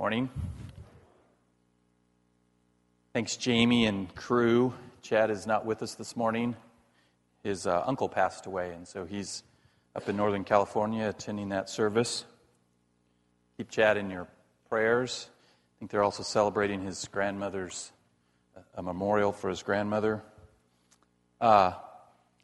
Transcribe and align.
Morning. 0.00 0.30
Thanks, 3.12 3.36
Jamie 3.36 3.86
and 3.86 4.14
crew. 4.14 4.72
Chad 5.02 5.28
is 5.28 5.44
not 5.44 5.66
with 5.66 5.82
us 5.82 5.96
this 5.96 6.16
morning. 6.16 6.54
His 7.42 7.66
uh, 7.66 7.82
uncle 7.84 8.08
passed 8.08 8.46
away, 8.46 8.70
and 8.70 8.86
so 8.86 9.04
he's 9.04 9.42
up 9.96 10.08
in 10.08 10.16
Northern 10.16 10.44
California 10.44 11.08
attending 11.08 11.48
that 11.48 11.68
service. 11.68 12.24
Keep 13.56 13.72
Chad 13.72 13.96
in 13.96 14.08
your 14.08 14.28
prayers. 14.68 15.28
I 15.32 15.74
think 15.80 15.90
they're 15.90 16.04
also 16.04 16.22
celebrating 16.22 16.84
his 16.84 17.08
grandmother's 17.08 17.90
a 18.76 18.82
memorial 18.84 19.32
for 19.32 19.50
his 19.50 19.64
grandmother. 19.64 20.22
Uh, 21.40 21.72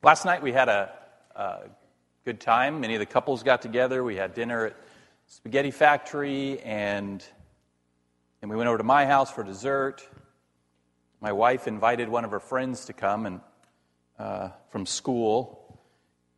last 0.03 0.25
night 0.25 0.43
we 0.43 0.51
had 0.51 0.69
a, 0.69 0.93
a 1.37 1.59
good 2.25 2.41
time. 2.41 2.81
Many 2.81 2.95
of 2.97 2.99
the 2.99 3.07
couples 3.07 3.45
got 3.45 3.63
together. 3.63 4.03
We 4.03 4.17
had 4.17 4.35
dinner 4.35 4.67
at 4.67 4.77
Spaghetti 5.29 5.71
Factory, 5.71 6.59
and 6.63 7.25
and 8.45 8.51
we 8.51 8.59
went 8.59 8.69
over 8.69 8.77
to 8.77 8.85
my 8.85 9.07
house 9.07 9.31
for 9.31 9.43
dessert. 9.43 10.07
My 11.19 11.33
wife 11.33 11.67
invited 11.67 12.11
one 12.11 12.27
of 12.27 12.31
her 12.31 12.41
friends 12.41 12.85
to 12.85 12.93
come 12.93 13.25
and 13.25 13.41
uh, 14.19 14.51
from 14.69 14.85
school, 14.85 15.81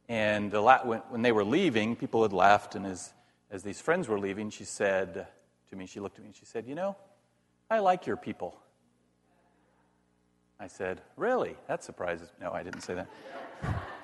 and 0.09 0.53
la- 0.53 0.85
when, 0.85 1.01
when 1.09 1.23
they 1.23 1.33
were 1.33 1.43
leaving, 1.43 1.97
people 1.97 2.23
had 2.23 2.33
left, 2.33 2.77
and 2.77 2.87
as 2.87 3.13
as 3.51 3.65
these 3.65 3.81
friends 3.81 4.07
were 4.07 4.21
leaving, 4.21 4.51
she 4.51 4.63
said 4.63 5.27
to 5.71 5.77
me, 5.77 5.87
she 5.87 5.99
looked 5.99 6.17
at 6.19 6.23
me 6.23 6.29
and 6.29 6.37
she 6.37 6.45
said, 6.45 6.65
"You 6.65 6.77
know, 6.77 6.95
I 7.69 7.81
like 7.81 8.07
your 8.07 8.17
people." 8.17 8.57
I 10.61 10.69
said, 10.69 11.01
"Really? 11.17 11.57
That 11.67 11.83
surprises." 11.83 12.29
Me. 12.39 12.47
No, 12.47 12.53
I 12.53 12.63
didn't 12.63 12.83
say 12.83 12.95
that. 12.95 13.09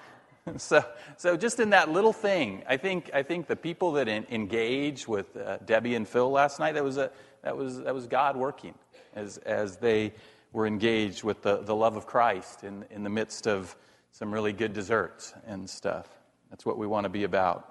so, 0.57 0.85
so 1.17 1.37
just 1.37 1.61
in 1.61 1.71
that 1.71 1.91
little 1.91 2.13
thing, 2.13 2.63
I 2.69 2.77
think 2.77 3.11
I 3.15 3.23
think 3.23 3.47
the 3.47 3.57
people 3.57 3.93
that 3.93 4.09
in, 4.09 4.27
engaged 4.31 5.07
with 5.07 5.37
uh, 5.37 5.59
Debbie 5.59 5.95
and 5.95 6.07
Phil 6.09 6.31
last 6.31 6.59
night 6.59 6.75
that 6.75 6.85
was 6.85 6.97
a 6.97 7.11
that 7.43 7.57
was, 7.57 7.81
that 7.81 7.95
was 7.95 8.07
God 8.07 8.37
working 8.37 8.75
as, 9.15 9.39
as 9.39 9.77
they 9.77 10.13
were 10.53 10.67
engaged 10.67 11.25
with 11.25 11.43
the, 11.43 11.59
the 11.59 11.75
love 11.75 11.97
of 11.97 12.07
Christ 12.07 12.65
in, 12.65 12.84
in 12.91 13.03
the 13.03 13.11
midst 13.11 13.47
of 13.47 13.77
some 14.12 14.33
really 14.33 14.53
good 14.53 14.73
desserts 14.73 15.34
and 15.47 15.69
stuff. 15.69 16.09
That's 16.51 16.65
what 16.65 16.79
we 16.79 16.87
want 16.87 17.05
to 17.05 17.09
be 17.09 17.25
about. 17.25 17.69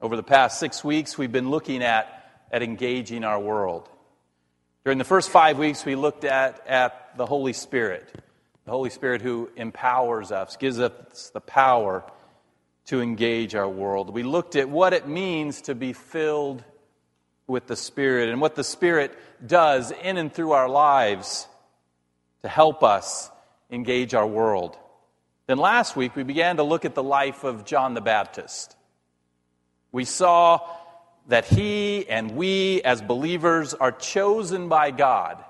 Over 0.00 0.16
the 0.16 0.22
past 0.22 0.60
six 0.60 0.84
weeks, 0.84 1.16
we've 1.16 1.32
been 1.32 1.50
looking 1.50 1.82
at, 1.82 2.44
at 2.50 2.62
engaging 2.62 3.24
our 3.24 3.40
world. 3.40 3.88
During 4.84 4.98
the 4.98 5.04
first 5.04 5.30
five 5.30 5.58
weeks, 5.58 5.84
we 5.84 5.94
looked 5.94 6.24
at, 6.24 6.66
at 6.66 7.16
the 7.16 7.26
Holy 7.26 7.52
Spirit, 7.52 8.08
the 8.64 8.70
Holy 8.70 8.90
Spirit 8.90 9.22
who 9.22 9.50
empowers 9.56 10.30
us, 10.30 10.56
gives 10.56 10.78
us 10.78 11.30
the 11.30 11.40
power 11.40 12.04
to 12.86 13.00
engage 13.00 13.54
our 13.54 13.68
world. 13.68 14.10
We 14.10 14.22
looked 14.22 14.56
at 14.56 14.68
what 14.68 14.92
it 14.92 15.06
means 15.08 15.62
to 15.62 15.74
be 15.74 15.92
filled 15.92 16.64
with 17.46 17.66
the 17.66 17.76
Spirit 17.76 18.28
and 18.28 18.40
what 18.40 18.54
the 18.54 18.64
Spirit 18.64 19.16
does 19.44 19.90
in 19.90 20.16
and 20.16 20.32
through 20.32 20.52
our 20.52 20.68
lives 20.68 21.46
to 22.42 22.48
help 22.48 22.82
us 22.82 23.30
engage 23.70 24.14
our 24.14 24.26
world. 24.26 24.76
Then 25.46 25.58
last 25.58 25.96
week, 25.96 26.14
we 26.14 26.22
began 26.22 26.56
to 26.56 26.62
look 26.62 26.84
at 26.84 26.94
the 26.94 27.02
life 27.02 27.44
of 27.44 27.64
John 27.64 27.94
the 27.94 28.00
Baptist. 28.00 28.76
We 29.90 30.04
saw 30.04 30.60
that 31.28 31.44
he 31.44 32.08
and 32.08 32.32
we, 32.32 32.82
as 32.82 33.02
believers, 33.02 33.74
are 33.74 33.92
chosen 33.92 34.68
by 34.68 34.90
God 34.90 35.42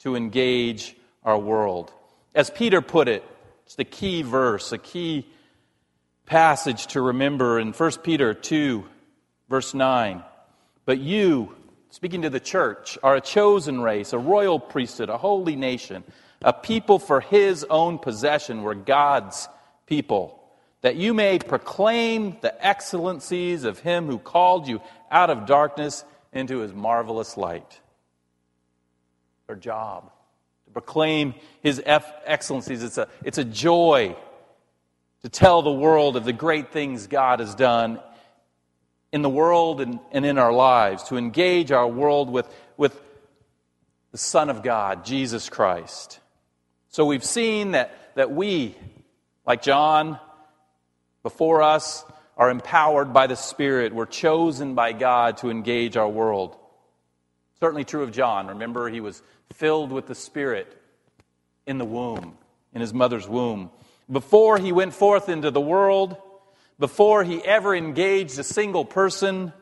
to 0.00 0.14
engage 0.14 0.96
our 1.24 1.38
world. 1.38 1.92
As 2.34 2.48
Peter 2.48 2.80
put 2.80 3.08
it, 3.08 3.24
it's 3.66 3.74
the 3.74 3.84
key 3.84 4.22
verse, 4.22 4.72
a 4.72 4.78
key 4.78 5.26
passage 6.26 6.86
to 6.88 7.00
remember 7.00 7.58
in 7.58 7.72
1 7.72 7.90
Peter 8.04 8.34
2, 8.34 8.84
verse 9.48 9.74
9. 9.74 10.22
But 10.84 10.98
you, 10.98 11.54
speaking 11.90 12.22
to 12.22 12.30
the 12.30 12.40
church, 12.40 12.98
are 13.02 13.16
a 13.16 13.20
chosen 13.20 13.80
race, 13.80 14.12
a 14.12 14.18
royal 14.18 14.60
priesthood, 14.60 15.08
a 15.08 15.18
holy 15.18 15.56
nation, 15.56 16.04
a 16.42 16.52
people 16.52 17.00
for 17.00 17.20
his 17.20 17.64
own 17.64 17.98
possession. 17.98 18.62
We're 18.62 18.74
God's 18.74 19.48
people, 19.86 20.40
that 20.82 20.94
you 20.94 21.12
may 21.12 21.40
proclaim 21.40 22.36
the 22.42 22.64
excellencies 22.64 23.64
of 23.64 23.80
him 23.80 24.06
who 24.06 24.18
called 24.18 24.68
you 24.68 24.80
out 25.10 25.30
of 25.30 25.46
darkness 25.46 26.04
into 26.32 26.58
his 26.58 26.72
marvelous 26.72 27.36
light. 27.36 27.80
Our 29.48 29.56
job 29.56 30.12
to 30.70 30.72
proclaim 30.72 31.34
his 31.62 31.82
excellencies. 31.84 32.84
It's 32.84 32.96
a, 32.96 33.08
it's 33.24 33.38
a 33.38 33.44
joy 33.44 34.16
to 35.22 35.28
tell 35.28 35.62
the 35.62 35.72
world 35.72 36.16
of 36.16 36.24
the 36.24 36.32
great 36.32 36.72
things 36.72 37.08
God 37.08 37.40
has 37.40 37.56
done 37.56 38.00
in 39.12 39.22
the 39.22 39.28
world 39.28 39.80
and, 39.80 39.98
and 40.12 40.24
in 40.24 40.38
our 40.38 40.52
lives, 40.52 41.02
to 41.04 41.16
engage 41.16 41.72
our 41.72 41.88
world 41.88 42.30
with, 42.30 42.48
with 42.76 42.98
the 44.12 44.18
Son 44.18 44.48
of 44.48 44.62
God, 44.62 45.04
Jesus 45.04 45.48
Christ. 45.48 46.20
So 46.90 47.04
we've 47.04 47.24
seen 47.24 47.72
that, 47.72 47.92
that 48.14 48.30
we, 48.30 48.76
like 49.44 49.62
John 49.62 50.20
before 51.24 51.62
us, 51.62 52.04
are 52.36 52.48
empowered 52.48 53.12
by 53.12 53.26
the 53.26 53.36
Spirit. 53.36 53.92
We're 53.92 54.06
chosen 54.06 54.76
by 54.76 54.92
God 54.92 55.38
to 55.38 55.50
engage 55.50 55.96
our 55.96 56.08
world. 56.08 56.56
Certainly 57.58 57.84
true 57.84 58.04
of 58.04 58.12
John. 58.12 58.46
Remember, 58.46 58.88
he 58.88 59.00
was 59.00 59.20
filled 59.54 59.92
with 59.92 60.06
the 60.06 60.14
Spirit 60.14 60.76
in 61.66 61.78
the 61.78 61.84
womb, 61.84 62.36
in 62.72 62.80
his 62.80 62.94
mother's 62.94 63.28
womb. 63.28 63.70
Before 64.10 64.58
he 64.58 64.72
went 64.72 64.94
forth 64.94 65.28
into 65.28 65.50
the 65.50 65.60
world, 65.60 66.16
before 66.78 67.22
he 67.22 67.44
ever 67.44 67.74
engaged 67.74 68.38
a 68.38 68.44
single 68.44 68.84
person, 68.84 69.52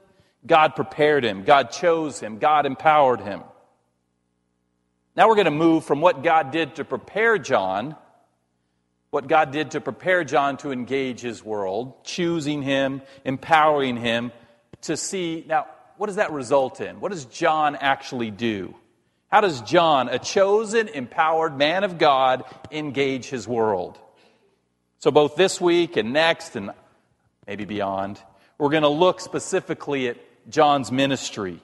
God 0.46 0.76
prepared 0.76 1.24
him, 1.24 1.44
God 1.44 1.70
chose 1.70 2.20
him, 2.20 2.38
God 2.38 2.64
empowered 2.64 3.20
him. 3.20 3.42
Now 5.16 5.28
we're 5.28 5.34
going 5.34 5.46
to 5.46 5.50
move 5.50 5.84
from 5.84 6.00
what 6.00 6.22
God 6.22 6.52
did 6.52 6.76
to 6.76 6.84
prepare 6.84 7.38
John, 7.38 7.96
what 9.10 9.26
God 9.26 9.50
did 9.50 9.72
to 9.72 9.80
prepare 9.80 10.22
John 10.22 10.58
to 10.58 10.70
engage 10.70 11.20
his 11.20 11.42
world, 11.44 12.04
choosing 12.04 12.62
him, 12.62 13.02
empowering 13.24 13.96
him, 13.96 14.30
to 14.82 14.96
see 14.96 15.44
now, 15.48 15.66
what 15.96 16.06
does 16.06 16.16
that 16.16 16.30
result 16.30 16.80
in? 16.80 17.00
What 17.00 17.10
does 17.10 17.24
John 17.24 17.74
actually 17.74 18.30
do? 18.30 18.76
How 19.28 19.42
does 19.42 19.60
John, 19.60 20.08
a 20.08 20.18
chosen, 20.18 20.88
empowered 20.88 21.56
man 21.56 21.84
of 21.84 21.98
God, 21.98 22.44
engage 22.70 23.26
his 23.26 23.46
world? 23.46 23.98
So, 25.00 25.10
both 25.10 25.36
this 25.36 25.60
week 25.60 25.96
and 25.96 26.12
next, 26.12 26.56
and 26.56 26.70
maybe 27.46 27.66
beyond. 27.66 28.20
We're 28.56 28.70
going 28.70 28.82
to 28.82 28.88
look 28.88 29.20
specifically 29.20 30.08
at 30.08 30.16
John's 30.48 30.90
ministry. 30.90 31.60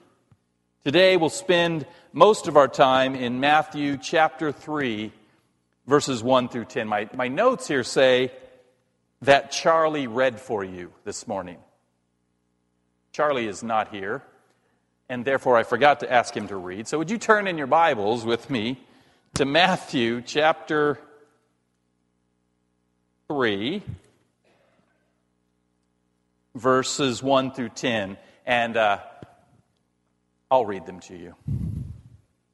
Today, 0.83 1.17
we'll 1.17 1.29
spend 1.29 1.87
most 2.13 2.47
of 2.47 2.55
our 2.55 2.67
time 2.67 3.15
in 3.15 3.39
Matthew 3.39 3.97
chapter 3.97 4.51
3, 4.51 5.11
verses 5.87 6.21
1 6.21 6.49
through 6.49 6.65
10. 6.65 6.87
My, 6.87 7.09
my 7.15 7.27
notes 7.27 7.67
here 7.67 7.83
say 7.83 8.31
that 9.23 9.51
Charlie 9.51 10.07
read 10.07 10.39
for 10.39 10.63
you 10.63 10.93
this 11.03 11.27
morning. 11.27 11.57
Charlie 13.11 13.47
is 13.47 13.63
not 13.63 13.89
here, 13.89 14.21
and 15.09 15.25
therefore 15.25 15.57
I 15.57 15.63
forgot 15.63 15.99
to 16.01 16.11
ask 16.11 16.35
him 16.35 16.47
to 16.47 16.55
read. 16.55 16.87
So, 16.87 16.97
would 16.97 17.09
you 17.09 17.17
turn 17.17 17.47
in 17.47 17.57
your 17.57 17.67
Bibles 17.67 18.25
with 18.25 18.49
me 18.49 18.79
to 19.35 19.45
Matthew 19.45 20.21
chapter 20.21 20.99
3, 23.27 23.81
verses 26.55 27.21
1 27.21 27.51
through 27.51 27.69
10, 27.69 28.17
and 28.45 28.77
uh, 28.77 28.99
I'll 30.49 30.65
read 30.65 30.85
them 30.85 30.99
to 31.01 31.15
you. 31.15 31.35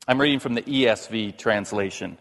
I'm 0.07 0.19
reading 0.19 0.39
from 0.39 0.55
the 0.55 0.61
ESV 0.61 1.37
translation. 1.37 2.17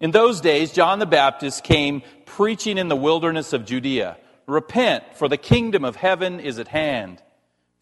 In 0.00 0.10
those 0.10 0.40
days, 0.40 0.72
John 0.72 0.98
the 0.98 1.06
Baptist 1.06 1.64
came 1.64 2.02
preaching 2.26 2.78
in 2.78 2.88
the 2.88 2.96
wilderness 2.96 3.52
of 3.52 3.64
Judea 3.64 4.16
Repent, 4.46 5.04
for 5.14 5.28
the 5.28 5.36
kingdom 5.36 5.84
of 5.84 5.94
heaven 5.94 6.40
is 6.40 6.58
at 6.58 6.68
hand. 6.68 7.22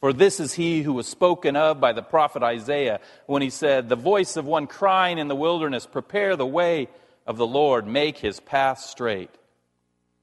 For 0.01 0.13
this 0.13 0.39
is 0.39 0.55
he 0.55 0.83
who 0.83 0.93
was 0.93 1.09
spoken 1.09 1.57
of 1.57 1.81
by 1.81 1.93
the 1.93 2.03
prophet 2.03 2.43
Isaiah 2.43 3.01
when 3.27 3.43
he 3.43 3.51
said, 3.51 3.89
The 3.89 3.97
voice 3.97 4.37
of 4.37 4.47
one 4.47 4.67
crying 4.67 5.19
in 5.19 5.29
the 5.29 5.35
wilderness, 5.35 5.87
Prepare 5.87 6.37
the 6.37 6.47
way 6.47 6.89
of 7.27 7.37
the 7.37 7.47
Lord, 7.47 7.87
make 7.87 8.19
his 8.19 8.39
path 8.39 8.79
straight. 8.79 9.31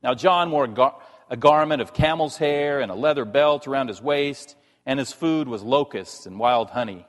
Now, 0.01 0.13
John 0.13 0.49
wore 0.51 0.69
a 1.29 1.37
garment 1.37 1.81
of 1.81 1.93
camel's 1.93 2.37
hair 2.37 2.79
and 2.79 2.91
a 2.91 2.95
leather 2.95 3.25
belt 3.25 3.67
around 3.67 3.89
his 3.89 4.01
waist, 4.01 4.55
and 4.85 4.97
his 4.97 5.11
food 5.11 5.47
was 5.47 5.61
locusts 5.61 6.25
and 6.25 6.39
wild 6.39 6.69
honey. 6.69 7.05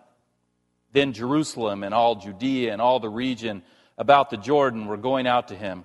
Then 0.92 1.12
Jerusalem 1.12 1.84
and 1.84 1.94
all 1.94 2.16
Judea 2.16 2.72
and 2.72 2.82
all 2.82 2.98
the 2.98 3.08
region 3.08 3.62
about 3.98 4.30
the 4.30 4.36
Jordan 4.36 4.86
were 4.86 4.96
going 4.96 5.26
out 5.26 5.48
to 5.48 5.54
him, 5.54 5.84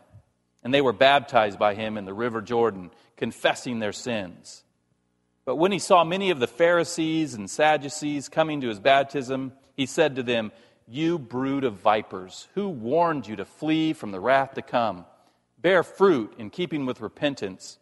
and 0.64 0.74
they 0.74 0.82
were 0.82 0.94
baptized 0.94 1.60
by 1.60 1.76
him 1.76 1.98
in 1.98 2.06
the 2.06 2.14
river 2.14 2.42
Jordan, 2.42 2.92
confessing 3.18 3.80
their 3.80 3.94
sins. 3.94 4.64
But 5.46 5.56
when 5.56 5.72
he 5.72 5.80
saw 5.80 6.04
many 6.04 6.30
of 6.30 6.40
the 6.40 6.48
Pharisees 6.48 7.34
and 7.34 7.50
Sadducees 7.50 8.30
coming 8.30 8.62
to 8.62 8.68
his 8.68 8.80
baptism, 8.80 9.54
he 9.76 9.86
said 9.86 10.16
to 10.16 10.24
them, 10.24 10.52
You 10.88 11.18
brood 11.18 11.64
of 11.64 11.76
vipers, 11.76 12.48
who 12.54 12.70
warned 12.70 13.28
you 13.28 13.36
to 13.38 13.46
flee 13.46 13.94
from 13.94 14.12
the 14.12 14.20
wrath 14.20 14.54
to 14.54 14.62
come? 14.62 15.06
Bear 15.58 15.84
fruit 15.84 16.34
in 16.38 16.50
keeping 16.50 16.86
with 16.86 17.02
repentance 17.02 17.80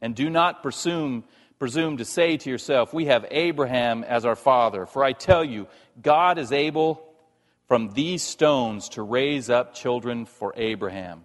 and 0.00 0.14
do 0.14 0.30
not 0.30 0.62
presume, 0.62 1.24
presume 1.58 1.96
to 1.98 2.04
say 2.04 2.36
to 2.36 2.50
yourself, 2.50 2.92
We 2.92 3.06
have 3.06 3.26
Abraham 3.30 4.04
as 4.04 4.24
our 4.24 4.36
father. 4.36 4.86
For 4.86 5.04
I 5.04 5.12
tell 5.12 5.44
you, 5.44 5.66
God 6.00 6.38
is 6.38 6.52
able 6.52 7.02
from 7.66 7.90
these 7.90 8.22
stones 8.22 8.88
to 8.90 9.02
raise 9.02 9.50
up 9.50 9.74
children 9.74 10.24
for 10.24 10.54
Abraham. 10.56 11.24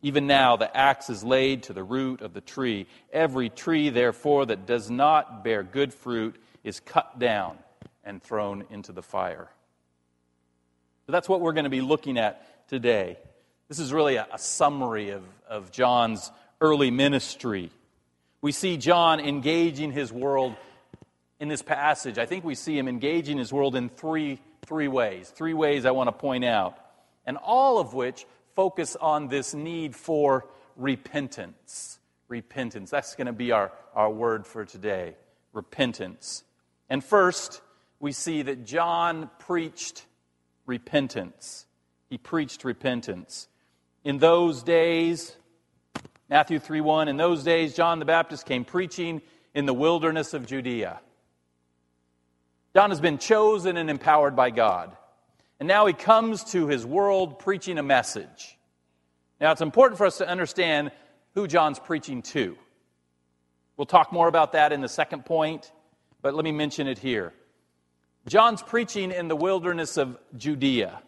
Even 0.00 0.26
now, 0.26 0.56
the 0.56 0.74
axe 0.76 1.10
is 1.10 1.24
laid 1.24 1.64
to 1.64 1.72
the 1.72 1.82
root 1.82 2.20
of 2.20 2.32
the 2.32 2.40
tree. 2.40 2.86
Every 3.12 3.48
tree, 3.50 3.90
therefore, 3.90 4.46
that 4.46 4.66
does 4.66 4.90
not 4.90 5.42
bear 5.42 5.62
good 5.62 5.92
fruit 5.92 6.36
is 6.62 6.80
cut 6.80 7.18
down 7.18 7.58
and 8.04 8.22
thrown 8.22 8.64
into 8.70 8.92
the 8.92 9.02
fire. 9.02 9.48
So 11.06 11.12
that's 11.12 11.28
what 11.28 11.40
we're 11.40 11.52
going 11.52 11.64
to 11.64 11.70
be 11.70 11.80
looking 11.80 12.16
at 12.16 12.68
today. 12.68 13.18
This 13.68 13.80
is 13.80 13.92
really 13.92 14.16
a, 14.16 14.26
a 14.32 14.38
summary 14.38 15.10
of, 15.10 15.22
of 15.48 15.72
John's 15.72 16.30
early 16.60 16.90
ministry. 16.90 17.70
We 18.40 18.52
see 18.52 18.76
John 18.76 19.18
engaging 19.18 19.90
his 19.90 20.12
world 20.12 20.54
in 21.40 21.48
this 21.48 21.62
passage. 21.62 22.18
I 22.18 22.26
think 22.26 22.44
we 22.44 22.54
see 22.54 22.78
him 22.78 22.88
engaging 22.88 23.36
his 23.36 23.52
world 23.52 23.74
in 23.74 23.88
three, 23.88 24.38
three 24.66 24.88
ways. 24.88 25.28
Three 25.28 25.54
ways 25.54 25.86
I 25.86 25.90
want 25.90 26.08
to 26.08 26.12
point 26.12 26.44
out. 26.44 26.78
And 27.26 27.36
all 27.36 27.78
of 27.78 27.94
which 27.94 28.26
focus 28.58 28.96
on 29.00 29.28
this 29.28 29.54
need 29.54 29.94
for 29.94 30.44
repentance. 30.74 32.00
Repentance. 32.26 32.90
That's 32.90 33.14
going 33.14 33.28
to 33.28 33.32
be 33.32 33.52
our, 33.52 33.70
our 33.94 34.10
word 34.10 34.48
for 34.48 34.64
today. 34.64 35.14
Repentance. 35.52 36.42
And 36.90 37.04
first, 37.04 37.62
we 38.00 38.10
see 38.10 38.42
that 38.42 38.66
John 38.66 39.30
preached 39.38 40.06
repentance. 40.66 41.66
He 42.10 42.18
preached 42.18 42.64
repentance. 42.64 43.46
In 44.02 44.18
those 44.18 44.64
days, 44.64 45.36
Matthew 46.28 46.58
3 46.58 46.80
1. 46.80 47.06
In 47.06 47.16
those 47.16 47.44
days, 47.44 47.76
John 47.76 48.00
the 48.00 48.06
Baptist 48.06 48.44
came 48.44 48.64
preaching 48.64 49.22
in 49.54 49.66
the 49.66 49.74
wilderness 49.74 50.34
of 50.34 50.48
Judea. 50.48 50.98
John 52.74 52.90
has 52.90 53.00
been 53.00 53.18
chosen 53.18 53.76
and 53.76 53.88
empowered 53.88 54.34
by 54.34 54.50
God. 54.50 54.96
And 55.60 55.66
now 55.66 55.86
he 55.86 55.92
comes 55.92 56.44
to 56.52 56.68
his 56.68 56.86
world 56.86 57.38
preaching 57.38 57.78
a 57.78 57.82
message. 57.82 58.56
Now, 59.40 59.52
it's 59.52 59.60
important 59.60 59.98
for 59.98 60.06
us 60.06 60.18
to 60.18 60.28
understand 60.28 60.90
who 61.34 61.46
John's 61.46 61.78
preaching 61.78 62.22
to. 62.22 62.56
We'll 63.76 63.86
talk 63.86 64.12
more 64.12 64.28
about 64.28 64.52
that 64.52 64.72
in 64.72 64.80
the 64.80 64.88
second 64.88 65.24
point, 65.24 65.70
but 66.22 66.34
let 66.34 66.44
me 66.44 66.52
mention 66.52 66.88
it 66.88 66.98
here. 66.98 67.32
John's 68.26 68.62
preaching 68.62 69.12
in 69.12 69.28
the 69.28 69.36
wilderness 69.36 69.96
of 69.96 70.18
Judea. 70.36 71.00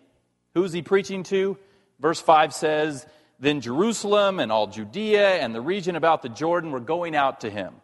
Who's 0.55 0.73
he 0.73 0.83
preaching 0.83 1.23
to? 1.25 1.59
Verse 1.99 2.21
5 2.21 2.55
says, 2.55 3.07
then 3.41 3.61
Jerusalem 3.61 4.39
and 4.39 4.53
all 4.53 4.67
Judea 4.67 5.37
and 5.37 5.55
the 5.55 5.61
region 5.61 5.97
about 5.97 6.23
the 6.23 6.29
Jordan 6.29 6.71
were 6.71 6.81
going 6.81 7.17
out 7.17 7.41
to 7.41 7.51
him. 7.51 7.75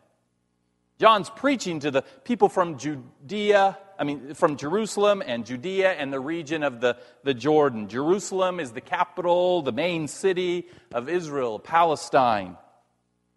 John's 0.99 1.31
preaching 1.31 1.81
to 1.81 1.91
the 1.91 2.03
people 2.25 2.49
from 2.49 2.79
Judea, 2.79 3.79
I 3.99 4.05
mean, 4.05 4.35
from 4.35 4.57
Jerusalem 4.57 5.23
and 5.25 5.47
Judea 5.47 5.93
and 5.93 6.13
the 6.13 6.21
region 6.21 6.63
of 6.63 6.81
the, 6.81 6.97
the 7.25 7.35
Jordan. 7.35 7.89
Jerusalem 7.89 8.61
is 8.61 8.73
the 8.73 8.81
capital, 8.81 9.63
the 9.63 9.73
main 9.73 10.09
city 10.09 10.67
of 10.93 11.09
Israel, 11.09 11.59
Palestine. 11.59 12.57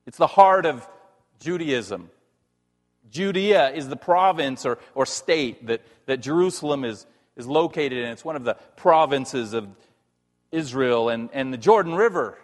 It's 0.05 0.17
the 0.17 0.27
heart 0.27 0.65
of 0.65 0.87
Judaism. 1.39 2.09
Judea 3.11 3.71
is 3.71 3.87
the 3.87 3.95
province 3.95 4.65
or, 4.65 4.77
or 4.93 5.05
state 5.05 5.67
that, 5.67 5.81
that 6.05 6.17
Jerusalem 6.17 6.83
is, 6.83 7.05
is 7.35 7.47
located 7.47 7.93
in. 7.93 8.05
It's 8.05 8.25
one 8.25 8.35
of 8.35 8.43
the 8.43 8.55
provinces 8.75 9.53
of 9.53 9.67
Israel 10.51 11.09
and, 11.09 11.29
and 11.33 11.53
the 11.53 11.57
Jordan 11.57 11.95
River. 11.95 12.37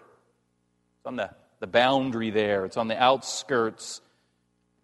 It's 0.99 1.07
on 1.07 1.15
the, 1.17 1.31
the 1.59 1.67
boundary 1.67 2.31
there, 2.31 2.65
it's 2.65 2.77
on 2.77 2.87
the 2.87 3.01
outskirts 3.01 4.01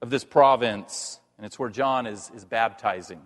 of 0.02 0.10
this 0.10 0.24
province, 0.24 1.20
and 1.42 1.48
it's 1.48 1.58
where 1.58 1.72
John 1.72 2.06
is, 2.06 2.30
is 2.36 2.46
baptizing. 2.46 3.20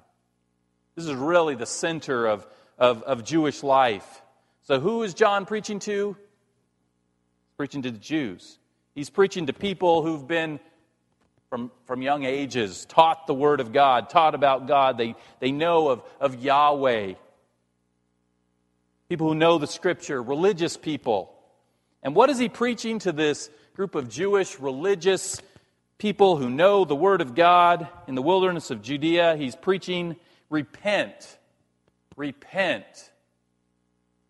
This 0.96 1.04
is 1.04 1.14
really 1.14 1.56
the 1.56 1.66
center 1.66 2.28
of, 2.28 2.48
of, 2.80 3.04
of 3.04 3.26
Jewish 3.26 3.62
life. 3.62 4.22
So, 4.62 4.80
who 4.80 5.04
is 5.04 5.14
John 5.14 5.46
preaching 5.46 5.80
to? 5.80 6.16
He's 6.16 7.56
preaching 7.58 7.82
to 7.82 7.92
the 7.92 7.98
Jews. 7.98 8.58
He's 8.94 9.10
preaching 9.10 9.48
to 9.48 9.54
people 9.54 10.02
who've 10.02 10.26
been, 10.26 10.62
from, 11.50 11.72
from 11.88 12.02
young 12.02 12.24
ages, 12.24 12.86
taught 12.86 13.28
the 13.28 13.34
Word 13.34 13.60
of 13.60 13.74
God, 13.74 14.10
taught 14.10 14.34
about 14.34 14.66
God. 14.66 14.98
They, 14.98 15.16
they 15.42 15.52
know 15.52 15.90
of, 15.90 16.02
of 16.22 16.42
Yahweh 16.42 17.16
people 19.10 19.28
who 19.28 19.36
know 19.36 19.58
the 19.58 19.68
scripture, 19.68 20.24
religious 20.24 20.78
people. 20.78 21.32
And 22.02 22.16
what 22.16 22.30
is 22.30 22.40
he 22.40 22.50
preaching 22.50 23.00
to 23.00 23.12
this 23.12 23.50
group 23.76 23.94
of 23.94 24.10
Jewish 24.10 24.58
religious 24.60 25.42
people 25.98 26.38
who 26.38 26.50
know 26.50 26.86
the 26.86 26.96
word 26.96 27.22
of 27.22 27.36
God 27.36 27.88
in 28.08 28.16
the 28.16 28.22
wilderness 28.22 28.72
of 28.72 28.82
Judea? 28.82 29.36
He's 29.38 29.56
preaching, 29.56 30.16
repent, 30.50 31.38
repent, 32.16 33.12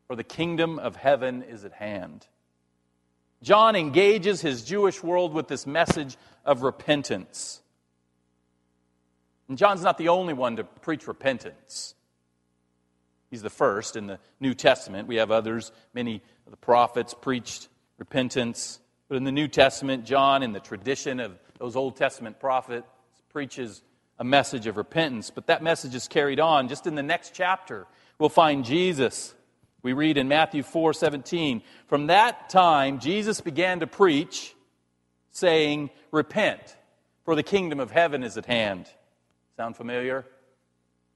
for 0.08 0.16
the 0.16 0.24
kingdom 0.24 0.80
of 0.80 0.96
heaven 0.96 1.44
is 1.44 1.66
at 1.66 1.74
hand. 1.74 2.28
John 3.42 3.76
engages 3.76 4.42
his 4.42 4.64
Jewish 4.64 5.04
world 5.04 5.34
with 5.34 5.48
this 5.48 5.68
message 5.68 6.18
of 6.46 6.64
repentance. 6.64 7.62
And 9.48 9.58
John's 9.58 9.84
not 9.84 9.98
the 9.98 10.10
only 10.10 10.34
one 10.34 10.56
to 10.56 10.64
preach 10.64 11.08
repentance. 11.08 11.94
He's 13.30 13.42
the 13.42 13.50
first 13.50 13.96
in 13.96 14.08
the 14.08 14.20
New 14.40 14.54
Testament. 14.54 15.08
We 15.08 15.18
have 15.18 15.32
others. 15.32 15.72
Many 15.94 16.22
of 16.46 16.52
the 16.52 16.58
prophets 16.58 17.14
preached 17.14 17.68
repentance. 17.98 18.80
But 19.08 19.18
in 19.18 19.24
the 19.24 19.32
New 19.32 19.48
Testament, 19.48 20.06
John, 20.06 20.42
in 20.42 20.52
the 20.52 20.60
tradition 20.60 21.20
of 21.20 21.38
those 21.60 21.76
Old 21.76 21.96
Testament 21.96 22.40
prophets, 22.40 22.88
preaches 23.30 23.82
a 24.20 24.24
message 24.24 24.68
of 24.68 24.78
repentance. 24.78 25.30
But 25.30 25.48
that 25.48 25.62
message 25.62 25.96
is 25.96 26.08
carried 26.08 26.40
on. 26.40 26.68
Just 26.68 26.88
in 26.88 26.96
the 26.96 27.04
next 27.04 27.34
chapter, 27.34 27.88
we'll 28.18 28.30
find 28.30 28.64
Jesus. 28.64 29.34
We 29.82 29.94
read 29.94 30.18
in 30.18 30.28
Matthew 30.28 30.64
4 30.64 30.94
17, 30.94 31.62
From 31.88 32.08
that 32.08 32.50
time, 32.50 33.00
Jesus 33.00 33.42
began 33.42 33.82
to 33.82 33.88
preach, 33.88 34.56
saying, 35.32 35.90
Repent, 36.12 36.76
for 37.24 37.36
the 37.36 37.44
kingdom 37.44 37.80
of 37.80 37.92
heaven 37.92 38.24
is 38.24 38.38
at 38.38 38.46
hand. 38.46 38.90
Sound 39.58 39.76
familiar? 39.76 40.26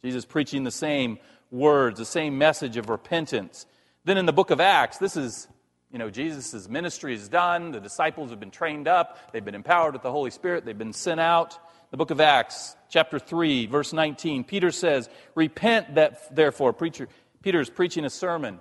Jesus 0.03 0.25
preaching 0.25 0.63
the 0.63 0.71
same 0.71 1.19
words, 1.51 2.00
the 2.00 2.06
same 2.06 2.38
message 2.38 2.77
of 2.77 2.89
repentance. 2.89 3.65
Then 4.06 4.18
in 4.18 4.25
the 4.25 4.33
book 4.33 4.50
of 4.50 4.59
Acts, 4.59 4.97
this 4.97 5.18
is, 5.18 5.47
you 5.91 5.97
know, 5.97 6.09
Jesus' 6.09 6.69
ministry 6.69 7.15
is 7.15 7.30
done. 7.30 7.71
The 7.71 7.80
disciples 7.80 8.30
have 8.30 8.39
been 8.39 8.51
trained 8.51 8.88
up. 8.88 9.31
They've 9.31 9.44
been 9.44 9.56
empowered 9.56 9.94
with 9.94 10.03
the 10.03 10.12
Holy 10.12 10.30
Spirit. 10.30 10.63
They've 10.63 10.77
been 10.77 10.94
sent 10.94 11.19
out. 11.19 11.57
The 11.89 11.97
book 11.97 12.12
of 12.12 12.21
Acts, 12.21 12.75
chapter 12.89 13.18
3, 13.18 13.65
verse 13.65 13.91
19, 13.91 14.44
Peter 14.44 14.69
says, 14.69 15.09
Repent, 15.33 15.95
that, 15.95 16.36
therefore, 16.36 16.74
preacher, 16.74 17.07
Peter 17.41 17.60
is 17.60 17.69
preaching 17.69 18.05
a 18.05 18.10
sermon. 18.12 18.60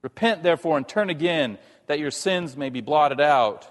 Repent, 0.00 0.42
therefore, 0.42 0.78
and 0.78 0.88
turn 0.88 1.10
again, 1.10 1.58
that 1.86 1.98
your 1.98 2.10
sins 2.10 2.56
may 2.56 2.70
be 2.70 2.80
blotted 2.80 3.20
out. 3.20 3.70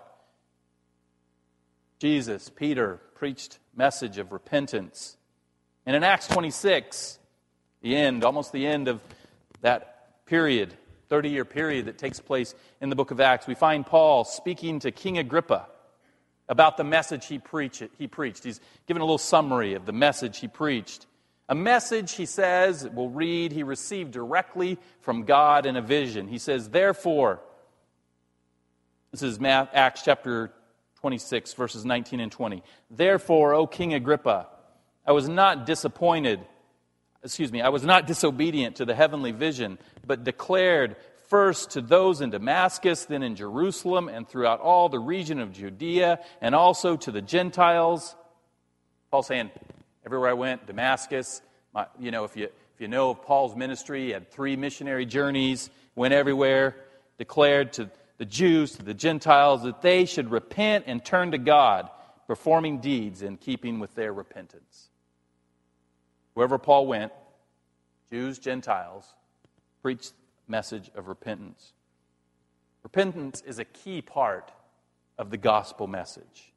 Jesus, 1.98 2.50
Peter, 2.50 3.02
preached 3.16 3.58
message 3.76 4.20
of 4.20 4.32
repentance. 4.32 5.18
And 5.88 5.96
in 5.96 6.04
Acts 6.04 6.28
26, 6.28 7.18
the 7.82 7.96
end, 7.96 8.24
almost 8.24 8.52
the 8.52 8.68
end 8.68 8.88
of 8.88 9.02
that 9.62 10.26
period, 10.28 10.76
30 11.10 11.30
year 11.30 11.46
period 11.46 11.86
that 11.86 11.98
takes 11.98 12.20
place 12.20 12.54
in 12.80 12.90
the 12.90 12.96
book 12.96 13.12
of 13.12 13.20
Acts, 13.20 13.48
we 13.48 13.56
find 13.56 13.86
Paul 13.86 14.24
speaking 14.24 14.80
to 14.80 14.92
King 14.92 15.18
Agrippa 15.18 15.68
about 16.48 16.78
the 16.78 16.84
message 16.84 17.26
he, 17.28 17.40
preach, 17.40 17.84
he 17.98 18.08
preached. 18.08 18.44
He's 18.44 18.60
given 18.88 19.02
a 19.02 19.06
little 19.06 19.18
summary 19.18 19.74
of 19.74 19.86
the 19.86 19.92
message 19.92 20.40
he 20.40 20.48
preached. 20.48 21.06
A 21.48 21.56
message, 21.56 22.14
he 22.14 22.28
says, 22.28 22.88
we'll 22.94 23.10
read, 23.10 23.52
he 23.52 23.64
received 23.64 24.12
directly 24.12 24.78
from 25.02 25.24
God 25.24 25.66
in 25.66 25.76
a 25.76 25.82
vision. 25.82 26.28
He 26.28 26.38
says, 26.38 26.70
Therefore, 26.70 27.42
this 29.12 29.24
is 29.24 29.40
Acts 29.42 30.04
chapter 30.04 30.52
26, 31.00 31.54
verses 31.54 31.86
19 31.86 32.20
and 32.20 32.32
20. 32.32 32.62
Therefore, 32.92 33.56
O 33.56 33.66
King 33.66 33.96
Agrippa, 33.96 34.48
I 35.08 35.12
was 35.12 35.28
not 35.28 35.66
disappointed 35.66 36.40
excuse 37.24 37.52
me, 37.52 37.62
I 37.62 37.70
was 37.70 37.84
not 37.84 38.08
disobedient 38.08 38.78
to 38.78 38.86
the 38.86 38.96
heavenly 38.96 39.32
vision, 39.32 39.78
but 40.06 40.24
declared 40.24 40.96
first 41.28 41.72
to 41.72 41.82
those 41.82 42.22
in 42.22 42.32
Damascus, 42.32 43.06
then 43.06 43.22
in 43.22 43.36
Jerusalem, 43.36 44.10
and 44.10 44.28
throughout 44.28 44.60
all 44.62 44.90
the 44.90 45.00
region 45.00 45.40
of 45.40 45.54
Judea, 45.54 46.20
and 46.42 46.56
also 46.56 46.98
to 46.98 47.12
the 47.12 47.22
Gentiles. 47.22 48.16
Paul 49.12 49.24
saying, 49.24 49.52
everywhere 50.06 50.30
I 50.30 50.34
went, 50.34 50.66
Damascus, 50.66 51.42
my, 51.74 51.86
you 52.00 52.12
know, 52.12 52.24
if 52.24 52.36
you, 52.36 52.46
if 52.46 52.82
you 52.82 52.88
know 52.88 53.12
of 53.12 53.22
Paul's 53.22 53.56
ministry, 53.56 54.06
he 54.06 54.10
had 54.10 54.32
three 54.32 54.56
missionary 54.56 55.06
journeys, 55.06 55.70
went 55.96 56.14
everywhere, 56.14 56.76
declared 57.18 57.74
to 57.74 57.92
the 58.18 58.26
Jews, 58.26 58.74
to 58.74 58.84
the 58.84 58.94
Gentiles, 58.94 59.64
that 59.64 59.82
they 59.82 60.06
should 60.06 60.32
repent 60.32 60.86
and 60.88 61.04
turn 61.04 61.32
to 61.32 61.38
God, 61.38 61.90
performing 62.28 62.80
deeds 62.80 63.22
in 63.22 63.38
keeping 63.38 63.80
with 63.80 63.94
their 63.96 64.14
repentance. 64.14 64.89
Wherever 66.40 66.58
Paul 66.58 66.88
went, 66.88 67.12
Jews, 68.10 68.40
Gentiles, 68.40 69.14
preached 69.82 70.14
message 70.48 70.90
of 70.96 71.10
repentance. 71.10 71.74
Repentance 72.82 73.44
is 73.46 73.60
a 73.60 73.66
key 73.66 74.02
part 74.02 74.54
of 75.18 75.32
the 75.32 75.38
gospel 75.38 75.86
message. 75.86 76.54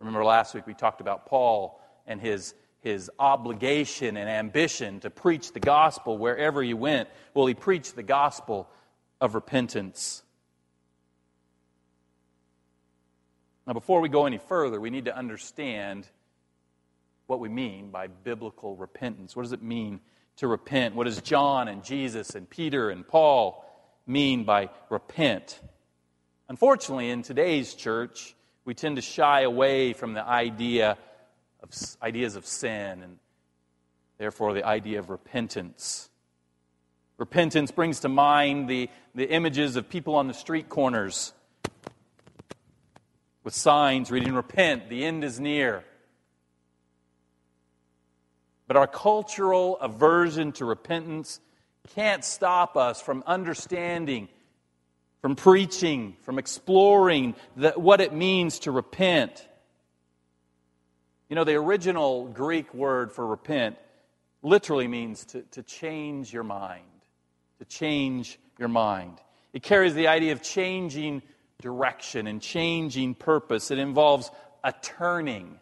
Remember 0.00 0.22
last 0.22 0.54
week 0.54 0.66
we 0.66 0.74
talked 0.74 1.00
about 1.00 1.24
Paul 1.24 1.80
and 2.06 2.20
his, 2.20 2.52
his 2.80 3.10
obligation 3.18 4.18
and 4.18 4.28
ambition 4.28 5.00
to 5.00 5.08
preach 5.08 5.54
the 5.54 5.60
gospel 5.60 6.18
wherever 6.18 6.62
he 6.62 6.74
went. 6.74 7.08
Well, 7.32 7.46
he 7.46 7.54
preached 7.54 7.96
the 7.96 8.02
gospel 8.02 8.68
of 9.18 9.34
repentance. 9.34 10.22
Now, 13.66 13.72
before 13.72 14.02
we 14.02 14.10
go 14.10 14.26
any 14.26 14.36
further, 14.36 14.78
we 14.78 14.90
need 14.90 15.06
to 15.06 15.16
understand 15.16 16.06
what 17.26 17.40
we 17.40 17.48
mean 17.48 17.90
by 17.90 18.06
biblical 18.06 18.76
repentance. 18.76 19.34
What 19.34 19.42
does 19.42 19.52
it 19.52 19.62
mean 19.62 20.00
to 20.36 20.46
repent? 20.46 20.94
What 20.94 21.04
does 21.04 21.20
John 21.20 21.68
and 21.68 21.84
Jesus 21.84 22.34
and 22.34 22.48
Peter 22.48 22.90
and 22.90 23.06
Paul 23.06 23.64
mean 24.06 24.44
by 24.44 24.70
repent? 24.90 25.60
Unfortunately, 26.48 27.10
in 27.10 27.22
today's 27.22 27.74
church, 27.74 28.34
we 28.64 28.74
tend 28.74 28.96
to 28.96 29.02
shy 29.02 29.42
away 29.42 29.92
from 29.92 30.14
the 30.14 30.24
idea 30.24 30.98
of 31.62 31.70
ideas 32.02 32.36
of 32.36 32.46
sin 32.46 33.02
and 33.02 33.18
therefore 34.18 34.54
the 34.54 34.64
idea 34.64 34.98
of 34.98 35.10
repentance. 35.10 36.08
Repentance 37.18 37.70
brings 37.70 38.00
to 38.00 38.08
mind 38.08 38.68
the, 38.68 38.88
the 39.14 39.28
images 39.28 39.76
of 39.76 39.88
people 39.88 40.14
on 40.14 40.28
the 40.28 40.34
street 40.34 40.68
corners 40.68 41.32
with 43.42 43.54
signs 43.54 44.10
reading, 44.10 44.34
Repent, 44.34 44.88
the 44.88 45.04
end 45.04 45.24
is 45.24 45.40
near. 45.40 45.84
But 48.66 48.76
our 48.76 48.86
cultural 48.86 49.78
aversion 49.78 50.52
to 50.52 50.64
repentance 50.64 51.40
can't 51.94 52.24
stop 52.24 52.76
us 52.76 53.00
from 53.00 53.22
understanding, 53.26 54.28
from 55.22 55.36
preaching, 55.36 56.16
from 56.22 56.38
exploring 56.38 57.34
the, 57.56 57.70
what 57.72 58.00
it 58.00 58.12
means 58.12 58.60
to 58.60 58.70
repent. 58.70 59.46
You 61.28 61.36
know, 61.36 61.44
the 61.44 61.54
original 61.54 62.26
Greek 62.26 62.72
word 62.74 63.12
for 63.12 63.26
repent 63.26 63.76
literally 64.42 64.88
means 64.88 65.24
to, 65.26 65.42
to 65.52 65.62
change 65.62 66.32
your 66.32 66.44
mind. 66.44 66.82
To 67.58 67.64
change 67.64 68.38
your 68.58 68.68
mind. 68.68 69.18
It 69.52 69.62
carries 69.62 69.94
the 69.94 70.08
idea 70.08 70.32
of 70.32 70.42
changing 70.42 71.22
direction 71.60 72.26
and 72.26 72.42
changing 72.42 73.14
purpose. 73.14 73.70
It 73.70 73.78
involves 73.78 74.30
a 74.62 74.72
turning. 74.82 75.58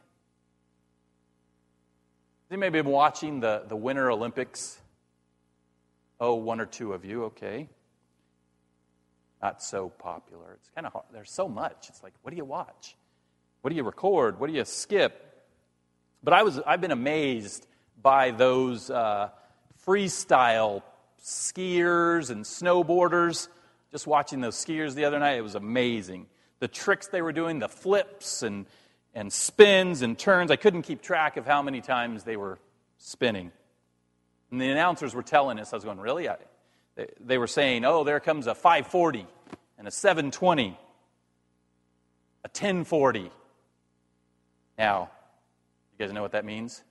You 2.54 2.58
may 2.58 2.68
be 2.68 2.82
watching 2.82 3.40
the, 3.40 3.64
the 3.66 3.74
Winter 3.74 4.12
Olympics. 4.12 4.78
Oh, 6.20 6.36
one 6.36 6.60
or 6.60 6.66
two 6.66 6.92
of 6.92 7.04
you, 7.04 7.24
okay. 7.24 7.68
Not 9.42 9.60
so 9.60 9.88
popular. 9.88 10.52
It's 10.60 10.70
kind 10.72 10.86
of 10.86 10.92
hard. 10.92 11.06
There's 11.12 11.32
so 11.32 11.48
much. 11.48 11.88
It's 11.88 12.00
like, 12.00 12.12
what 12.22 12.30
do 12.30 12.36
you 12.36 12.44
watch? 12.44 12.94
What 13.62 13.70
do 13.70 13.76
you 13.76 13.82
record? 13.82 14.38
What 14.38 14.46
do 14.48 14.52
you 14.52 14.64
skip? 14.64 15.44
But 16.22 16.32
I 16.32 16.44
was, 16.44 16.60
I've 16.64 16.80
been 16.80 16.92
amazed 16.92 17.66
by 18.00 18.30
those 18.30 18.88
uh, 18.88 19.30
freestyle 19.84 20.84
skiers 21.24 22.30
and 22.30 22.44
snowboarders 22.44 23.48
just 23.90 24.06
watching 24.06 24.40
those 24.40 24.54
skiers 24.54 24.94
the 24.94 25.06
other 25.06 25.18
night, 25.18 25.38
it 25.38 25.42
was 25.42 25.56
amazing. 25.56 26.26
The 26.60 26.68
tricks 26.68 27.08
they 27.08 27.20
were 27.20 27.32
doing, 27.32 27.58
the 27.58 27.68
flips 27.68 28.44
and, 28.44 28.66
and 29.14 29.32
spins 29.32 30.02
and 30.02 30.18
turns, 30.18 30.50
I 30.50 30.56
couldn't 30.56 30.82
keep 30.82 31.02
track 31.02 31.36
of 31.36 31.46
how 31.46 31.62
many 31.62 31.80
times 31.80 32.24
they 32.24 32.36
were 32.36 32.58
spinning. 32.98 33.52
And 34.50 34.60
the 34.60 34.68
announcers 34.68 35.14
were 35.14 35.22
telling 35.22 35.58
us, 35.58 35.72
I 35.72 35.76
was 35.76 35.84
going, 35.84 35.98
really? 35.98 36.28
I, 36.28 36.36
they, 36.96 37.08
they 37.20 37.38
were 37.38 37.46
saying, 37.46 37.84
oh, 37.84 38.04
there 38.04 38.20
comes 38.20 38.46
a 38.46 38.54
540 38.54 39.26
and 39.78 39.88
a 39.88 39.90
720, 39.90 40.68
a 40.68 42.48
1040. 42.48 43.30
Now, 44.76 45.10
you 45.98 46.06
guys 46.06 46.12
know 46.12 46.22
what 46.22 46.32
that 46.32 46.44
means? 46.44 46.82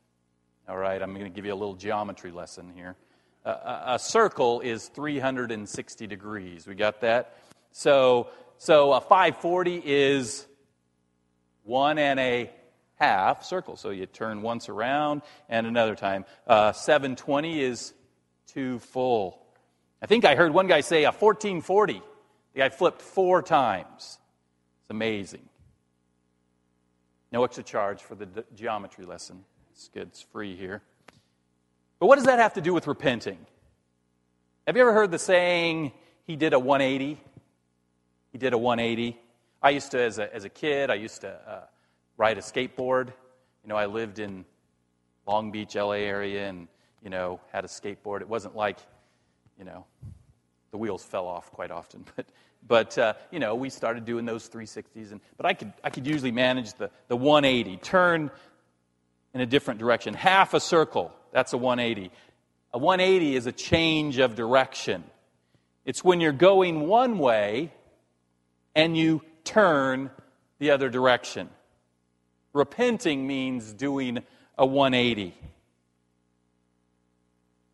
All 0.68 0.78
right, 0.78 1.02
I'm 1.02 1.14
going 1.14 1.26
to 1.26 1.30
give 1.30 1.46
you 1.46 1.54
a 1.54 1.56
little 1.56 1.76
geometry 1.76 2.32
lesson 2.32 2.72
here 2.74 2.96
a, 3.46 3.84
a 3.88 4.00
circle 4.00 4.62
is 4.62 4.88
360 4.90 6.08
degrees. 6.08 6.68
We 6.68 6.76
got 6.76 7.02
that? 7.02 7.38
So, 7.72 8.30
so 8.58 8.94
a 8.94 9.02
540 9.02 9.82
is 9.84 10.46
one 11.64 11.98
and 11.98 12.20
a 12.20 12.50
half 12.96 13.44
circle. 13.44 13.76
So 13.76 13.90
you 13.90 14.06
turn 14.06 14.42
once 14.42 14.70
around 14.70 15.22
and 15.50 15.68
another 15.68 15.96
time. 15.96 16.26
Uh, 16.48 16.72
720 16.72 17.62
is 17.62 17.94
too 18.48 18.80
full. 18.80 19.40
I 20.02 20.06
think 20.06 20.26
I 20.26 20.36
heard 20.36 20.54
one 20.54 20.68
guy 20.68 20.82
say 20.82 21.04
a 21.04 21.12
1440. 21.12 22.02
The 22.54 22.60
guy 22.60 22.70
flipped 22.70 23.02
four 23.02 23.42
times. 23.42 24.20
It's 24.82 24.90
amazing. 24.90 25.48
No 27.32 27.44
extra 27.44 27.64
charge 27.64 28.02
for 28.02 28.16
the 28.16 28.46
geometry 28.56 29.06
lesson. 29.06 29.44
It's 29.72 29.90
good. 29.90 30.10
It's 30.10 30.22
free 30.22 30.56
here. 30.56 30.82
But 32.00 32.08
what 32.08 32.16
does 32.16 32.26
that 32.26 32.40
have 32.40 32.54
to 32.56 32.62
do 32.62 32.74
with 32.74 32.86
repenting? 32.86 33.40
Have 34.68 34.76
you 34.76 34.84
ever 34.84 34.94
heard 34.94 35.10
the 35.10 35.20
saying, 35.20 35.94
he 36.28 36.36
did 36.36 36.54
a 36.54 36.60
180? 36.60 37.20
He 38.32 38.38
did 38.38 38.54
a 38.54 38.58
180. 38.58 39.20
I 39.64 39.70
used 39.70 39.92
to, 39.92 40.02
as 40.02 40.20
a, 40.20 40.34
as 40.36 40.44
a 40.44 40.50
kid, 40.50 40.90
I 40.90 40.96
used 40.96 41.22
to 41.22 41.30
uh, 41.30 41.62
ride 42.18 42.38
a 42.38 42.42
skateboard. 42.42 43.08
You 43.64 43.70
know, 43.70 43.78
I 43.78 43.86
lived 43.86 44.20
in 44.20 44.44
Long 45.26 45.52
Beach, 45.52 45.76
LA 45.76 45.92
area, 45.92 46.50
and, 46.50 46.68
you 47.02 47.10
know, 47.10 47.40
had 47.54 47.64
a 47.64 47.70
skateboard. 47.70 48.20
It 48.20 48.28
wasn't 48.28 48.58
like, 48.58 48.78
you 49.58 49.64
know, 49.64 49.86
the 50.72 50.78
wheels 50.78 51.06
fell 51.06 51.28
off 51.28 51.50
quite 51.52 51.72
often. 51.72 52.06
But, 52.16 52.26
but 52.66 52.98
uh, 52.98 53.14
you 53.30 53.40
know, 53.40 53.56
we 53.56 53.70
started 53.70 54.06
doing 54.06 54.24
those 54.26 54.50
360s. 54.50 55.12
And, 55.12 55.20
but 55.36 55.46
I 55.46 55.54
could, 55.54 55.74
I 55.84 55.90
could 55.90 56.08
usually 56.08 56.32
manage 56.32 56.74
the, 56.76 56.90
the 57.10 57.16
180, 57.18 57.76
turn 57.78 58.32
in 59.34 59.42
a 59.42 59.46
different 59.46 59.82
direction, 59.82 60.14
half 60.14 60.54
a 60.54 60.62
circle 60.62 61.12
that's 61.34 61.52
a 61.52 61.58
180. 61.58 62.10
A 62.74 62.78
180 62.78 63.36
is 63.36 63.48
a 63.48 63.52
change 63.52 64.18
of 64.20 64.36
direction. 64.36 65.04
It's 65.84 66.04
when 66.04 66.22
you're 66.22 66.32
going 66.32 66.88
one 66.88 67.18
way 67.18 67.74
and 68.76 68.96
you 68.96 69.24
turn 69.44 70.12
the 70.60 70.72
other 70.72 70.90
direction. 70.90 71.50
Repenting 72.54 73.26
means 73.28 73.74
doing 73.74 74.20
a 74.58 74.66
180. 74.66 75.36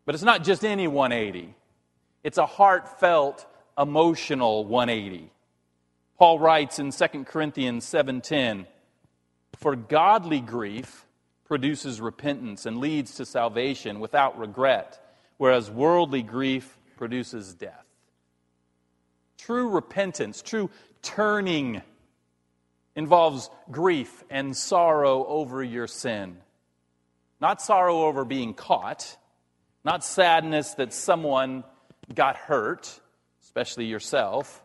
But 0.04 0.14
it's 0.14 0.24
not 0.24 0.42
just 0.42 0.64
any 0.64 0.88
180, 0.88 1.54
it's 2.24 2.38
a 2.38 2.46
heartfelt, 2.46 3.46
emotional 3.78 4.64
180. 4.64 5.30
Paul 6.18 6.38
writes 6.38 6.78
in 6.78 6.90
2 6.90 7.26
Corinthians 7.26 7.84
7:10, 7.84 8.66
"For 9.56 9.76
godly 9.76 10.40
grief 10.40 11.06
produces 11.50 12.00
repentance 12.00 12.64
and 12.64 12.78
leads 12.78 13.16
to 13.16 13.26
salvation 13.26 13.98
without 13.98 14.38
regret, 14.38 15.04
whereas 15.36 15.68
worldly 15.68 16.22
grief 16.22 16.78
produces 16.96 17.54
death. 17.54 17.86
True 19.36 19.68
repentance, 19.68 20.42
true 20.42 20.70
turning, 21.02 21.82
involves 22.96 23.50
grief 23.70 24.24
and 24.30 24.56
sorrow 24.56 25.24
over 25.26 25.62
your 25.62 25.86
sin. 25.86 26.36
Not 27.40 27.62
sorrow 27.62 28.02
over 28.02 28.24
being 28.24 28.54
caught, 28.54 29.16
not 29.84 30.04
sadness 30.04 30.74
that 30.74 30.92
someone 30.92 31.64
got 32.14 32.36
hurt, 32.36 33.00
especially 33.42 33.86
yourself. 33.86 34.62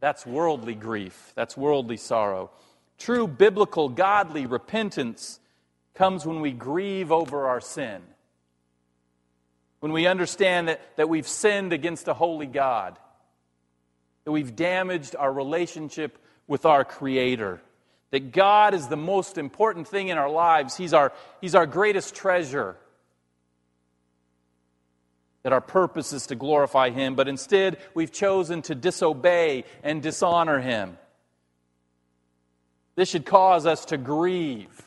That's 0.00 0.26
worldly 0.26 0.74
grief, 0.74 1.32
that's 1.34 1.56
worldly 1.56 1.96
sorrow. 1.96 2.50
True 2.98 3.26
biblical, 3.26 3.88
godly 3.88 4.46
repentance 4.46 5.40
comes 5.94 6.26
when 6.26 6.40
we 6.40 6.52
grieve 6.52 7.12
over 7.12 7.46
our 7.46 7.60
sin. 7.60 8.02
When 9.80 9.92
we 9.92 10.06
understand 10.06 10.68
that, 10.68 10.96
that 10.96 11.08
we've 11.08 11.26
sinned 11.26 11.72
against 11.72 12.06
a 12.06 12.14
holy 12.14 12.46
God, 12.46 12.98
that 14.24 14.32
we've 14.32 14.54
damaged 14.54 15.16
our 15.16 15.32
relationship 15.32 16.18
with 16.46 16.64
our 16.66 16.84
Creator, 16.84 17.60
that 18.10 18.32
God 18.32 18.74
is 18.74 18.88
the 18.88 18.96
most 18.96 19.38
important 19.38 19.88
thing 19.88 20.08
in 20.08 20.18
our 20.18 20.30
lives, 20.30 20.76
He's 20.76 20.92
our, 20.92 21.12
he's 21.40 21.54
our 21.54 21.66
greatest 21.66 22.14
treasure. 22.14 22.76
That 25.42 25.52
our 25.52 25.60
purpose 25.60 26.12
is 26.12 26.28
to 26.28 26.36
glorify 26.36 26.90
Him, 26.90 27.16
but 27.16 27.26
instead 27.26 27.78
we've 27.94 28.12
chosen 28.12 28.62
to 28.62 28.74
disobey 28.74 29.64
and 29.82 30.02
dishonor 30.02 30.60
Him. 30.60 30.98
This 32.94 33.08
should 33.08 33.26
cause 33.26 33.66
us 33.66 33.86
to 33.86 33.96
grieve 33.96 34.82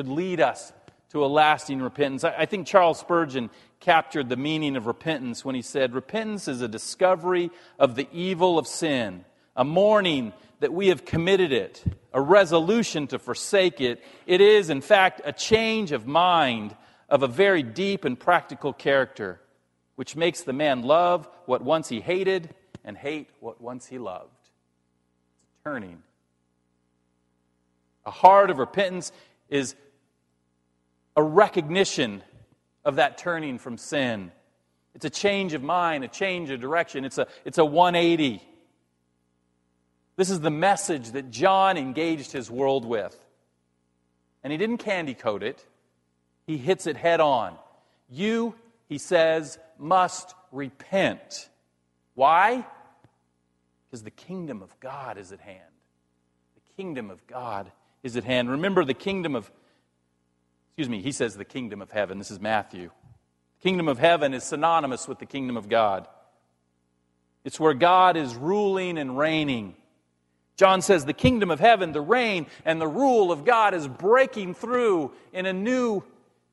should 0.00 0.08
lead 0.08 0.40
us 0.40 0.72
to 1.10 1.24
a 1.24 1.26
lasting 1.26 1.82
repentance. 1.82 2.24
I 2.24 2.46
think 2.46 2.66
Charles 2.66 2.98
Spurgeon 2.98 3.50
captured 3.80 4.28
the 4.28 4.36
meaning 4.36 4.76
of 4.76 4.86
repentance 4.86 5.44
when 5.44 5.54
he 5.54 5.62
said, 5.62 5.92
Repentance 5.92 6.46
is 6.48 6.60
a 6.60 6.68
discovery 6.68 7.50
of 7.78 7.96
the 7.96 8.08
evil 8.12 8.58
of 8.58 8.66
sin, 8.66 9.24
a 9.56 9.64
mourning 9.64 10.32
that 10.60 10.72
we 10.72 10.88
have 10.88 11.04
committed 11.04 11.52
it, 11.52 11.82
a 12.12 12.20
resolution 12.20 13.06
to 13.08 13.18
forsake 13.18 13.80
it. 13.80 14.02
It 14.26 14.40
is, 14.40 14.70
in 14.70 14.80
fact, 14.80 15.20
a 15.24 15.32
change 15.32 15.92
of 15.92 16.06
mind 16.06 16.76
of 17.08 17.22
a 17.22 17.28
very 17.28 17.62
deep 17.62 18.04
and 18.04 18.18
practical 18.18 18.72
character, 18.72 19.40
which 19.96 20.14
makes 20.14 20.42
the 20.42 20.52
man 20.52 20.82
love 20.82 21.28
what 21.46 21.62
once 21.62 21.88
he 21.88 22.00
hated 22.00 22.54
and 22.84 22.96
hate 22.96 23.28
what 23.40 23.60
once 23.60 23.86
he 23.86 23.98
loved. 23.98 24.30
It's 24.42 25.64
turning 25.64 26.02
A 28.06 28.10
heart 28.12 28.50
of 28.50 28.58
repentance 28.58 29.10
is 29.48 29.74
a 31.20 31.22
recognition 31.22 32.22
of 32.82 32.96
that 32.96 33.18
turning 33.18 33.58
from 33.58 33.76
sin. 33.76 34.32
It's 34.94 35.04
a 35.04 35.10
change 35.10 35.52
of 35.52 35.62
mind, 35.62 36.02
a 36.02 36.08
change 36.08 36.48
of 36.48 36.60
direction. 36.60 37.04
It's 37.04 37.18
a, 37.18 37.26
it's 37.44 37.58
a 37.58 37.64
180. 37.64 38.42
This 40.16 40.30
is 40.30 40.40
the 40.40 40.50
message 40.50 41.10
that 41.10 41.30
John 41.30 41.76
engaged 41.76 42.32
his 42.32 42.50
world 42.50 42.86
with. 42.86 43.14
And 44.42 44.50
he 44.50 44.56
didn't 44.56 44.78
candy 44.78 45.12
coat 45.12 45.42
it, 45.42 45.62
he 46.46 46.56
hits 46.56 46.86
it 46.86 46.96
head 46.96 47.20
on. 47.20 47.54
You, 48.08 48.54
he 48.88 48.96
says, 48.96 49.58
must 49.78 50.34
repent. 50.52 51.50
Why? 52.14 52.66
Because 53.86 54.02
the 54.04 54.10
kingdom 54.10 54.62
of 54.62 54.74
God 54.80 55.18
is 55.18 55.32
at 55.32 55.40
hand. 55.40 55.60
The 56.54 56.82
kingdom 56.82 57.10
of 57.10 57.26
God 57.26 57.70
is 58.02 58.16
at 58.16 58.24
hand. 58.24 58.50
Remember, 58.50 58.86
the 58.86 58.94
kingdom 58.94 59.36
of, 59.36 59.50
excuse 60.80 60.96
me, 60.96 61.02
he 61.02 61.12
says 61.12 61.36
the 61.36 61.44
kingdom 61.44 61.82
of 61.82 61.90
heaven. 61.90 62.16
This 62.16 62.30
is 62.30 62.40
Matthew. 62.40 62.90
The 63.58 63.62
kingdom 63.62 63.86
of 63.86 63.98
heaven 63.98 64.32
is 64.32 64.44
synonymous 64.44 65.06
with 65.06 65.18
the 65.18 65.26
kingdom 65.26 65.58
of 65.58 65.68
God. 65.68 66.08
It's 67.44 67.60
where 67.60 67.74
God 67.74 68.16
is 68.16 68.34
ruling 68.34 68.96
and 68.96 69.18
reigning. 69.18 69.74
John 70.56 70.80
says 70.80 71.04
the 71.04 71.12
kingdom 71.12 71.50
of 71.50 71.60
heaven, 71.60 71.92
the 71.92 72.00
reign 72.00 72.46
and 72.64 72.80
the 72.80 72.88
rule 72.88 73.30
of 73.30 73.44
God 73.44 73.74
is 73.74 73.86
breaking 73.86 74.54
through 74.54 75.12
in 75.34 75.44
a 75.44 75.52
new 75.52 76.02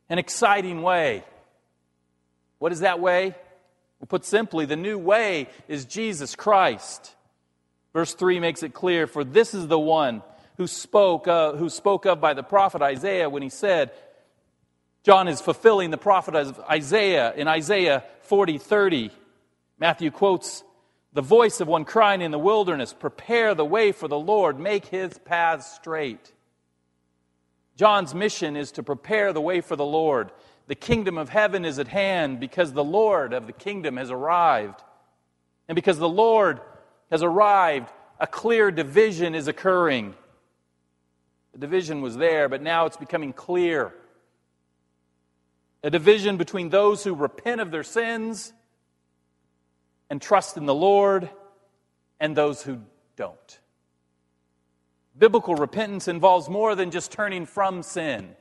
and 0.10 0.20
exciting 0.20 0.82
way. 0.82 1.24
What 2.60 2.74
is 2.74 2.82
that 2.82 3.00
way? 3.00 3.34
Well, 4.02 4.08
put 4.10 4.26
simply, 4.26 4.66
the 4.66 4.76
new 4.76 4.98
way 4.98 5.48
is 5.70 5.86
Jesus 5.86 6.36
Christ. 6.36 7.16
Verse 7.94 8.14
3 8.14 8.42
makes 8.42 8.62
it 8.62 8.74
clear 8.74 9.08
For 9.08 9.24
this 9.24 9.54
is 9.54 9.68
the 9.68 9.80
one 9.80 10.22
who 10.58 10.68
spoke, 10.68 11.30
uh, 11.30 11.54
who 11.54 11.70
spoke 11.70 12.06
of 12.06 12.20
by 12.20 12.34
the 12.34 12.44
prophet 12.44 12.82
Isaiah 12.82 13.30
when 13.30 13.42
he 13.42 13.50
said, 13.50 13.92
John 15.08 15.30
is 15.30 15.40
fulfilling 15.40 15.90
the 15.90 15.98
prophet 15.98 16.36
of 16.36 16.60
Isaiah 16.70 17.34
in 17.34 17.48
Isaiah 17.48 18.04
40 18.24 18.58
30. 18.58 19.10
Matthew 19.80 20.12
quotes 20.12 20.66
the 21.14 21.22
voice 21.22 21.62
of 21.62 21.70
one 21.70 21.86
crying 21.86 22.22
in 22.22 22.32
the 22.32 22.38
wilderness, 22.38 22.92
Prepare 22.92 23.56
the 23.56 23.64
way 23.64 23.94
for 23.94 24.10
the 24.10 24.20
Lord, 24.20 24.60
make 24.60 24.88
his 24.88 25.18
paths 25.20 25.72
straight. 25.76 26.34
John's 27.78 28.14
mission 28.14 28.58
is 28.58 28.74
to 28.74 28.84
prepare 28.84 29.32
the 29.32 29.40
way 29.40 29.62
for 29.62 29.78
the 29.78 29.86
Lord. 29.86 30.30
The 30.68 30.76
kingdom 30.76 31.18
of 31.18 31.30
heaven 31.30 31.64
is 31.64 31.80
at 31.80 31.88
hand 31.88 32.42
because 32.42 32.74
the 32.74 32.84
Lord 32.84 33.32
of 33.32 33.48
the 33.48 33.54
kingdom 33.54 33.96
has 33.96 34.12
arrived. 34.12 34.84
And 35.70 35.76
because 35.78 36.00
the 36.00 36.10
Lord 36.10 36.60
has 37.12 37.24
arrived, 37.24 37.90
a 38.20 38.28
clear 38.28 38.72
division 38.72 39.36
is 39.36 39.48
occurring. 39.48 40.16
The 41.54 41.60
division 41.60 42.02
was 42.02 42.18
there, 42.18 42.50
but 42.50 42.62
now 42.62 42.88
it's 42.88 42.98
becoming 42.98 43.32
clear. 43.32 43.94
A 45.88 45.90
division 45.90 46.36
between 46.36 46.68
those 46.68 47.06
who 47.06 47.16
repent 47.16 47.62
of 47.62 47.72
their 47.72 47.82
sins 47.82 48.52
and 50.10 50.22
trust 50.22 50.58
in 50.58 50.66
the 50.66 50.76
Lord 50.76 51.30
and 52.20 52.36
those 52.36 52.62
who 52.62 52.82
don't. 53.16 53.60
Biblical 55.18 55.56
repentance 55.56 56.10
involves 56.10 56.50
more 56.50 56.76
than 56.76 56.92
just 56.92 57.14
turning 57.14 57.46
from 57.46 57.84
sin. 57.84 58.36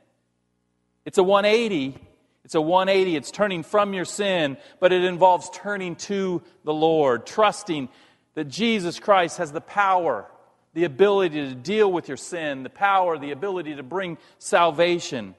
It's 1.04 1.18
a 1.18 1.22
180. 1.22 1.96
It's 2.44 2.56
a 2.56 2.60
180. 2.60 3.14
It's 3.14 3.30
turning 3.30 3.62
from 3.62 3.94
your 3.94 4.06
sin, 4.06 4.56
but 4.80 4.92
it 4.92 5.04
involves 5.04 5.48
turning 5.50 5.94
to 5.94 6.42
the 6.64 6.74
Lord, 6.74 7.26
trusting 7.26 7.90
that 8.34 8.48
Jesus 8.48 8.98
Christ 8.98 9.38
has 9.38 9.52
the 9.52 9.60
power, 9.60 10.26
the 10.74 10.82
ability 10.82 11.48
to 11.48 11.54
deal 11.54 11.92
with 11.92 12.08
your 12.08 12.16
sin, 12.16 12.64
the 12.64 12.70
power, 12.70 13.16
the 13.16 13.30
ability 13.30 13.76
to 13.76 13.84
bring 13.84 14.18
salvation. 14.40 15.36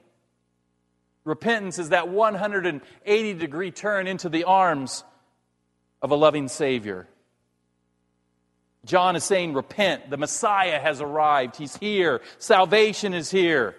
Repentance 1.28 1.78
is 1.78 1.90
that 1.90 2.08
180 2.08 3.34
degree 3.34 3.70
turn 3.70 4.06
into 4.06 4.30
the 4.30 4.44
arms 4.44 5.04
of 6.00 6.10
a 6.10 6.14
loving 6.14 6.48
Savior. 6.48 7.06
John 8.86 9.14
is 9.14 9.24
saying, 9.24 9.52
Repent. 9.52 10.08
The 10.08 10.16
Messiah 10.16 10.78
has 10.78 11.02
arrived. 11.02 11.56
He's 11.56 11.76
here. 11.76 12.22
Salvation 12.38 13.12
is 13.12 13.30
here. 13.30 13.76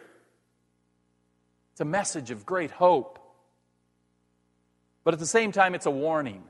It's 1.71 1.81
a 1.81 1.85
message 1.85 2.29
of 2.29 2.45
great 2.45 2.69
hope. 2.69 3.17
But 5.03 5.15
at 5.15 5.19
the 5.19 5.25
same 5.25 5.51
time, 5.51 5.73
it's 5.73 5.87
a 5.87 5.91
warning. 5.91 6.43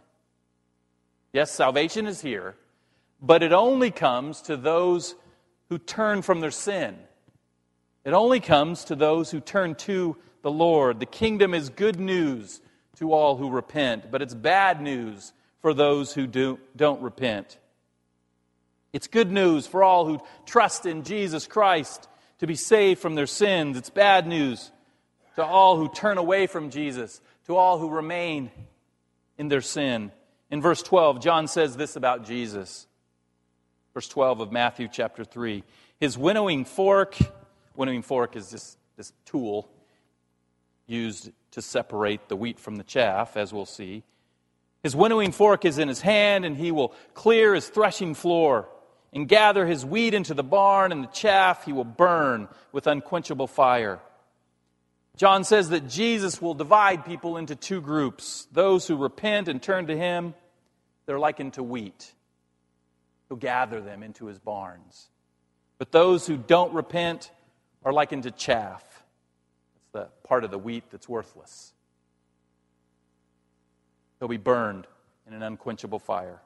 Yes, 1.32 1.50
salvation 1.50 2.08
is 2.08 2.20
here, 2.20 2.58
but 3.22 3.42
it 3.42 3.54
only 3.54 3.92
comes 3.92 4.42
to 4.42 4.58
those 4.58 5.16
who 5.70 5.78
turn 5.78 6.24
from 6.24 6.42
their 6.42 6.52
sin. 6.52 6.98
It 8.04 8.12
only 8.12 8.42
comes 8.42 8.84
to 8.86 8.98
those 8.98 9.32
who 9.32 9.40
turn 9.40 9.76
to 9.76 10.18
the 10.42 10.52
Lord. 10.52 11.00
The 11.00 11.06
kingdom 11.06 11.54
is 11.54 11.70
good 11.70 12.00
news 12.00 12.62
to 12.98 13.14
all 13.14 13.38
who 13.38 13.50
repent, 13.50 14.12
but 14.12 14.22
it's 14.22 14.34
bad 14.34 14.82
news 14.82 15.34
for 15.62 15.74
those 15.74 16.14
who 16.14 16.28
do, 16.28 16.60
don't 16.76 17.02
repent. 17.02 17.58
It's 18.92 19.08
good 19.08 19.32
news 19.32 19.68
for 19.68 19.84
all 19.84 20.06
who 20.06 20.20
trust 20.46 20.86
in 20.86 21.04
Jesus 21.04 21.48
Christ 21.48 22.08
to 22.40 22.48
be 22.48 22.56
saved 22.56 23.02
from 23.02 23.16
their 23.16 23.28
sins. 23.28 23.78
It's 23.78 23.90
bad 23.90 24.26
news 24.26 24.72
to 25.36 25.46
all 25.46 25.78
who 25.78 25.90
turn 25.90 26.18
away 26.18 26.48
from 26.48 26.70
Jesus, 26.70 27.22
to 27.46 27.56
all 27.56 27.78
who 27.78 27.90
remain 27.90 28.52
in 29.38 29.48
their 29.48 29.62
sin. 29.62 30.12
In 30.50 30.62
verse 30.62 30.82
12, 30.82 31.22
John 31.22 31.48
says 31.48 31.78
this 31.78 31.96
about 31.96 32.26
Jesus. 32.26 32.88
Verse 33.94 34.08
12 34.08 34.42
of 34.42 34.52
Matthew 34.52 34.88
chapter 34.92 35.24
3. 35.24 35.64
His 36.00 36.18
winnowing 36.18 36.66
fork, 36.66 37.16
winnowing 37.76 38.02
fork 38.02 38.36
is 38.36 38.50
this, 38.50 38.78
this 38.98 39.14
tool 39.26 39.70
used 40.90 41.32
to 41.52 41.62
separate 41.62 42.28
the 42.30 42.36
wheat 42.36 42.60
from 42.60 42.76
the 42.76 42.84
chaff, 42.84 43.38
as 43.38 43.54
we'll 43.54 43.66
see. 43.66 44.04
His 44.84 44.96
winnowing 44.96 45.32
fork 45.32 45.66
is 45.66 45.78
in 45.78 45.88
his 45.88 46.02
hand, 46.02 46.46
and 46.46 46.56
he 46.56 46.72
will 46.72 46.94
clear 47.14 47.54
his 47.54 47.68
threshing 47.68 48.14
floor 48.14 48.70
and 49.12 49.28
gather 49.28 49.66
his 49.66 49.86
wheat 49.86 50.14
into 50.14 50.34
the 50.34 50.44
barn, 50.44 50.92
and 50.92 51.04
the 51.04 51.08
chaff 51.08 51.66
he 51.66 51.74
will 51.74 51.84
burn 51.84 52.48
with 52.72 52.88
unquenchable 52.88 53.48
fire. 53.48 54.00
John 55.18 55.44
says 55.44 55.70
that 55.70 55.90
Jesus 55.90 56.42
will 56.42 56.54
divide 56.54 57.06
people 57.06 57.36
into 57.36 57.56
two 57.56 57.82
groups 57.82 58.48
those 58.52 58.88
who 58.88 58.96
repent 58.96 59.48
and 59.48 59.62
turn 59.62 59.88
to 59.88 59.98
him, 59.98 60.34
they're 61.06 61.20
likened 61.20 61.54
to 61.54 61.64
wheat. 61.64 62.14
He'll 63.28 63.38
gather 63.38 63.82
them 63.82 64.02
into 64.02 64.28
his 64.28 64.40
barns. 64.40 65.10
But 65.78 65.92
those 65.92 66.26
who 66.26 66.38
don't 66.38 66.74
repent 66.74 67.32
are 67.84 67.92
likened 67.92 68.24
to 68.24 68.32
chaff. 68.32 68.84
It's 69.90 69.94
the 69.94 70.10
part 70.28 70.44
of 70.44 70.52
the 70.52 70.60
wheat 70.60 70.84
that's 70.92 71.10
worthless. 71.10 71.74
They'll 74.20 74.30
be 74.30 74.38
burned 74.38 74.86
in 75.28 75.34
an 75.34 75.42
unquenchable 75.42 76.00
fire. 76.00 76.42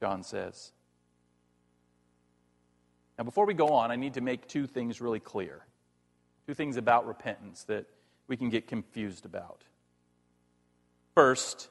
John 0.00 0.22
says. 0.22 0.72
Now, 3.16 3.24
before 3.24 3.46
we 3.46 3.54
go 3.54 3.68
on, 3.68 3.90
I 3.90 3.96
need 3.96 4.14
to 4.14 4.20
make 4.20 4.48
two 4.48 4.66
things 4.66 5.00
really 5.00 5.20
clear. 5.20 5.64
Two 6.46 6.54
things 6.54 6.76
about 6.76 7.06
repentance 7.06 7.64
that 7.64 7.86
we 8.26 8.36
can 8.36 8.50
get 8.50 8.66
confused 8.66 9.24
about. 9.24 9.62
First, 11.14 11.70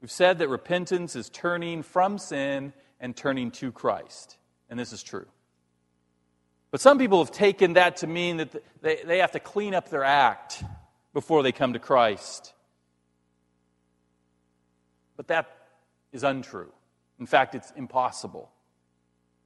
we've 0.00 0.10
said 0.10 0.38
that 0.38 0.48
repentance 0.48 1.16
is 1.16 1.30
turning 1.30 1.82
from 1.82 2.18
sin 2.18 2.72
and 3.00 3.16
turning 3.16 3.50
to 3.52 3.72
Christ. 3.72 4.36
And 4.70 4.78
this 4.78 4.92
is 4.92 5.02
true. 5.02 5.26
But 6.70 6.80
some 6.80 6.98
people 6.98 7.18
have 7.24 7.32
taken 7.32 7.74
that 7.74 7.98
to 7.98 8.06
mean 8.06 8.38
that 8.38 8.62
they, 8.82 9.00
they 9.04 9.18
have 9.18 9.32
to 9.32 9.40
clean 9.40 9.74
up 9.74 9.88
their 9.88 10.04
act 10.04 10.62
before 11.14 11.42
they 11.42 11.52
come 11.52 11.72
to 11.72 11.78
Christ. 11.78 12.52
But 15.16 15.28
that 15.28 15.50
is 16.12 16.22
untrue. 16.22 16.72
In 17.18 17.26
fact, 17.26 17.54
it's 17.54 17.72
impossible. 17.72 18.50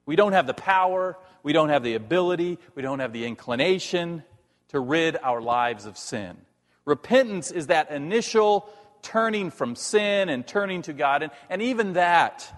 We 0.04 0.16
don't 0.16 0.32
have 0.32 0.46
the 0.46 0.54
power, 0.54 1.16
we 1.42 1.52
don't 1.52 1.68
have 1.68 1.84
the 1.84 1.94
ability, 1.94 2.58
we 2.74 2.82
don't 2.82 2.98
have 2.98 3.12
the 3.12 3.24
inclination 3.24 4.24
to 4.68 4.80
rid 4.80 5.16
our 5.22 5.40
lives 5.40 5.86
of 5.86 5.96
sin. 5.96 6.36
Repentance 6.84 7.52
is 7.52 7.68
that 7.68 7.90
initial 7.90 8.68
turning 9.02 9.50
from 9.50 9.76
sin 9.76 10.28
and 10.28 10.46
turning 10.46 10.82
to 10.82 10.92
God, 10.92 11.22
and, 11.22 11.32
and 11.48 11.62
even 11.62 11.92
that 11.92 12.52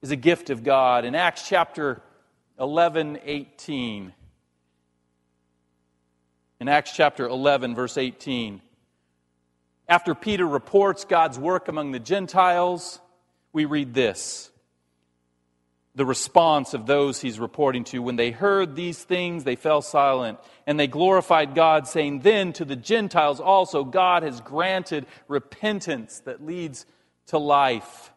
is 0.00 0.12
a 0.12 0.16
gift 0.16 0.50
of 0.50 0.62
God. 0.62 1.04
In 1.04 1.14
Acts 1.14 1.48
chapter 1.48 2.02
11, 2.62 3.18
18, 3.24 4.12
in 6.60 6.68
Acts 6.68 6.92
chapter 6.94 7.26
11, 7.26 7.74
verse 7.74 7.98
18, 7.98 8.62
after 9.88 10.14
Peter 10.14 10.46
reports 10.46 11.04
God's 11.04 11.40
work 11.40 11.66
among 11.66 11.90
the 11.90 11.98
Gentiles, 11.98 13.00
we 13.52 13.64
read 13.64 13.94
this 13.94 14.48
the 15.96 16.06
response 16.06 16.72
of 16.72 16.86
those 16.86 17.20
he's 17.20 17.40
reporting 17.40 17.82
to. 17.84 17.98
When 17.98 18.16
they 18.16 18.30
heard 18.30 18.76
these 18.76 19.02
things, 19.02 19.42
they 19.42 19.56
fell 19.56 19.82
silent, 19.82 20.38
and 20.64 20.78
they 20.78 20.86
glorified 20.86 21.56
God, 21.56 21.88
saying, 21.88 22.20
Then 22.20 22.52
to 22.54 22.64
the 22.64 22.76
Gentiles 22.76 23.40
also 23.40 23.84
God 23.84 24.22
has 24.22 24.40
granted 24.40 25.06
repentance 25.26 26.20
that 26.20 26.46
leads 26.46 26.86
to 27.26 27.38
life. 27.38 28.12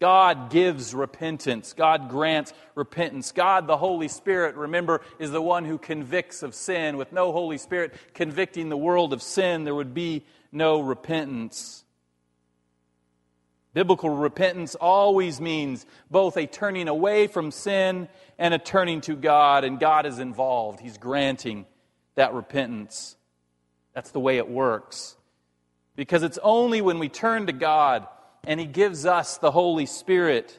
God 0.00 0.50
gives 0.50 0.94
repentance. 0.94 1.72
God 1.72 2.08
grants 2.08 2.52
repentance. 2.76 3.32
God, 3.32 3.66
the 3.66 3.76
Holy 3.76 4.06
Spirit, 4.08 4.54
remember, 4.54 5.00
is 5.18 5.32
the 5.32 5.42
one 5.42 5.64
who 5.64 5.76
convicts 5.76 6.42
of 6.42 6.54
sin. 6.54 6.96
With 6.96 7.12
no 7.12 7.32
Holy 7.32 7.58
Spirit 7.58 7.94
convicting 8.14 8.68
the 8.68 8.76
world 8.76 9.12
of 9.12 9.22
sin, 9.22 9.64
there 9.64 9.74
would 9.74 9.94
be 9.94 10.24
no 10.52 10.80
repentance. 10.80 11.84
Biblical 13.74 14.10
repentance 14.10 14.76
always 14.76 15.40
means 15.40 15.84
both 16.10 16.36
a 16.36 16.46
turning 16.46 16.88
away 16.88 17.26
from 17.26 17.50
sin 17.50 18.08
and 18.38 18.54
a 18.54 18.58
turning 18.58 19.00
to 19.02 19.14
God, 19.14 19.64
and 19.64 19.80
God 19.80 20.06
is 20.06 20.20
involved. 20.20 20.80
He's 20.80 20.96
granting 20.96 21.66
that 22.14 22.34
repentance. 22.34 23.16
That's 23.94 24.10
the 24.12 24.20
way 24.20 24.38
it 24.38 24.48
works. 24.48 25.16
Because 25.96 26.22
it's 26.22 26.38
only 26.42 26.80
when 26.80 27.00
we 27.00 27.08
turn 27.08 27.46
to 27.46 27.52
God 27.52 28.06
and 28.48 28.58
He 28.58 28.66
gives 28.66 29.04
us 29.04 29.36
the 29.36 29.50
Holy 29.50 29.84
Spirit. 29.84 30.58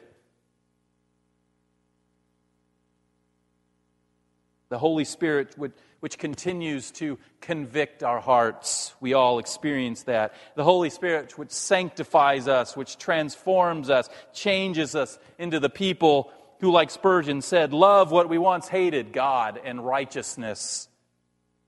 The 4.68 4.78
Holy 4.78 5.04
Spirit, 5.04 5.56
which 5.98 6.16
continues 6.16 6.92
to 6.92 7.18
convict 7.40 8.04
our 8.04 8.20
hearts. 8.20 8.94
We 9.00 9.14
all 9.14 9.40
experience 9.40 10.04
that. 10.04 10.34
The 10.54 10.62
Holy 10.62 10.88
Spirit, 10.88 11.36
which 11.36 11.50
sanctifies 11.50 12.46
us, 12.46 12.76
which 12.76 12.96
transforms 12.96 13.90
us, 13.90 14.08
changes 14.32 14.94
us 14.94 15.18
into 15.36 15.58
the 15.58 15.68
people 15.68 16.32
who, 16.60 16.70
like 16.70 16.92
Spurgeon 16.92 17.42
said, 17.42 17.72
love 17.72 18.12
what 18.12 18.28
we 18.28 18.38
once 18.38 18.68
hated 18.68 19.12
God 19.12 19.60
and 19.64 19.84
righteousness, 19.84 20.88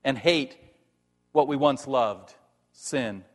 and 0.05 0.17
hate 0.17 0.55
what 1.33 1.49
we 1.49 1.57
once 1.57 1.85
loved 1.85 2.33
sin. 2.71 3.25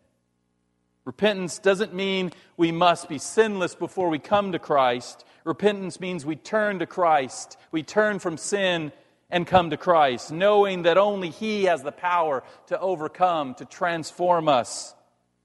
Repentance 1.08 1.58
doesn't 1.58 1.94
mean 1.94 2.32
we 2.58 2.70
must 2.70 3.08
be 3.08 3.16
sinless 3.16 3.74
before 3.74 4.10
we 4.10 4.18
come 4.18 4.52
to 4.52 4.58
Christ. 4.58 5.24
Repentance 5.42 6.00
means 6.00 6.26
we 6.26 6.36
turn 6.36 6.80
to 6.80 6.86
Christ. 6.86 7.56
We 7.72 7.82
turn 7.82 8.18
from 8.18 8.36
sin 8.36 8.92
and 9.30 9.46
come 9.46 9.70
to 9.70 9.78
Christ, 9.78 10.30
knowing 10.30 10.82
that 10.82 10.98
only 10.98 11.30
He 11.30 11.64
has 11.64 11.82
the 11.82 11.92
power 11.92 12.44
to 12.66 12.78
overcome, 12.78 13.54
to 13.54 13.64
transform 13.64 14.50
us, 14.50 14.94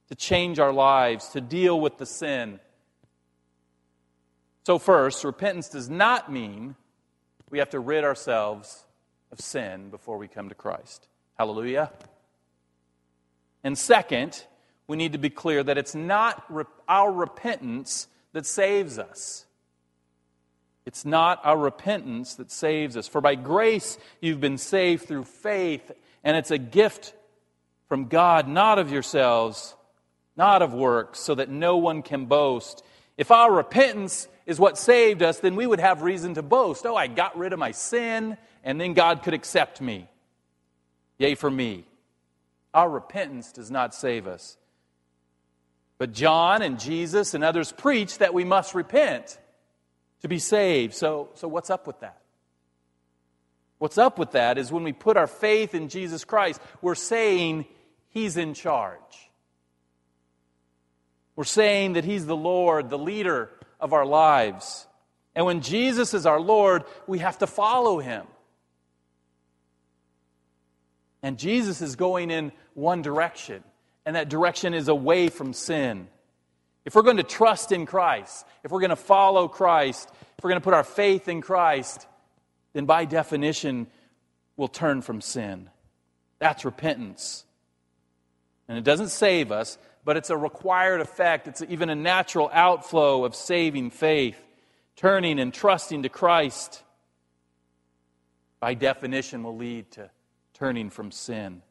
to 0.10 0.16
change 0.16 0.60
our 0.60 0.74
lives, 0.74 1.30
to 1.30 1.40
deal 1.40 1.80
with 1.80 1.98
the 1.98 2.06
sin. 2.06 2.60
So, 4.66 4.78
first, 4.78 5.24
repentance 5.24 5.70
does 5.70 5.90
not 5.90 6.30
mean 6.30 6.76
we 7.50 7.60
have 7.60 7.70
to 7.70 7.80
rid 7.80 8.04
ourselves 8.04 8.84
of 9.32 9.40
sin 9.40 9.92
before 9.92 10.18
we 10.18 10.28
come 10.28 10.50
to 10.50 10.56
Christ. 10.56 11.08
Hallelujah. 11.38 11.90
And 13.64 13.78
second, 13.78 14.46
we 14.88 14.98
need 14.98 15.14
to 15.14 15.18
be 15.18 15.30
clear 15.30 15.64
that 15.64 15.78
it's 15.78 15.96
not 15.96 16.44
our 16.88 17.12
repentance 17.12 18.08
that 18.34 18.46
saves 18.46 19.00
us. 19.00 19.46
It's 20.86 21.06
not 21.06 21.40
our 21.44 21.58
repentance 21.58 22.36
that 22.36 22.52
saves 22.52 22.98
us. 22.98 23.08
For 23.08 23.22
by 23.22 23.36
grace 23.36 23.98
you've 24.20 24.42
been 24.42 24.58
saved 24.58 25.08
through 25.08 25.24
faith, 25.24 25.92
and 26.24 26.36
it's 26.36 26.52
a 26.52 26.58
gift 26.58 27.14
from 27.88 28.06
God, 28.06 28.48
not 28.48 28.80
of 28.80 28.92
yourselves, 28.92 29.76
not 30.36 30.62
of 30.62 30.74
works, 30.74 31.20
so 31.20 31.36
that 31.36 31.50
no 31.50 31.78
one 31.78 32.02
can 32.02 32.26
boast. 32.26 32.84
If 33.18 33.32
our 33.32 33.52
repentance 33.52 34.28
is 34.46 34.60
what 34.60 34.78
saved 34.78 35.22
us, 35.22 35.40
then 35.40 35.56
we 35.56 35.66
would 35.66 35.80
have 35.80 36.02
reason 36.02 36.34
to 36.34 36.42
boast. 36.42 36.86
Oh, 36.86 36.96
I 36.96 37.08
got 37.08 37.38
rid 37.38 37.54
of 37.54 37.60
my 37.60 37.72
sin, 37.72 38.38
and 38.64 38.82
then 38.82 38.94
God 38.94 39.24
could 39.24 39.34
accept 39.34 39.80
me. 39.80 40.10
Yea, 41.18 41.36
for 41.36 41.50
me. 41.50 41.86
Our 42.74 42.90
repentance 42.90 43.52
does 43.52 43.70
not 43.70 43.94
save 43.94 44.28
us. 44.28 44.58
But 46.04 46.12
John 46.12 46.62
and 46.62 46.82
Jesus 46.82 47.34
and 47.34 47.46
others 47.46 47.72
preach 47.72 48.18
that 48.18 48.34
we 48.34 48.44
must 48.44 48.76
repent 48.76 49.40
to 50.22 50.28
be 50.28 50.38
saved. 50.38 50.96
So, 50.96 51.30
so 51.36 51.48
what's 51.48 51.70
up 51.70 51.88
with 51.88 52.02
that? 52.02 52.22
What's 53.78 53.98
up 53.98 54.20
with 54.20 54.32
that 54.32 54.58
is 54.58 54.70
when 54.70 54.84
we 54.84 54.92
put 54.92 55.16
our 55.16 55.28
faith 55.28 55.74
in 55.74 55.88
Jesus 55.88 56.26
Christ, 56.26 56.60
we're 56.82 56.96
saying 56.96 57.64
He's 58.10 58.36
in 58.36 58.54
charge. 58.54 59.00
We're 61.38 61.46
saying 61.46 61.94
that 61.94 62.04
He's 62.04 62.26
the 62.26 62.36
Lord, 62.36 62.90
the 62.90 63.00
leader 63.00 63.50
of 63.80 63.94
our 63.94 64.06
lives. 64.06 64.86
And 65.34 65.46
when 65.46 65.62
Jesus 65.62 66.14
is 66.14 66.26
our 66.26 66.42
Lord, 66.42 66.84
we 67.08 67.20
have 67.20 67.38
to 67.38 67.48
follow 67.48 68.00
Him. 68.00 68.28
And 71.22 71.40
Jesus 71.40 71.82
is 71.82 71.96
going 71.96 72.30
in 72.30 72.52
one 72.74 73.04
direction 73.04 73.64
and 74.06 74.16
that 74.16 74.30
direction 74.30 74.74
is 74.74 74.88
away 74.88 75.30
from 75.30 75.54
sin. 75.54 76.08
If 76.86 76.96
we're 76.96 77.04
going 77.04 77.18
to 77.18 77.24
trust 77.24 77.72
in 77.72 77.86
Christ, 77.86 78.46
if 78.64 78.72
we're 78.72 78.82
going 78.82 78.90
to 78.90 78.96
follow 78.96 79.48
Christ, 79.48 80.10
if 80.38 80.44
we're 80.44 80.50
going 80.50 80.62
to 80.62 80.64
put 80.64 80.74
our 80.74 80.84
faith 80.84 81.28
in 81.30 81.42
Christ, 81.42 82.06
then 82.74 82.86
by 82.86 83.06
definition, 83.06 83.88
we'll 84.58 84.68
turn 84.68 85.02
from 85.02 85.22
sin. 85.22 85.70
That's 86.40 86.66
repentance. 86.66 87.46
And 88.68 88.78
it 88.78 88.84
doesn't 88.84 89.10
save 89.10 89.52
us, 89.52 89.78
but 90.04 90.18
it's 90.18 90.30
a 90.30 90.38
required 90.38 91.00
effect. 91.00 91.48
It's 91.48 91.62
even 91.62 91.90
a 91.90 91.96
natural 91.96 92.50
outflow 92.52 93.24
of 93.24 93.36
saving 93.36 93.92
faith, 93.92 94.40
turning 94.98 95.40
and 95.40 95.54
trusting 95.54 96.04
to 96.04 96.10
Christ. 96.10 96.84
By 98.60 98.74
definition, 98.74 99.44
will 99.44 99.56
lead 99.56 99.92
to 99.92 100.10
turning 100.54 100.90
from 100.90 101.12
sin. 101.12 101.62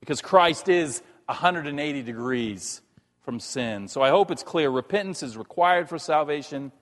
Because 0.00 0.20
Christ 0.20 0.68
is 0.68 1.02
180 1.28 2.02
degrees 2.02 2.80
from 3.22 3.38
sin. 3.38 3.88
So 3.88 4.00
I 4.00 4.08
hope 4.08 4.30
it's 4.30 4.42
clear. 4.42 4.70
Repentance 4.70 5.22
is 5.22 5.36
required 5.36 5.88
for 5.88 5.98
salvation, 5.98 6.72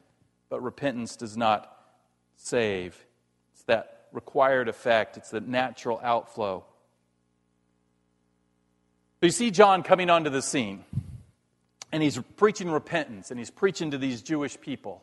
but 0.48 0.62
repentance 0.62 1.16
does 1.16 1.37
not 1.37 1.70
save. 2.37 2.96
It's 3.54 3.64
that 3.64 4.06
required 4.12 4.68
effect, 4.68 5.16
it's 5.16 5.30
the 5.30 5.40
natural 5.40 6.00
outflow. 6.02 6.64
So 9.20 9.26
you 9.26 9.32
see 9.32 9.50
John 9.50 9.82
coming 9.82 10.11
onto 10.11 10.30
the 10.30 10.42
scene, 10.42 10.85
and 11.90 12.02
he's 12.02 12.18
preaching 12.37 12.70
repentance, 12.70 13.30
and 13.30 13.40
he's 13.40 13.50
preaching 13.50 13.90
to 13.90 13.98
these 13.98 14.22
Jewish 14.22 14.61
people. 14.61 15.02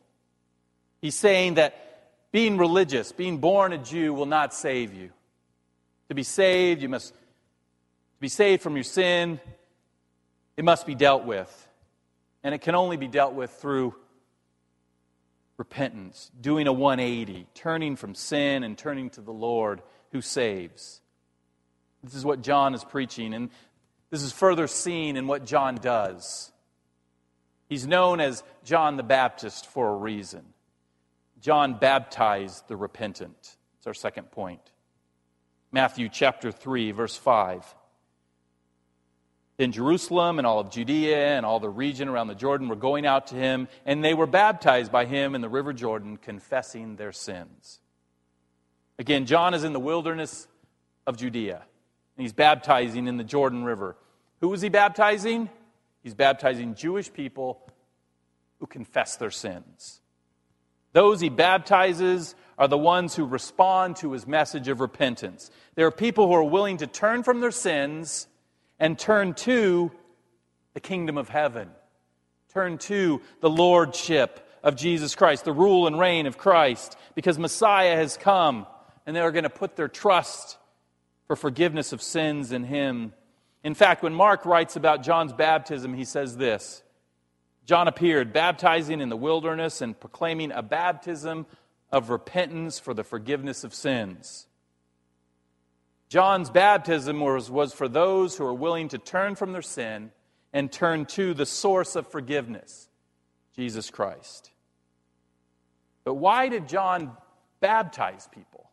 He's 1.01 1.15
saying 1.15 1.56
that 1.56 2.12
being 2.32 2.58
religious, 2.58 3.12
being 3.12 3.39
born 3.39 3.73
a 3.73 3.77
Jew, 3.77 4.13
will 4.13 4.25
not 4.25 4.53
save 4.53 4.93
you. 4.93 5.10
To 6.08 6.15
be 6.15 6.23
saved, 6.23 6.82
you 6.82 6.89
must 6.89 7.13
be 8.23 8.29
saved 8.29 8.63
from 8.63 8.77
your 8.77 8.86
sin, 8.86 9.38
it 10.55 10.63
must 10.63 10.88
be 10.88 10.95
dealt 10.95 11.25
with. 11.25 11.67
And 12.41 12.55
it 12.55 12.62
can 12.62 12.73
only 12.73 12.95
be 12.95 13.09
dealt 13.09 13.33
with 13.33 13.51
through 13.51 13.95
repentance, 15.57 16.31
doing 16.39 16.67
a 16.67 16.71
180, 16.71 17.47
turning 17.53 17.97
from 17.97 18.15
sin 18.15 18.63
and 18.63 18.77
turning 18.77 19.09
to 19.12 19.21
the 19.21 19.33
Lord 19.33 19.81
who 20.13 20.21
saves. 20.21 21.01
This 22.01 22.15
is 22.15 22.23
what 22.23 22.41
John 22.41 22.73
is 22.73 22.86
preaching, 22.86 23.33
and 23.33 23.49
this 24.09 24.23
is 24.23 24.31
further 24.31 24.67
seen 24.67 25.17
in 25.17 25.27
what 25.27 25.45
John 25.45 25.75
does. 25.75 26.49
He's 27.67 27.86
known 27.86 28.21
as 28.21 28.41
John 28.63 28.95
the 28.95 29.03
Baptist 29.03 29.67
for 29.67 29.89
a 29.89 29.97
reason. 29.97 30.45
John 31.41 31.77
baptized 31.77 32.69
the 32.69 32.77
repentant. 32.77 33.57
It's 33.79 33.88
our 33.88 33.93
second 33.93 34.31
point. 34.31 34.62
Matthew 35.73 36.07
chapter 36.07 36.53
3, 36.53 36.91
verse 36.91 37.17
5. 37.17 37.75
Then 39.57 39.71
Jerusalem 39.71 40.39
and 40.39 40.47
all 40.47 40.59
of 40.59 40.71
Judea 40.71 41.37
and 41.37 41.45
all 41.45 41.59
the 41.59 41.69
region 41.69 42.09
around 42.09 42.27
the 42.27 42.35
Jordan 42.35 42.69
were 42.69 42.75
going 42.75 43.05
out 43.05 43.27
to 43.27 43.35
him, 43.35 43.67
and 43.85 44.03
they 44.03 44.13
were 44.13 44.25
baptized 44.25 44.91
by 44.91 45.05
him 45.05 45.35
in 45.35 45.41
the 45.41 45.49
river 45.49 45.73
Jordan, 45.73 46.17
confessing 46.17 46.95
their 46.95 47.11
sins. 47.11 47.79
Again, 48.97 49.25
John 49.25 49.53
is 49.53 49.63
in 49.63 49.73
the 49.73 49.79
wilderness 49.79 50.47
of 51.05 51.17
Judea, 51.17 51.61
and 52.17 52.21
he's 52.21 52.33
baptizing 52.33 53.07
in 53.07 53.17
the 53.17 53.23
Jordan 53.23 53.63
River. 53.63 53.95
Who 54.41 54.49
was 54.49 54.61
he 54.61 54.69
baptizing? 54.69 55.49
He's 56.01 56.15
baptizing 56.15 56.75
Jewish 56.75 57.13
people 57.13 57.61
who 58.59 58.65
confess 58.65 59.17
their 59.17 59.31
sins. 59.31 60.01
Those 60.93 61.21
he 61.21 61.29
baptizes 61.29 62.35
are 62.57 62.67
the 62.67 62.77
ones 62.77 63.15
who 63.15 63.25
respond 63.25 63.97
to 63.97 64.11
his 64.11 64.27
message 64.27 64.67
of 64.67 64.79
repentance. 64.79 65.49
There 65.75 65.87
are 65.87 65.91
people 65.91 66.27
who 66.27 66.33
are 66.33 66.43
willing 66.43 66.77
to 66.77 66.87
turn 66.87 67.23
from 67.23 67.39
their 67.39 67.51
sins 67.51 68.27
and 68.84 69.00
turn 69.00 69.34
to 69.34 69.89
the 70.74 70.82
kingdom 70.82 71.17
of 71.17 71.30
heaven. 71.30 71.69
Turn 72.54 72.78
to 72.80 73.22
the 73.39 73.50
lordship 73.50 74.46
of 74.62 74.76
Jesus 74.76 75.15
Christ, 75.15 75.46
the 75.46 75.54
rule 75.54 75.88
and 75.88 75.98
reign 75.98 76.26
of 76.26 76.38
Christ, 76.38 76.98
because 77.15 77.39
Messiah 77.39 77.96
has 77.96 78.17
come 78.17 78.67
and 79.06 79.15
they 79.15 79.22
are 79.22 79.32
going 79.32 79.46
to 79.46 79.50
put 79.50 79.78
their 79.78 79.88
trust 79.88 80.58
for 81.28 81.38
forgiveness 81.38 81.93
of 81.93 82.02
sins 82.02 82.52
in 82.52 82.65
Him. 82.65 83.13
In 83.63 83.74
fact, 83.74 84.04
when 84.04 84.13
Mark 84.13 84.46
writes 84.46 84.76
about 84.76 85.02
John's 85.02 85.32
baptism, 85.32 85.93
he 85.93 86.04
says 86.04 86.36
this 86.36 86.84
John 87.65 87.88
appeared, 87.88 88.34
baptizing 88.34 89.00
in 89.00 89.08
the 89.08 89.15
wilderness 89.15 89.80
and 89.80 89.98
proclaiming 89.98 90.52
a 90.52 90.62
baptism 90.62 91.46
of 91.89 92.10
repentance 92.10 92.80
for 92.80 92.93
the 92.93 93.06
forgiveness 93.06 93.63
of 93.63 93.74
sins. 93.74 94.48
John's 96.13 96.52
baptism 96.52 97.19
was, 97.19 97.49
was 97.49 97.73
for 97.73 97.88
those 97.88 98.38
who 98.38 98.45
are 98.45 98.54
willing 98.54 98.89
to 98.89 98.99
turn 98.99 99.34
from 99.34 99.52
their 99.52 99.63
sin 99.63 100.12
and 100.54 100.71
turn 100.71 101.08
to 101.08 101.34
the 101.34 101.47
source 101.47 101.95
of 101.95 102.06
forgiveness, 102.06 102.88
Jesus 103.56 103.89
Christ. 103.89 104.52
But 106.04 106.13
why 106.13 106.49
did 106.49 106.67
John 106.67 107.17
baptize 107.62 108.30
people? 108.32 108.69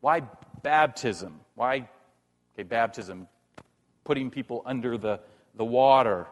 Why 0.00 0.22
baptism? 0.64 1.38
Why, 1.54 1.88
okay, 2.54 2.64
baptism, 2.64 3.28
putting 4.02 4.32
people 4.32 4.64
under 4.66 4.98
the, 4.98 5.20
the 5.54 5.64
water, 5.64 6.26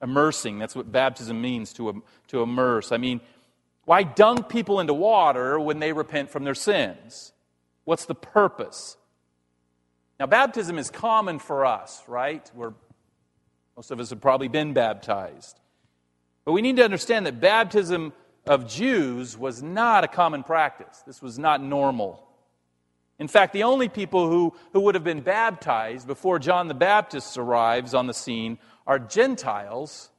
immersing. 0.00 0.58
That's 0.58 0.74
what 0.74 0.90
baptism 0.90 1.42
means 1.42 1.74
to, 1.74 2.02
to 2.28 2.40
immerse. 2.40 2.90
I 2.90 2.96
mean, 2.96 3.20
why 3.84 4.02
dunk 4.02 4.48
people 4.48 4.80
into 4.80 4.94
water 4.94 5.60
when 5.60 5.78
they 5.78 5.92
repent 5.92 6.30
from 6.30 6.44
their 6.44 6.54
sins? 6.54 7.34
What's 7.86 8.04
the 8.04 8.16
purpose? 8.16 8.96
Now, 10.18 10.26
baptism 10.26 10.76
is 10.76 10.90
common 10.90 11.38
for 11.38 11.64
us, 11.64 12.02
right? 12.08 12.50
We're, 12.52 12.74
most 13.76 13.92
of 13.92 14.00
us 14.00 14.10
have 14.10 14.20
probably 14.20 14.48
been 14.48 14.72
baptized. 14.72 15.58
But 16.44 16.52
we 16.52 16.62
need 16.62 16.76
to 16.76 16.84
understand 16.84 17.26
that 17.26 17.40
baptism 17.40 18.12
of 18.44 18.68
Jews 18.68 19.38
was 19.38 19.62
not 19.62 20.02
a 20.02 20.08
common 20.08 20.42
practice. 20.42 21.02
This 21.06 21.22
was 21.22 21.38
not 21.38 21.62
normal. 21.62 22.26
In 23.20 23.28
fact, 23.28 23.52
the 23.52 23.62
only 23.62 23.88
people 23.88 24.28
who, 24.28 24.52
who 24.72 24.80
would 24.80 24.96
have 24.96 25.04
been 25.04 25.20
baptized 25.20 26.08
before 26.08 26.40
John 26.40 26.66
the 26.66 26.74
Baptist 26.74 27.38
arrives 27.38 27.94
on 27.94 28.08
the 28.08 28.14
scene 28.14 28.58
are 28.84 28.98
Gentiles 28.98 30.10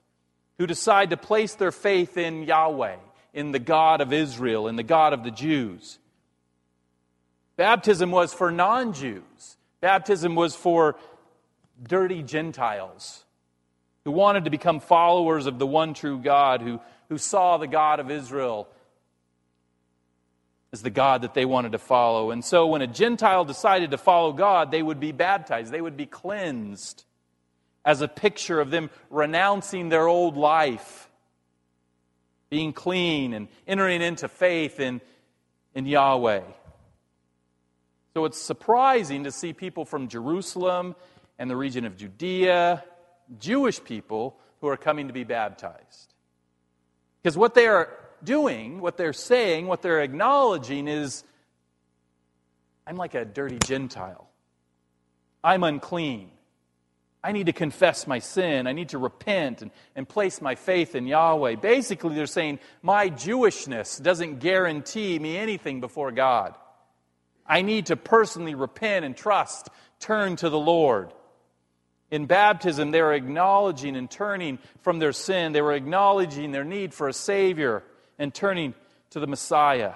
who 0.57 0.67
decide 0.67 1.09
to 1.09 1.17
place 1.17 1.55
their 1.55 1.73
faith 1.73 2.17
in 2.17 2.43
Yahweh, 2.43 2.95
in 3.33 3.51
the 3.51 3.59
God 3.59 3.99
of 3.99 4.13
Israel, 4.13 4.69
in 4.69 4.77
the 4.77 4.83
God 4.83 5.11
of 5.11 5.25
the 5.25 5.31
Jews. 5.31 5.99
Baptism 7.57 8.11
was 8.11 8.33
for 8.33 8.51
non 8.51 8.93
Jews, 8.93 9.57
baptism 9.81 10.35
was 10.35 10.55
for 10.55 10.95
dirty 11.83 12.23
Gentiles 12.23 13.25
who 14.05 14.11
wanted 14.11 14.45
to 14.45 14.49
become 14.49 14.79
followers 14.79 15.47
of 15.47 15.59
the 15.59 15.67
one 15.67 15.93
true 15.93 16.17
God, 16.17 16.61
who, 16.61 16.79
who 17.09 17.17
saw 17.17 17.57
the 17.57 17.67
God 17.67 17.99
of 17.99 18.09
Israel 18.09 18.69
as 20.71 20.81
the 20.81 20.89
God 20.89 21.23
that 21.23 21.33
they 21.33 21.43
wanted 21.43 21.73
to 21.73 21.77
follow. 21.77 22.31
And 22.31 22.43
so 22.43 22.67
when 22.67 22.81
a 22.81 22.87
Gentile 22.87 23.43
decided 23.43 23.91
to 23.91 23.97
follow 23.97 24.31
God, 24.31 24.71
they 24.71 24.81
would 24.81 25.01
be 25.01 25.11
baptized, 25.11 25.73
they 25.73 25.81
would 25.81 25.97
be 25.97 26.05
cleansed 26.05 27.03
as 27.83 28.01
a 28.01 28.07
picture 28.07 28.61
of 28.61 28.69
them 28.69 28.89
renouncing 29.09 29.89
their 29.89 30.07
old 30.07 30.37
life, 30.37 31.09
being 32.49 32.71
clean, 32.71 33.33
and 33.33 33.49
entering 33.67 34.01
into 34.01 34.27
faith 34.27 34.79
in, 34.79 35.01
in 35.75 35.85
Yahweh. 35.85 36.43
So 38.17 38.25
it's 38.25 38.41
surprising 38.41 39.25
to 39.25 39.31
see 39.31 39.53
people 39.53 39.85
from 39.85 40.07
Jerusalem 40.07 40.95
and 41.37 41.47
the 41.47 41.55
region 41.55 41.85
of 41.85 41.97
Judea, 41.97 42.83
Jewish 43.37 43.83
people, 43.83 44.39
who 44.59 44.69
are 44.69 44.75
coming 44.75 45.05
to 45.05 45.13
be 45.13 45.23
baptized. 45.23 46.15
Because 47.21 47.37
what 47.37 47.53
they 47.53 47.67
are 47.67 47.95
doing, 48.23 48.81
what 48.81 48.97
they're 48.97 49.13
saying, 49.13 49.67
what 49.67 49.83
they're 49.83 50.01
acknowledging 50.01 50.87
is 50.87 51.23
I'm 52.87 52.95
like 52.95 53.13
a 53.13 53.23
dirty 53.23 53.59
Gentile. 53.63 54.27
I'm 55.43 55.63
unclean. 55.63 56.31
I 57.23 57.33
need 57.33 57.45
to 57.45 57.53
confess 57.53 58.07
my 58.07 58.17
sin. 58.17 58.65
I 58.65 58.71
need 58.71 58.89
to 58.89 58.97
repent 58.97 59.61
and, 59.61 59.69
and 59.95 60.09
place 60.09 60.41
my 60.41 60.55
faith 60.55 60.95
in 60.95 61.05
Yahweh. 61.05 61.57
Basically, 61.57 62.15
they're 62.15 62.25
saying, 62.25 62.57
My 62.81 63.11
Jewishness 63.11 64.01
doesn't 64.01 64.39
guarantee 64.39 65.19
me 65.19 65.37
anything 65.37 65.81
before 65.81 66.11
God. 66.11 66.55
I 67.47 67.61
need 67.61 67.87
to 67.87 67.95
personally 67.95 68.55
repent 68.55 69.05
and 69.05 69.15
trust, 69.15 69.69
turn 69.99 70.35
to 70.37 70.49
the 70.49 70.59
Lord. 70.59 71.13
In 72.09 72.25
baptism, 72.25 72.91
they 72.91 73.01
were 73.01 73.13
acknowledging 73.13 73.95
and 73.95 74.09
turning 74.09 74.59
from 74.81 74.99
their 74.99 75.11
sin. 75.11 75.51
They 75.51 75.61
were 75.61 75.73
acknowledging 75.73 76.51
their 76.51 76.63
need 76.63 76.93
for 76.93 77.07
a 77.07 77.13
Savior 77.13 77.83
and 78.17 78.33
turning 78.33 78.73
to 79.11 79.19
the 79.19 79.27
Messiah. 79.27 79.93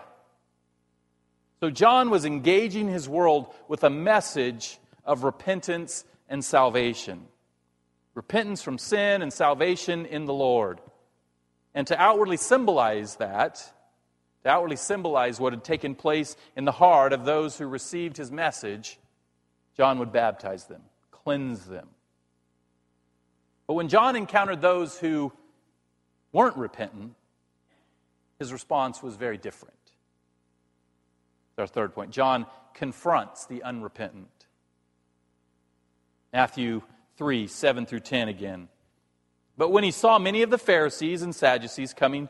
So 1.60 1.70
John 1.70 2.10
was 2.10 2.26
engaging 2.26 2.88
his 2.88 3.08
world 3.08 3.54
with 3.68 3.84
a 3.84 3.90
message 3.90 4.80
of 5.06 5.24
repentance 5.24 6.04
and 6.28 6.44
salvation. 6.44 7.28
Repentance 8.14 8.62
from 8.62 8.78
sin 8.78 9.22
and 9.22 9.32
salvation 9.32 10.06
in 10.06 10.26
the 10.26 10.34
Lord. 10.34 10.82
And 11.74 11.88
to 11.88 12.02
outwardly 12.02 12.38
symbolize 12.38 13.16
that, 13.18 13.72
to 14.44 14.50
outwardly 14.50 14.76
symbolize 14.76 15.40
what 15.40 15.54
had 15.54 15.64
taken 15.64 15.96
place 15.96 16.36
in 16.56 16.66
the 16.66 16.72
heart 16.72 17.14
of 17.14 17.26
those 17.26 17.58
who 17.58 17.68
received 17.68 18.18
his 18.18 18.32
message, 18.32 18.98
John 19.78 20.00
would 20.00 20.12
baptize 20.12 20.66
them, 20.66 20.82
cleanse 21.12 21.66
them. 21.66 21.88
But 23.68 23.76
when 23.76 23.88
John 23.88 24.16
encountered 24.16 24.62
those 24.62 24.98
who 24.98 25.32
weren't 26.32 26.58
repentant, 26.58 27.16
his 28.40 28.52
response 28.52 29.04
was 29.04 29.16
very 29.16 29.38
different. 29.38 29.76
Our 31.58 31.68
third 31.68 31.94
point. 31.94 32.10
John 32.10 32.48
confronts 32.74 33.46
the 33.46 33.62
unrepentant. 33.62 34.48
Matthew 36.34 36.82
3 37.18 37.46
7 37.46 37.86
through 37.86 38.00
10 38.00 38.30
again. 38.30 38.68
But 39.58 39.72
when 39.72 39.84
he 39.84 39.92
saw 39.92 40.18
many 40.18 40.42
of 40.42 40.50
the 40.50 40.58
Pharisees 40.58 41.22
and 41.22 41.36
Sadducees 41.36 41.94
coming 41.94 42.30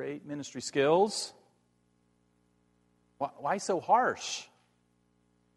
great 0.00 0.24
ministry 0.24 0.62
skills. 0.62 1.34
Why, 3.18 3.28
why 3.36 3.58
so 3.58 3.80
harsh? 3.80 4.44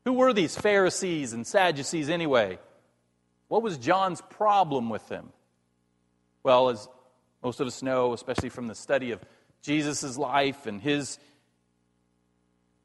Who 0.04 0.12
were 0.12 0.34
these 0.34 0.54
Pharisees 0.54 1.32
and 1.32 1.48
Sadducees 1.48 2.10
anyway? 2.10 2.60
What 3.48 3.64
was 3.64 3.78
John's 3.78 4.20
problem 4.20 4.90
with 4.90 5.08
them? 5.08 5.30
Well, 6.44 6.68
as 6.68 6.90
most 7.42 7.62
of 7.62 7.68
us 7.68 7.82
know, 7.82 8.12
especially 8.12 8.50
from 8.50 8.68
the 8.68 8.76
study 8.76 9.12
of 9.12 9.22
Jesus' 9.62 10.18
life 10.18 10.66
and 10.66 10.82
his, 10.82 11.20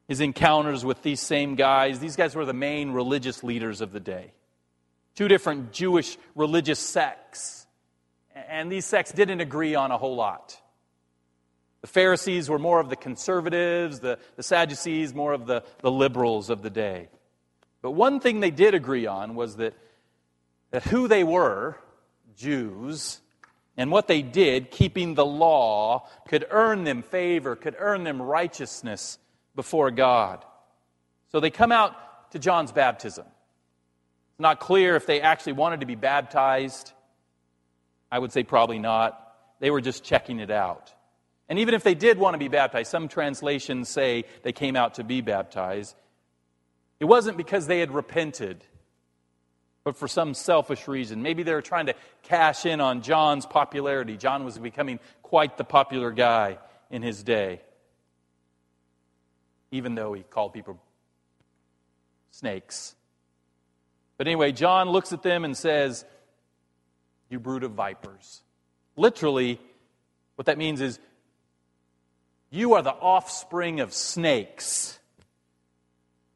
his 0.07 0.21
encounters 0.21 0.85
with 0.85 1.03
these 1.03 1.19
same 1.19 1.55
guys, 1.55 1.99
these 1.99 2.15
guys 2.15 2.35
were 2.35 2.45
the 2.45 2.53
main 2.53 2.91
religious 2.91 3.43
leaders 3.43 3.81
of 3.81 3.91
the 3.91 3.99
day. 3.99 4.31
Two 5.13 5.27
different 5.27 5.73
Jewish 5.73 6.17
religious 6.35 6.79
sects. 6.79 7.67
And 8.33 8.71
these 8.71 8.85
sects 8.85 9.11
didn't 9.11 9.41
agree 9.41 9.75
on 9.75 9.91
a 9.91 9.97
whole 9.97 10.15
lot. 10.15 10.58
The 11.81 11.87
Pharisees 11.87 12.49
were 12.49 12.59
more 12.59 12.79
of 12.79 12.89
the 12.89 12.95
conservatives, 12.95 13.99
the, 13.99 14.19
the 14.35 14.43
Sadducees 14.43 15.13
more 15.13 15.33
of 15.33 15.45
the, 15.45 15.63
the 15.81 15.91
liberals 15.91 16.49
of 16.49 16.61
the 16.61 16.69
day. 16.69 17.07
But 17.81 17.91
one 17.91 18.19
thing 18.19 18.41
they 18.41 18.51
did 18.51 18.73
agree 18.73 19.07
on 19.07 19.35
was 19.35 19.55
that, 19.57 19.73
that 20.71 20.83
who 20.83 21.07
they 21.07 21.23
were, 21.23 21.77
Jews, 22.35 23.21
and 23.77 23.91
what 23.91 24.07
they 24.07 24.21
did, 24.21 24.71
keeping 24.71 25.13
the 25.13 25.25
law, 25.25 26.09
could 26.27 26.45
earn 26.51 26.83
them 26.83 27.01
favor, 27.01 27.55
could 27.55 27.75
earn 27.79 28.03
them 28.03 28.21
righteousness 28.21 29.17
before 29.55 29.89
God. 29.89 30.43
So 31.31 31.39
they 31.39 31.49
come 31.49 31.71
out 31.71 32.31
to 32.31 32.39
John's 32.39 32.73
baptism. 32.73 33.25
It's 33.25 34.39
not 34.39 34.59
clear 34.59 34.97
if 34.97 35.05
they 35.05 35.21
actually 35.21 35.53
wanted 35.53 35.79
to 35.79 35.85
be 35.85 35.95
baptized. 35.95 36.91
I 38.11 38.19
would 38.19 38.33
say 38.33 38.43
probably 38.43 38.79
not. 38.79 39.33
They 39.61 39.71
were 39.71 39.81
just 39.81 40.03
checking 40.03 40.39
it 40.39 40.51
out. 40.51 40.93
And 41.49 41.57
even 41.59 41.73
if 41.73 41.83
they 41.83 41.95
did 41.95 42.19
want 42.19 42.35
to 42.35 42.37
be 42.37 42.47
baptized, 42.47 42.91
some 42.91 43.07
translations 43.07 43.89
say 43.89 44.25
they 44.43 44.51
came 44.51 44.75
out 44.75 44.95
to 44.95 45.03
be 45.03 45.21
baptized. 45.21 45.95
It 46.99 47.05
wasn't 47.05 47.37
because 47.37 47.65
they 47.65 47.79
had 47.79 47.91
repented, 47.91 48.63
but 49.83 49.97
for 49.97 50.07
some 50.07 50.35
selfish 50.35 50.87
reason. 50.87 51.23
Maybe 51.23 51.41
they 51.41 51.53
were 51.53 51.63
trying 51.63 51.87
to 51.87 51.95
cash 52.21 52.67
in 52.67 52.79
on 52.79 53.01
John's 53.01 53.47
popularity. 53.47 54.15
John 54.15 54.45
was 54.45 54.59
becoming 54.59 54.99
quite 55.23 55.57
the 55.57 55.63
popular 55.63 56.11
guy 56.11 56.59
in 56.91 57.01
his 57.01 57.23
day, 57.23 57.61
even 59.71 59.95
though 59.95 60.13
he 60.13 60.21
called 60.21 60.53
people 60.53 60.79
snakes. 62.31 62.95
But 64.17 64.27
anyway, 64.27 64.51
John 64.51 64.89
looks 64.89 65.13
at 65.13 65.23
them 65.23 65.45
and 65.45 65.57
says, 65.57 66.05
You 67.29 67.39
brood 67.39 67.63
of 67.63 67.71
vipers. 67.71 68.41
Literally, 68.95 69.59
what 70.35 70.45
that 70.45 70.57
means 70.57 70.81
is, 70.81 70.99
you 72.49 72.73
are 72.73 72.81
the 72.81 72.93
offspring 72.93 73.79
of 73.79 73.93
snakes. 73.93 74.99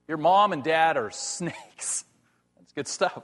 Your 0.08 0.18
mom 0.18 0.54
and 0.54 0.64
dad 0.64 0.98
are 0.98 1.12
snakes. 1.12 2.06
That's 2.58 2.74
good 2.74 2.88
stuff. 2.88 3.24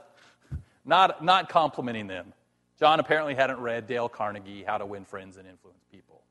Not, 0.84 1.24
not 1.24 1.48
complimenting 1.48 2.06
them, 2.06 2.32
John 2.78 2.98
apparently 2.98 3.34
hadn't 3.34 3.60
read 3.60 3.86
Dale 3.86 4.08
Carnegie, 4.08 4.64
How 4.64 4.78
to 4.78 4.86
Win 4.86 5.04
Friends 5.04 5.36
and 5.36 5.46
Influence 5.46 5.84
People. 5.92 6.22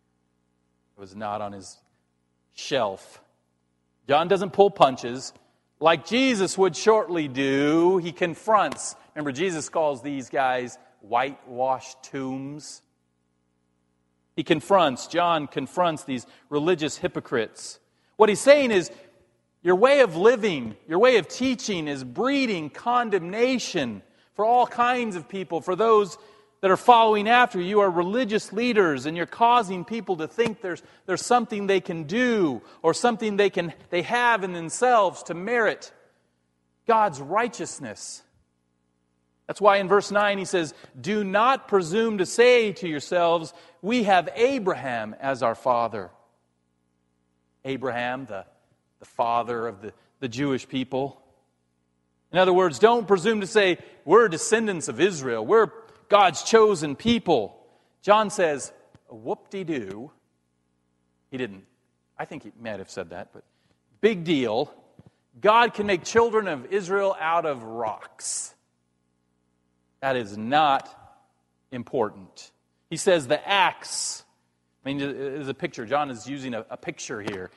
It 0.97 0.99
was 0.99 1.15
not 1.15 1.41
on 1.41 1.53
his 1.53 1.77
shelf. 2.55 3.21
John 4.07 4.27
doesn't 4.27 4.51
pull 4.51 4.71
punches. 4.71 5.31
Like 5.79 6.07
Jesus 6.07 6.57
would 6.57 6.75
shortly 6.75 7.27
do, 7.27 7.99
he 7.99 8.11
confronts. 8.11 8.95
Remember, 9.15 9.31
Jesus 9.31 9.69
calls 9.69 10.01
these 10.01 10.29
guys 10.29 10.77
whitewashed 11.01 12.03
tombs. 12.03 12.81
He 14.35 14.43
confronts, 14.43 15.07
John 15.07 15.47
confronts 15.47 16.03
these 16.03 16.25
religious 16.49 16.97
hypocrites. 16.97 17.79
What 18.15 18.29
he's 18.29 18.39
saying 18.39 18.71
is, 18.71 18.91
your 19.61 19.75
way 19.75 19.99
of 19.99 20.15
living, 20.15 20.75
your 20.87 20.99
way 20.99 21.17
of 21.17 21.27
teaching 21.27 21.87
is 21.87 22.03
breeding 22.03 22.69
condemnation 22.69 24.01
for 24.35 24.45
all 24.45 24.65
kinds 24.65 25.17
of 25.17 25.27
people, 25.27 25.59
for 25.59 25.75
those 25.75 26.17
that 26.61 26.71
are 26.71 26.77
following 26.77 27.27
after 27.27 27.59
you. 27.59 27.81
Are 27.81 27.89
religious 27.89 28.53
leaders 28.53 29.05
and 29.05 29.17
you're 29.17 29.25
causing 29.25 29.83
people 29.83 30.17
to 30.17 30.27
think 30.27 30.61
there's, 30.61 30.81
there's 31.05 31.25
something 31.25 31.67
they 31.67 31.81
can 31.81 32.03
do 32.03 32.61
or 32.81 32.93
something 32.93 33.35
they, 33.35 33.49
can, 33.49 33.73
they 33.89 34.01
have 34.03 34.43
in 34.43 34.53
themselves 34.53 35.23
to 35.23 35.33
merit 35.33 35.91
God's 36.87 37.19
righteousness. 37.19 38.23
That's 39.49 39.59
why 39.59 39.77
in 39.77 39.87
verse 39.87 40.11
9 40.11 40.37
he 40.37 40.45
says, 40.45 40.75
Do 41.01 41.23
not 41.23 41.67
presume 41.67 42.19
to 42.19 42.27
say 42.27 42.71
to 42.73 42.87
yourselves, 42.87 43.51
We 43.81 44.03
have 44.03 44.29
Abraham 44.35 45.15
as 45.19 45.41
our 45.41 45.55
father. 45.55 46.11
Abraham, 47.65 48.27
the, 48.27 48.45
the 48.99 49.05
father 49.05 49.65
of 49.65 49.81
the, 49.81 49.91
the 50.19 50.27
Jewish 50.27 50.67
people. 50.67 51.19
In 52.31 52.37
other 52.37 52.53
words, 52.53 52.77
don't 52.77 53.07
presume 53.07 53.41
to 53.41 53.47
say, 53.47 53.79
We're 54.05 54.27
descendants 54.27 54.87
of 54.87 55.01
Israel. 55.01 55.43
We're 55.43 55.71
God's 56.09 56.43
chosen 56.43 56.95
people. 56.95 57.59
John 58.03 58.29
says, 58.29 58.71
whoop 59.09 59.49
de 59.49 59.63
doo. 59.63 60.11
He 61.31 61.37
didn't. 61.37 61.65
I 62.19 62.25
think 62.25 62.43
he 62.43 62.51
might 62.61 62.77
have 62.77 62.91
said 62.91 63.09
that, 63.09 63.29
but 63.33 63.43
big 63.99 64.25
deal. 64.25 64.71
God 65.41 65.73
can 65.73 65.87
make 65.87 66.03
children 66.03 66.47
of 66.47 66.71
Israel 66.71 67.17
out 67.19 67.47
of 67.47 67.63
rocks. 67.63 68.53
That 70.01 70.15
is 70.15 70.37
not 70.37 70.89
important. 71.71 72.51
He 72.89 72.97
says 72.97 73.27
the 73.27 73.47
axe. 73.47 74.23
I 74.83 74.89
mean, 74.89 74.97
there's 74.99 75.47
a 75.47 75.53
picture. 75.53 75.85
John 75.85 76.09
is 76.09 76.27
using 76.27 76.53
a, 76.53 76.65
a 76.69 76.77
picture 76.77 77.21
here. 77.21 77.51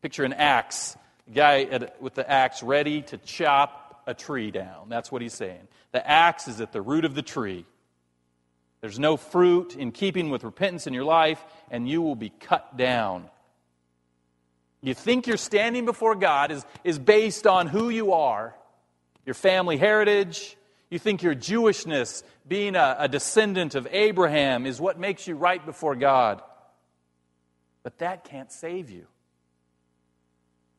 Picture 0.00 0.24
an 0.24 0.32
axe. 0.32 0.96
A 1.28 1.30
guy 1.32 1.62
at, 1.64 2.00
with 2.00 2.14
the 2.14 2.28
axe 2.28 2.62
ready 2.62 3.02
to 3.02 3.18
chop 3.18 4.02
a 4.06 4.14
tree 4.14 4.50
down. 4.50 4.88
That's 4.88 5.12
what 5.12 5.20
he's 5.20 5.34
saying. 5.34 5.68
The 5.92 6.08
axe 6.08 6.48
is 6.48 6.60
at 6.60 6.72
the 6.72 6.80
root 6.80 7.04
of 7.04 7.14
the 7.14 7.22
tree. 7.22 7.66
There's 8.80 8.98
no 8.98 9.16
fruit 9.16 9.74
in 9.74 9.90
keeping 9.90 10.30
with 10.30 10.44
repentance 10.44 10.86
in 10.86 10.94
your 10.94 11.04
life, 11.04 11.44
and 11.70 11.88
you 11.88 12.00
will 12.00 12.14
be 12.14 12.30
cut 12.30 12.76
down. 12.76 13.28
You 14.80 14.94
think 14.94 15.26
your 15.26 15.36
standing 15.36 15.84
before 15.84 16.14
God 16.14 16.52
is, 16.52 16.64
is 16.84 16.98
based 16.98 17.46
on 17.46 17.66
who 17.66 17.88
you 17.88 18.12
are, 18.12 18.54
your 19.26 19.34
family 19.34 19.76
heritage. 19.76 20.56
You 20.90 20.98
think 20.98 21.22
your 21.22 21.34
Jewishness, 21.34 22.22
being 22.46 22.76
a, 22.76 22.96
a 23.00 23.08
descendant 23.08 23.74
of 23.74 23.86
Abraham, 23.90 24.66
is 24.66 24.80
what 24.80 24.98
makes 24.98 25.26
you 25.26 25.36
right 25.36 25.64
before 25.64 25.94
God. 25.94 26.42
But 27.82 27.98
that 27.98 28.24
can't 28.24 28.50
save 28.50 28.90
you. 28.90 29.06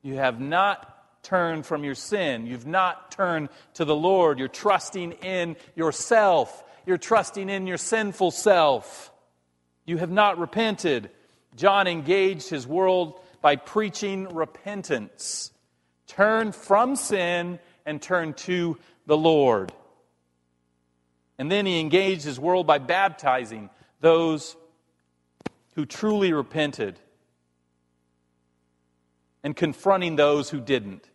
You 0.02 0.16
have 0.16 0.40
not 0.40 1.24
turned 1.24 1.66
from 1.66 1.84
your 1.84 1.96
sin. 1.96 2.48
You've 2.48 2.66
not 2.66 3.12
turned 3.12 3.50
to 3.76 3.86
the 3.86 3.96
Lord. 3.96 4.40
You're 4.40 4.48
trusting 4.48 5.12
in 5.14 5.58
yourself 5.76 6.64
you're 6.90 6.98
trusting 6.98 7.50
in 7.50 7.68
your 7.68 7.78
sinful 7.78 8.32
self. 8.32 9.12
You 9.86 9.98
have 9.98 10.10
not 10.10 10.40
repented. 10.40 11.12
John 11.56 11.86
engaged 11.86 12.50
his 12.50 12.66
world 12.66 13.20
by 13.42 13.58
preaching 13.58 14.28
repentance. 14.34 15.52
Turn 16.08 16.52
from 16.52 16.96
sin 16.96 17.60
and 17.86 18.02
turn 18.02 18.34
to 18.34 18.80
the 19.06 19.16
Lord. 19.16 19.72
And 21.40 21.52
then 21.52 21.66
he 21.66 21.80
engaged 21.80 22.24
his 22.24 22.40
world 22.40 22.68
by 22.68 22.78
baptizing 22.78 23.72
those 24.02 24.56
who 25.74 25.88
truly 25.88 26.34
repented 26.34 27.00
and 29.44 29.56
confronting 29.56 30.16
those 30.16 30.52
who 30.52 30.62
didn't. 30.62 31.10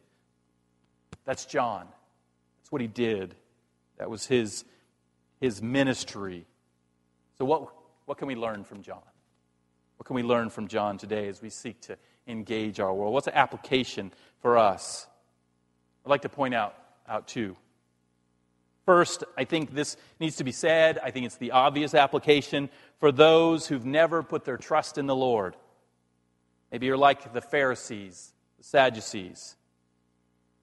That's 1.24 1.46
John. 1.46 1.86
That's 2.58 2.72
what 2.72 2.80
he 2.80 2.88
did. 2.88 3.36
That 3.98 4.10
was 4.10 4.26
his 4.26 4.64
his 5.44 5.60
ministry. 5.60 6.46
So, 7.36 7.44
what, 7.44 7.68
what 8.06 8.16
can 8.16 8.28
we 8.28 8.34
learn 8.34 8.64
from 8.64 8.82
John? 8.82 9.02
What 9.96 10.06
can 10.06 10.16
we 10.16 10.22
learn 10.22 10.48
from 10.48 10.68
John 10.68 10.96
today 10.96 11.28
as 11.28 11.42
we 11.42 11.50
seek 11.50 11.82
to 11.82 11.98
engage 12.26 12.80
our 12.80 12.92
world? 12.92 13.12
What's 13.12 13.26
the 13.26 13.36
application 13.36 14.12
for 14.40 14.56
us? 14.56 15.06
I'd 16.04 16.08
like 16.08 16.22
to 16.22 16.28
point 16.28 16.54
out, 16.54 16.74
out 17.06 17.28
two. 17.28 17.56
First, 18.86 19.24
I 19.36 19.44
think 19.44 19.74
this 19.74 19.96
needs 20.20 20.36
to 20.36 20.44
be 20.44 20.52
said. 20.52 20.98
I 21.02 21.10
think 21.10 21.26
it's 21.26 21.36
the 21.36 21.52
obvious 21.52 21.94
application 21.94 22.68
for 22.98 23.10
those 23.10 23.66
who've 23.66 23.84
never 23.84 24.22
put 24.22 24.44
their 24.44 24.58
trust 24.58 24.98
in 24.98 25.06
the 25.06 25.16
Lord. 25.16 25.56
Maybe 26.70 26.86
you're 26.86 26.96
like 26.96 27.32
the 27.32 27.40
Pharisees, 27.40 28.32
the 28.58 28.64
Sadducees. 28.64 29.56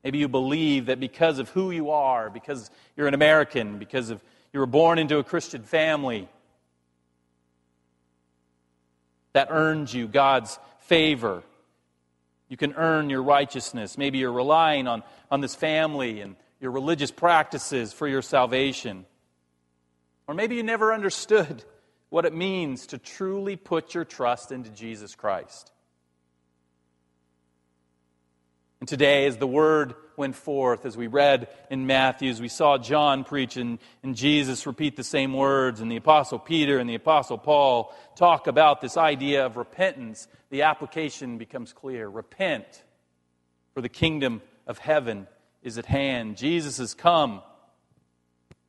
Maybe 0.04 0.18
you 0.18 0.28
believe 0.28 0.88
that 0.88 1.00
because 1.00 1.40
of 1.40 1.50
who 1.50 1.72
you 1.72 1.92
are, 1.92 2.30
because 2.30 2.70
you're 2.96 3.08
an 3.08 3.14
American, 3.14 3.80
because 3.80 4.10
of 4.10 4.24
you 4.54 4.60
were 4.60 4.66
born 4.66 5.00
into 5.00 5.18
a 5.18 5.24
Christian 5.24 5.64
family. 5.64 6.28
That 9.34 9.48
earns 9.50 9.94
you 9.94 10.08
God's 10.08 10.60
favor. 10.82 11.44
You 12.50 12.58
can 12.58 12.74
earn 12.74 13.10
your 13.10 13.24
righteousness. 13.24 13.98
Maybe 13.98 14.18
you're 14.18 14.32
relying 14.34 14.88
on, 14.88 15.04
on 15.32 15.40
this 15.40 15.56
family 15.56 16.20
and 16.20 16.36
your 16.62 16.72
religious 16.72 17.12
practices 17.12 17.92
for 17.92 18.08
your 18.08 18.22
salvation. 18.22 19.06
Or 20.28 20.36
maybe 20.36 20.56
you 20.56 20.64
never 20.64 20.94
understood 20.94 21.66
what 22.10 22.26
it 22.26 22.34
means 22.34 22.88
to 22.88 22.98
truly 22.98 23.56
put 23.56 23.96
your 23.96 24.06
trust 24.06 24.52
into 24.52 24.70
Jesus 24.70 25.16
Christ. 25.16 25.72
And 28.80 28.88
today, 28.88 29.26
as 29.26 29.38
the 29.38 29.48
word 29.48 29.96
went 30.18 30.36
forth, 30.36 30.86
as 30.86 30.98
we 30.98 31.08
read 31.08 31.48
in 31.70 31.88
Matthew, 31.88 32.30
as 32.30 32.42
we 32.42 32.48
saw 32.48 32.78
John 32.78 33.24
preach 33.24 33.58
and, 33.58 33.80
and 34.04 34.16
Jesus 34.16 34.66
repeat 34.66 34.96
the 34.96 35.04
same 35.04 35.34
words, 35.34 35.82
and 35.82 35.92
the 35.92 35.98
Apostle 35.98 36.40
Peter 36.40 36.80
and 36.80 36.90
the 36.90 36.96
Apostle 36.96 37.38
Paul 37.38 37.94
talk 38.16 38.48
about 38.48 38.82
this 38.82 38.98
idea 38.98 39.46
of 39.46 39.56
repentance, 39.56 40.28
the 40.50 40.64
application 40.64 41.38
becomes 41.38 41.74
clear. 41.74 42.08
Repent, 42.08 42.84
for 43.74 43.82
the 43.82 43.90
kingdom 43.90 44.42
of 44.68 44.80
heaven 44.80 45.28
is 45.64 45.78
at 45.78 45.86
hand. 45.86 46.38
Jesus 46.38 46.78
has 46.78 46.94
come, 46.94 47.42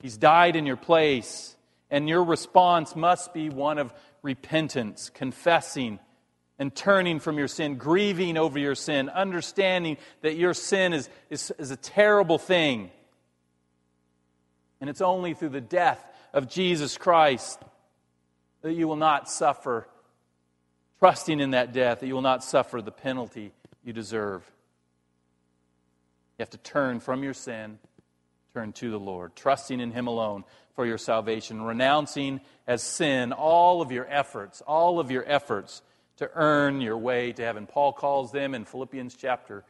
He's 0.01 0.17
died 0.17 0.57
in 0.57 0.67
your 0.67 0.77
place, 0.77 1.57
and 1.91 2.09
your 2.09 2.25
response 2.25 2.97
must 2.97 3.33
be 3.33 3.51
one 3.51 3.79
of 3.79 3.95
repentance, 4.23 5.11
confessing 5.11 5.99
and 6.59 6.75
turning 6.75 7.19
from 7.19 7.39
your 7.39 7.49
sin, 7.49 7.77
grieving 7.77 8.37
over 8.37 8.59
your 8.59 8.75
sin, 8.75 9.09
understanding 9.09 9.97
that 10.21 10.37
your 10.37 10.55
sin 10.55 10.93
is, 10.93 11.09
is, 11.29 11.53
is, 11.59 11.71
a 11.71 11.77
terrible 11.77 12.39
thing. 12.39 12.91
And 14.81 14.89
it's 14.89 15.01
only 15.01 15.35
through 15.35 15.51
the 15.51 15.61
death 15.61 16.05
of 16.33 16.49
Jesus 16.49 16.97
Christ 16.97 17.61
that 18.63 18.75
you 18.75 18.87
will 18.87 18.97
not 18.97 19.29
suffer, 19.29 19.89
trusting 21.01 21.41
in 21.41 21.51
that 21.51 21.73
death, 21.73 22.01
that 22.01 22.07
you 22.07 22.15
will 22.15 22.23
not 22.23 22.45
suffer 22.45 22.81
the 22.81 22.93
penalty 22.93 23.53
you 23.83 23.93
deserve. 23.93 24.49
You 26.39 26.43
have 26.43 26.51
to 26.51 26.59
turn 26.59 27.01
from 27.01 27.23
your 27.23 27.35
sin, 27.35 27.79
turn 28.55 28.73
to 28.75 28.91
the 28.91 28.99
Lord, 28.99 29.37
trusting 29.37 29.81
in 29.81 29.93
Him 29.93 30.07
alone 30.07 30.45
for 30.75 30.87
your 30.87 30.99
salvation, 30.99 31.63
renouncing 31.63 32.41
as 32.67 32.83
sin 32.83 33.33
all 33.33 33.83
of 33.83 33.93
your 33.93 34.07
efforts, 34.09 34.63
all 34.63 34.99
of 34.99 35.11
your 35.11 35.25
efforts 35.27 35.83
to 36.17 36.31
earn 36.35 36.81
your 36.81 36.97
way 36.97 37.33
to 37.33 37.43
heaven. 37.43 37.67
Paul 37.67 37.93
calls 37.93 38.33
them 38.33 38.55
in 38.55 38.65
Philippians 38.65 39.17
chapter 39.17 39.65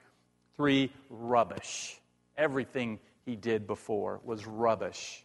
3 0.56 0.92
rubbish. 1.10 1.98
Everything 2.36 3.00
he 3.24 3.36
did 3.36 3.66
before 3.66 4.20
was 4.24 4.46
rubbish 4.46 5.24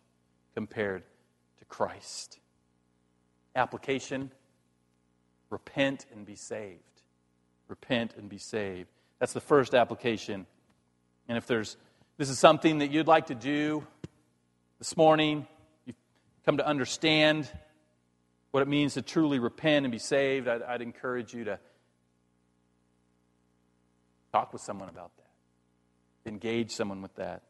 compared 0.53 1.03
to 1.59 1.65
Christ. 1.65 2.39
Application 3.55 4.31
repent 5.49 6.05
and 6.13 6.25
be 6.25 6.35
saved. 6.35 6.81
Repent 7.67 8.13
and 8.17 8.29
be 8.29 8.37
saved. 8.37 8.89
That's 9.19 9.33
the 9.33 9.41
first 9.41 9.73
application. 9.73 10.45
And 11.27 11.37
if 11.37 11.47
there's 11.47 11.77
this 12.17 12.29
is 12.29 12.39
something 12.39 12.79
that 12.79 12.91
you'd 12.91 13.07
like 13.07 13.27
to 13.27 13.35
do 13.35 13.85
this 14.79 14.97
morning, 14.97 15.45
you've 15.85 15.95
come 16.45 16.57
to 16.57 16.65
understand 16.65 17.49
what 18.51 18.61
it 18.61 18.67
means 18.67 18.95
to 18.95 19.01
truly 19.01 19.39
repent 19.39 19.85
and 19.85 19.91
be 19.91 19.99
saved, 19.99 20.47
I'd, 20.47 20.63
I'd 20.63 20.81
encourage 20.81 21.33
you 21.33 21.43
to 21.45 21.59
talk 24.31 24.53
with 24.53 24.61
someone 24.61 24.89
about 24.89 25.11
that, 25.17 26.29
engage 26.29 26.71
someone 26.71 27.01
with 27.01 27.15
that. 27.15 27.43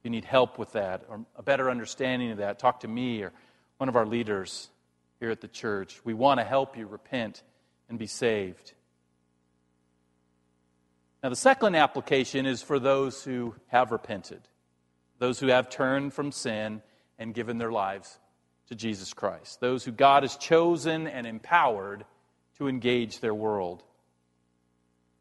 If 0.00 0.04
you 0.04 0.10
need 0.10 0.24
help 0.24 0.58
with 0.58 0.72
that 0.72 1.04
or 1.08 1.24
a 1.36 1.42
better 1.42 1.70
understanding 1.70 2.30
of 2.32 2.38
that, 2.38 2.58
talk 2.58 2.80
to 2.80 2.88
me 2.88 3.22
or, 3.22 3.32
one 3.78 3.88
of 3.88 3.96
our 3.96 4.06
leaders 4.06 4.68
here 5.20 5.30
at 5.30 5.40
the 5.40 5.48
church. 5.48 6.00
We 6.04 6.14
want 6.14 6.40
to 6.40 6.44
help 6.44 6.76
you 6.76 6.86
repent 6.86 7.42
and 7.88 7.98
be 7.98 8.06
saved. 8.06 8.72
Now, 11.22 11.30
the 11.30 11.36
second 11.36 11.74
application 11.74 12.46
is 12.46 12.62
for 12.62 12.78
those 12.78 13.24
who 13.24 13.54
have 13.68 13.90
repented, 13.90 14.42
those 15.18 15.40
who 15.40 15.48
have 15.48 15.70
turned 15.70 16.12
from 16.12 16.30
sin 16.30 16.82
and 17.18 17.34
given 17.34 17.58
their 17.58 17.72
lives 17.72 18.18
to 18.68 18.74
Jesus 18.74 19.12
Christ, 19.12 19.60
those 19.60 19.84
who 19.84 19.92
God 19.92 20.22
has 20.22 20.36
chosen 20.36 21.06
and 21.06 21.26
empowered 21.26 22.04
to 22.58 22.68
engage 22.68 23.20
their 23.20 23.34
world. 23.34 23.82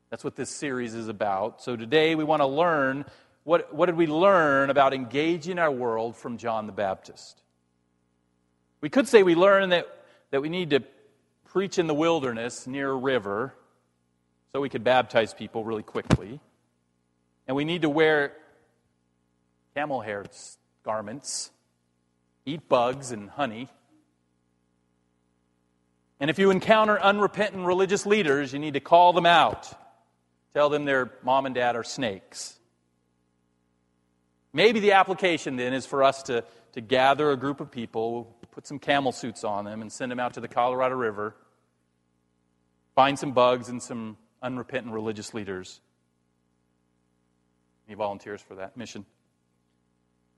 That's 0.10 0.24
what 0.24 0.36
this 0.36 0.50
series 0.50 0.94
is 0.94 1.08
about. 1.08 1.62
So 1.62 1.76
today 1.76 2.16
we 2.16 2.24
want 2.24 2.42
to 2.42 2.48
learn 2.48 3.06
what, 3.44 3.74
what 3.74 3.86
did 3.86 3.96
we 3.96 4.08
learn 4.08 4.72
about 4.72 4.94
engaging 4.94 5.60
our 5.60 5.72
world 5.72 6.16
from 6.16 6.38
John 6.38 6.66
the 6.66 6.74
Baptist? 6.74 7.42
We 8.82 8.90
could 8.90 9.08
say 9.08 9.22
we 9.22 9.36
learned 9.36 9.72
that, 9.72 9.88
that 10.32 10.42
we 10.42 10.50
need 10.50 10.72
to 10.72 10.82
preach 11.46 11.78
in 11.78 11.86
the 11.86 11.94
wilderness 11.94 12.66
near 12.66 12.90
a 12.90 12.96
river 12.96 13.54
so 14.56 14.62
we 14.62 14.70
could 14.70 14.86
baptize 14.86 15.34
people 15.34 15.66
really 15.66 15.84
quickly. 15.84 16.40
And 17.46 17.58
we 17.58 17.66
need 17.66 17.82
to 17.82 17.90
wear 17.90 18.32
camel 19.76 20.00
hair 20.00 20.24
garments, 20.82 21.52
eat 22.46 22.70
bugs 22.70 23.12
and 23.12 23.30
honey. 23.30 23.68
And 26.22 26.30
if 26.30 26.40
you 26.40 26.52
encounter 26.52 26.98
unrepentant 26.98 27.66
religious 27.66 28.06
leaders, 28.06 28.54
you 28.54 28.60
need 28.60 28.76
to 28.76 28.80
call 28.80 29.12
them 29.12 29.26
out. 29.26 29.70
Tell 30.54 30.70
them 30.70 30.86
their 30.86 31.12
mom 31.22 31.46
and 31.46 31.54
dad 31.54 31.76
are 31.76 31.84
snakes. 31.84 32.58
Maybe 34.54 34.80
the 34.80 34.94
application 34.94 35.58
then 35.58 35.74
is 35.74 35.86
for 35.86 36.02
us 36.02 36.24
to, 36.24 36.46
to 36.72 36.80
gather 36.80 37.30
a 37.30 37.36
group 37.36 37.60
of 37.60 37.72
people, 37.72 38.34
put 38.52 38.66
some 38.66 38.80
camel 38.80 39.12
suits 39.12 39.44
on 39.44 39.66
them, 39.66 39.82
and 39.82 39.92
send 39.92 40.14
them 40.14 40.20
out 40.22 40.36
to 40.36 40.40
the 40.40 40.48
Colorado 40.48 40.96
River, 40.96 41.36
find 42.96 43.20
some 43.20 43.34
bugs 43.34 43.68
and 43.68 43.84
some 43.84 44.16
unrepentant 44.42 44.94
religious 44.94 45.34
leaders. 45.34 45.80
Any 47.88 47.96
volunteers 47.96 48.42
for 48.42 48.56
that 48.56 48.78
mission? 48.78 49.06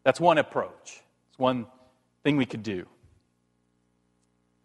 That's 0.04 0.20
one 0.20 0.38
approach. 0.38 1.02
It's 1.30 1.40
one 1.40 1.66
thing 2.24 2.38
we 2.38 2.46
could 2.46 2.64
do. 2.64 2.86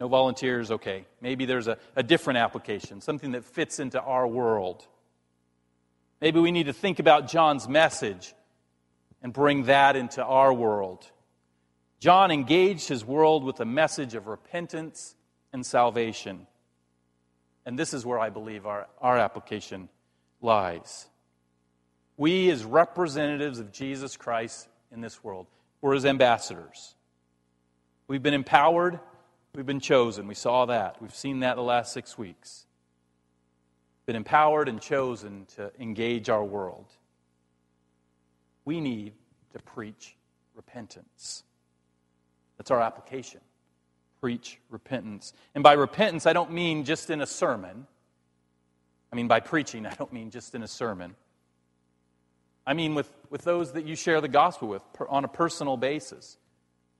No 0.00 0.08
volunteers, 0.08 0.70
okay. 0.70 1.06
Maybe 1.20 1.44
there's 1.44 1.68
a, 1.68 1.78
a 1.94 2.02
different 2.02 2.38
application, 2.38 3.00
something 3.00 3.32
that 3.32 3.44
fits 3.44 3.78
into 3.78 4.00
our 4.00 4.26
world. 4.26 4.86
Maybe 6.20 6.40
we 6.40 6.50
need 6.50 6.66
to 6.66 6.72
think 6.72 6.98
about 6.98 7.28
John's 7.28 7.68
message 7.68 8.34
and 9.22 9.32
bring 9.32 9.64
that 9.64 9.96
into 9.96 10.24
our 10.24 10.52
world. 10.52 11.08
John 12.00 12.32
engaged 12.32 12.88
his 12.88 13.04
world 13.04 13.44
with 13.44 13.60
a 13.60 13.64
message 13.64 14.14
of 14.14 14.26
repentance 14.26 15.14
and 15.52 15.64
salvation. 15.64 16.48
And 17.64 17.78
this 17.78 17.94
is 17.94 18.04
where 18.04 18.18
I 18.18 18.30
believe 18.30 18.66
our, 18.66 18.88
our 19.00 19.16
application 19.16 19.88
lies. 20.40 21.06
We, 22.16 22.50
as 22.50 22.64
representatives 22.64 23.58
of 23.58 23.72
Jesus 23.72 24.16
Christ 24.16 24.68
in 24.90 25.00
this 25.00 25.22
world, 25.22 25.46
we're 25.80 25.94
his 25.94 26.04
ambassadors. 26.04 26.94
We've 28.08 28.22
been 28.22 28.34
empowered, 28.34 29.00
we've 29.54 29.66
been 29.66 29.80
chosen. 29.80 30.26
We 30.26 30.34
saw 30.34 30.66
that. 30.66 31.00
We've 31.00 31.14
seen 31.14 31.40
that 31.40 31.56
the 31.56 31.62
last 31.62 31.92
six 31.92 32.18
weeks. 32.18 32.66
Been 34.06 34.16
empowered 34.16 34.68
and 34.68 34.80
chosen 34.80 35.46
to 35.56 35.70
engage 35.78 36.28
our 36.28 36.44
world 36.44 36.86
we 38.64 38.80
need 38.80 39.14
to 39.52 39.58
preach 39.60 40.16
repentance. 40.54 41.44
That's 42.58 42.70
our 42.70 42.80
application. 42.80 43.40
Preach 44.22 44.58
repentance. 44.70 45.34
And 45.54 45.62
by 45.62 45.74
repentance, 45.74 46.26
I 46.26 46.32
don't 46.32 46.52
mean 46.52 46.84
just 46.84 47.10
in 47.10 47.20
a 47.20 47.26
sermon. 47.26 47.86
I 49.12 49.16
mean, 49.16 49.28
by 49.28 49.40
preaching, 49.40 49.84
I 49.86 49.94
don't 49.94 50.12
mean 50.12 50.30
just 50.30 50.54
in 50.54 50.62
a 50.62 50.68
sermon. 50.68 51.14
I 52.66 52.72
mean, 52.72 52.94
with, 52.94 53.12
with 53.28 53.42
those 53.42 53.72
that 53.72 53.84
you 53.84 53.96
share 53.96 54.20
the 54.20 54.28
gospel 54.28 54.68
with 54.68 54.82
per, 54.94 55.06
on 55.08 55.24
a 55.24 55.28
personal 55.28 55.76
basis, 55.76 56.38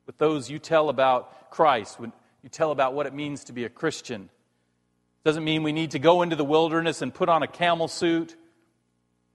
with 0.05 0.19
those 0.19 0.51
you 0.51 0.59
tell 0.59 0.89
about 0.89 1.51
Christ, 1.51 2.01
when 2.01 2.13
you 2.43 2.49
tell 2.49 2.73
about 2.73 2.95
what 2.95 3.07
it 3.07 3.15
means 3.15 3.45
to 3.45 3.53
be 3.53 3.65
a 3.65 3.69
Christian. 3.69 4.29
Doesn't 5.25 5.45
mean 5.45 5.63
we 5.63 5.73
need 5.73 5.93
to 5.93 6.01
go 6.01 6.23
into 6.23 6.35
the 6.35 6.45
wilderness 6.45 7.03
and 7.03 7.15
put 7.15 7.29
on 7.29 7.45
a 7.45 7.47
camel 7.47 7.87
suit 7.87 8.35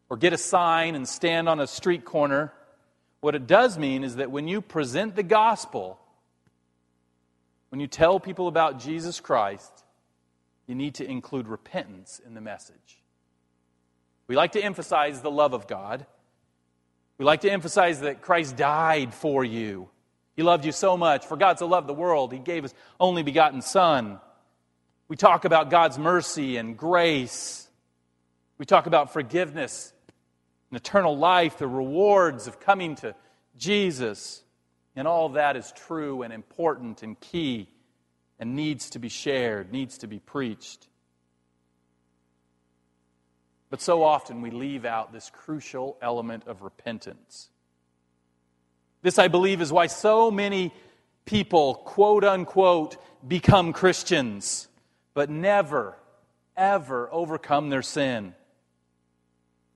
or 0.10 0.18
get 0.18 0.34
a 0.34 0.38
sign 0.38 0.96
and 0.96 1.08
stand 1.08 1.48
on 1.48 1.62
a 1.62 1.68
street 1.68 2.04
corner. 2.04 2.52
What 3.22 3.34
it 3.34 3.48
does 3.48 3.78
mean 3.78 4.04
is 4.04 4.18
that 4.18 4.30
when 4.30 4.50
you 4.50 4.62
present 4.62 5.16
the 5.16 5.24
gospel, 5.24 6.00
when 7.78 7.82
you 7.82 7.88
tell 7.88 8.20
people 8.20 8.48
about 8.48 8.80
Jesus 8.80 9.20
Christ, 9.20 9.72
you 10.66 10.74
need 10.74 10.96
to 10.96 11.08
include 11.08 11.48
repentance 11.48 12.20
in 12.26 12.34
the 12.34 12.42
message. 12.42 13.04
We 14.26 14.36
like 14.36 14.54
to 14.54 14.60
emphasize 14.60 15.22
the 15.22 15.30
love 15.30 15.54
of 15.54 15.68
God. 15.68 16.08
We 17.20 17.26
like 17.26 17.42
to 17.42 17.52
emphasize 17.52 18.00
that 18.00 18.24
Christ 18.24 18.56
died 18.56 19.14
for 19.14 19.46
you. 19.46 19.90
He 20.36 20.42
loved 20.42 20.66
you 20.66 20.72
so 20.72 20.98
much. 20.98 21.28
For 21.28 21.38
God 21.38 21.60
so 21.60 21.68
loved 21.68 21.86
the 21.86 21.94
world, 21.94 22.34
He 22.34 22.40
gave 22.40 22.64
His 22.64 22.74
only 23.00 23.22
begotten 23.22 23.62
Son. 23.62 24.20
We 25.08 25.16
talk 25.16 25.46
about 25.46 25.70
God's 25.70 26.00
mercy 26.00 26.58
and 26.58 26.76
grace. 26.76 27.70
We 28.58 28.66
talk 28.66 28.88
about 28.88 29.14
forgiveness 29.14 29.94
and 30.72 30.78
eternal 30.78 31.16
life, 31.16 31.60
the 31.60 31.68
rewards 31.68 32.48
of 32.48 32.60
coming 32.60 32.96
to 32.96 33.14
Jesus. 33.56 34.42
And 34.98 35.08
all 35.08 35.30
that 35.30 35.56
is 35.56 35.72
true 35.74 36.24
and 36.24 36.34
important 36.34 37.04
and 37.04 37.18
key 37.20 37.70
and 38.40 38.56
needs 38.56 38.90
to 38.90 39.00
be 39.00 39.10
shared, 39.10 39.72
needs 39.72 40.00
to 40.00 40.08
be 40.08 40.18
preached. 40.18 40.88
But 43.70 43.80
so 43.80 44.04
often 44.04 44.42
we 44.42 44.50
leave 44.50 44.86
out 44.86 45.14
this 45.14 45.30
crucial 45.30 45.98
element 46.02 46.48
of 46.48 46.64
repentance. 46.64 47.50
This, 49.04 49.20
I 49.20 49.28
believe, 49.28 49.62
is 49.62 49.72
why 49.72 49.86
so 49.86 50.32
many 50.32 50.74
people, 51.26 51.76
quote 51.76 52.24
unquote, 52.24 52.98
become 53.28 53.74
Christians, 53.74 54.68
but 55.14 55.30
never, 55.30 55.96
ever 56.56 57.08
overcome 57.12 57.70
their 57.70 57.84
sin. 57.84 58.34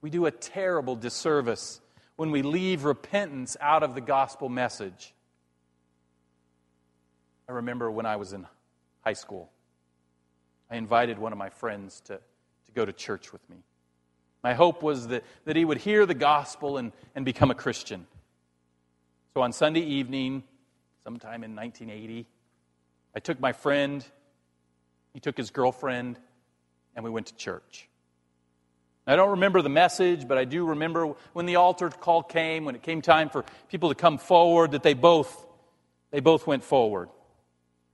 We 0.00 0.10
do 0.10 0.26
a 0.26 0.32
terrible 0.32 0.96
disservice 0.96 1.80
when 2.22 2.30
we 2.30 2.42
leave 2.42 2.84
repentance 2.84 3.56
out 3.60 3.82
of 3.82 3.96
the 3.96 4.00
gospel 4.00 4.48
message. 4.48 5.12
I 7.48 7.52
remember 7.52 7.90
when 7.90 8.06
I 8.06 8.14
was 8.14 8.32
in 8.32 8.46
high 9.00 9.14
school, 9.14 9.50
I 10.70 10.76
invited 10.76 11.18
one 11.18 11.32
of 11.32 11.38
my 11.38 11.48
friends 11.48 12.00
to, 12.02 12.18
to 12.18 12.72
go 12.76 12.84
to 12.84 12.92
church 12.92 13.32
with 13.32 13.40
me. 13.50 13.56
My 14.44 14.54
hope 14.54 14.84
was 14.84 15.08
that, 15.08 15.24
that 15.46 15.56
he 15.56 15.64
would 15.64 15.78
hear 15.78 16.06
the 16.06 16.14
gospel 16.14 16.78
and, 16.78 16.92
and 17.16 17.24
become 17.24 17.50
a 17.50 17.56
Christian. 17.56 18.06
So 19.34 19.42
on 19.42 19.50
Sunday 19.50 19.80
evening, 19.80 20.44
sometime 21.02 21.42
in 21.42 21.56
1980, 21.56 22.28
I 23.16 23.18
took 23.18 23.40
my 23.40 23.52
friend, 23.52 24.06
he 25.12 25.18
took 25.18 25.36
his 25.36 25.50
girlfriend, 25.50 26.20
and 26.94 27.04
we 27.04 27.10
went 27.10 27.26
to 27.26 27.34
church. 27.34 27.88
I 29.06 29.16
don't 29.16 29.30
remember 29.30 29.62
the 29.62 29.68
message, 29.68 30.28
but 30.28 30.38
I 30.38 30.44
do 30.44 30.64
remember 30.66 31.14
when 31.32 31.46
the 31.46 31.56
altar 31.56 31.90
call 31.90 32.22
came, 32.22 32.64
when 32.64 32.76
it 32.76 32.82
came 32.82 33.02
time 33.02 33.30
for 33.30 33.44
people 33.68 33.88
to 33.88 33.96
come 33.96 34.18
forward, 34.18 34.72
that 34.72 34.84
they 34.84 34.94
both, 34.94 35.44
they 36.12 36.20
both 36.20 36.46
went 36.46 36.62
forward. 36.62 37.08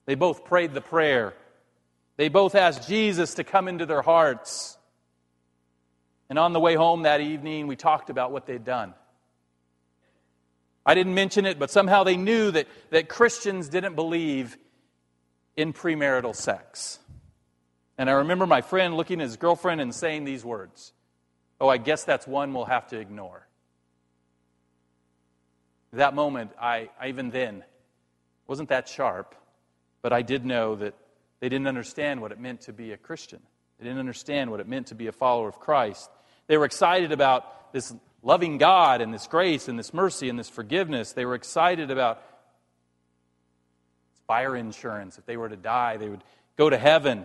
They 0.04 0.14
both 0.14 0.44
prayed 0.44 0.74
the 0.74 0.80
prayer. 0.82 1.34
They 2.16 2.28
both 2.28 2.54
asked 2.54 2.88
Jesus 2.88 3.34
to 3.34 3.44
come 3.44 3.68
into 3.68 3.86
their 3.86 4.02
hearts. 4.02 4.76
And 6.28 6.38
on 6.38 6.52
the 6.52 6.60
way 6.60 6.74
home 6.74 7.02
that 7.02 7.22
evening, 7.22 7.68
we 7.68 7.76
talked 7.76 8.10
about 8.10 8.30
what 8.30 8.44
they'd 8.44 8.64
done. 8.64 8.92
I 10.84 10.94
didn't 10.94 11.14
mention 11.14 11.46
it, 11.46 11.58
but 11.58 11.70
somehow 11.70 12.04
they 12.04 12.16
knew 12.16 12.50
that, 12.50 12.66
that 12.90 13.08
Christians 13.08 13.68
didn't 13.68 13.94
believe 13.94 14.58
in 15.56 15.72
premarital 15.72 16.34
sex. 16.34 16.98
And 17.96 18.10
I 18.10 18.14
remember 18.14 18.46
my 18.46 18.60
friend 18.60 18.96
looking 18.96 19.20
at 19.20 19.24
his 19.24 19.36
girlfriend 19.36 19.80
and 19.80 19.94
saying 19.94 20.24
these 20.24 20.44
words 20.44 20.92
Oh, 21.60 21.68
I 21.68 21.78
guess 21.78 22.04
that's 22.04 22.26
one 22.26 22.54
we'll 22.54 22.64
have 22.64 22.86
to 22.88 22.98
ignore. 22.98 23.46
That 25.92 26.14
moment, 26.14 26.52
I, 26.60 26.90
I 27.00 27.08
even 27.08 27.30
then 27.30 27.64
wasn't 28.46 28.68
that 28.68 28.88
sharp, 28.88 29.34
but 30.02 30.12
I 30.12 30.22
did 30.22 30.44
know 30.44 30.76
that 30.76 30.94
they 31.40 31.48
didn't 31.48 31.66
understand 31.66 32.20
what 32.20 32.32
it 32.32 32.38
meant 32.38 32.62
to 32.62 32.72
be 32.72 32.92
a 32.92 32.96
Christian. 32.96 33.40
They 33.78 33.84
didn't 33.84 34.00
understand 34.00 34.50
what 34.50 34.60
it 34.60 34.68
meant 34.68 34.88
to 34.88 34.94
be 34.94 35.06
a 35.06 35.12
follower 35.12 35.48
of 35.48 35.58
Christ. 35.60 36.10
They 36.46 36.56
were 36.56 36.64
excited 36.64 37.12
about 37.12 37.72
this 37.72 37.94
loving 38.22 38.58
God 38.58 39.00
and 39.00 39.14
this 39.14 39.26
grace 39.26 39.68
and 39.68 39.78
this 39.78 39.94
mercy 39.94 40.28
and 40.28 40.38
this 40.38 40.48
forgiveness. 40.48 41.12
They 41.12 41.24
were 41.24 41.34
excited 41.34 41.90
about 41.90 42.22
fire 44.26 44.56
insurance. 44.56 45.18
If 45.18 45.26
they 45.26 45.36
were 45.36 45.48
to 45.48 45.56
die, 45.56 45.96
they 45.96 46.08
would 46.08 46.24
go 46.56 46.68
to 46.68 46.76
heaven. 46.76 47.24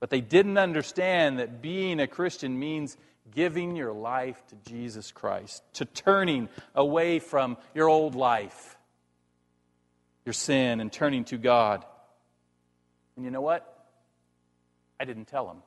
But 0.00 0.10
they 0.10 0.20
didn't 0.20 0.58
understand 0.58 1.38
that 1.38 1.62
being 1.62 2.00
a 2.00 2.06
Christian 2.06 2.58
means 2.58 2.96
giving 3.34 3.76
your 3.76 3.92
life 3.92 4.40
to 4.48 4.70
Jesus 4.70 5.10
Christ, 5.12 5.62
to 5.74 5.84
turning 5.84 6.48
away 6.74 7.18
from 7.18 7.56
your 7.74 7.88
old 7.88 8.14
life. 8.14 8.76
your 10.24 10.32
sin 10.32 10.80
and 10.80 10.92
turning 10.92 11.24
to 11.24 11.36
God. 11.38 11.84
And 13.16 13.24
you 13.24 13.30
know 13.30 13.40
what? 13.40 13.68
I 15.00 15.04
didn't 15.04 15.26
tell 15.26 15.46
them. 15.46 15.58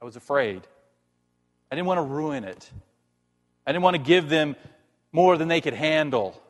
I 0.00 0.04
was 0.04 0.16
afraid. 0.16 0.62
I 1.70 1.74
didn't 1.74 1.86
want 1.86 1.98
to 1.98 2.02
ruin 2.02 2.44
it. 2.44 2.70
I 3.66 3.72
didn't 3.72 3.82
want 3.82 3.96
to 3.96 4.02
give 4.02 4.28
them 4.28 4.56
more 5.12 5.36
than 5.36 5.48
they 5.48 5.60
could 5.60 5.74
handle. 5.74 6.40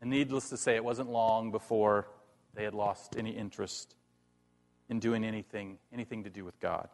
And 0.00 0.10
needless 0.10 0.50
to 0.50 0.56
say, 0.56 0.76
it 0.76 0.84
wasn't 0.84 1.10
long 1.10 1.50
before 1.50 2.06
they 2.54 2.64
had 2.64 2.74
lost 2.74 3.16
any 3.16 3.30
interest 3.30 3.94
in 4.88 4.98
doing 4.98 5.24
anything, 5.24 5.78
anything 5.92 6.24
to 6.24 6.30
do 6.30 6.44
with 6.44 6.58
God. 6.60 6.88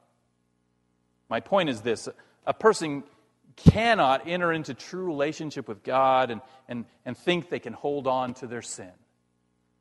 My 1.29 1.41
point 1.41 1.68
is 1.68 1.81
this 1.81 2.09
a 2.47 2.55
person 2.55 3.05
cannot 3.57 4.29
enter 4.29 4.53
into 4.53 4.74
true 4.74 5.05
relationship 5.05 5.68
with 5.68 5.83
God 5.83 6.31
and, 6.31 6.41
and, 6.68 6.85
and 7.05 7.16
think 7.16 7.49
they 7.49 7.59
can 7.59 7.72
hold 7.72 8.07
on 8.07 8.35
to 8.35 8.47
their 8.47 8.62
sin. 8.62 8.93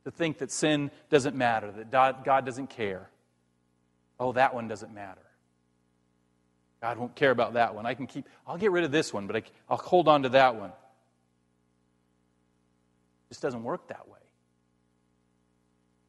To 0.04 0.10
think 0.10 0.38
that 0.38 0.50
sin 0.50 0.90
doesn't 1.10 1.36
matter, 1.36 1.72
that 1.90 2.24
God 2.24 2.44
doesn't 2.44 2.70
care. 2.70 3.08
Oh, 4.18 4.32
that 4.32 4.54
one 4.54 4.68
doesn't 4.68 4.92
matter. 4.92 5.20
God 6.80 6.98
won't 6.98 7.14
care 7.14 7.30
about 7.30 7.54
that 7.54 7.74
one. 7.74 7.86
I 7.86 7.94
can 7.94 8.06
keep, 8.06 8.26
I'll 8.46 8.56
get 8.56 8.70
rid 8.70 8.84
of 8.84 8.92
this 8.92 9.12
one, 9.12 9.26
but 9.26 9.36
I, 9.36 9.42
I'll 9.68 9.76
hold 9.76 10.08
on 10.08 10.22
to 10.22 10.28
that 10.30 10.56
one. 10.56 10.70
It 10.70 10.74
just 13.30 13.42
doesn't 13.42 13.62
work 13.62 13.88
that 13.88 14.08
way. 14.08 14.18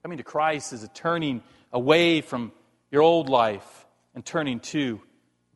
Coming 0.03 0.19
to 0.19 0.23
Christ 0.23 0.73
is 0.73 0.83
a 0.83 0.87
turning 0.87 1.43
away 1.73 2.21
from 2.21 2.51
your 2.91 3.01
old 3.01 3.29
life 3.29 3.85
and 4.15 4.25
turning 4.25 4.59
to 4.59 5.01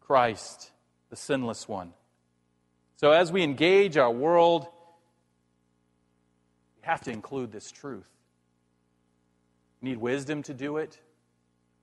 Christ, 0.05 0.71
the 1.09 1.15
sinless 1.15 1.67
one. 1.67 1.93
So 2.97 3.11
as 3.11 3.31
we 3.31 3.43
engage 3.43 3.97
our 3.97 4.11
world, 4.11 4.67
we 6.81 6.87
have 6.87 7.01
to 7.01 7.11
include 7.11 7.51
this 7.51 7.71
truth. 7.71 8.09
We 9.81 9.89
need 9.89 9.97
wisdom 9.97 10.43
to 10.43 10.53
do 10.53 10.77
it. 10.77 10.99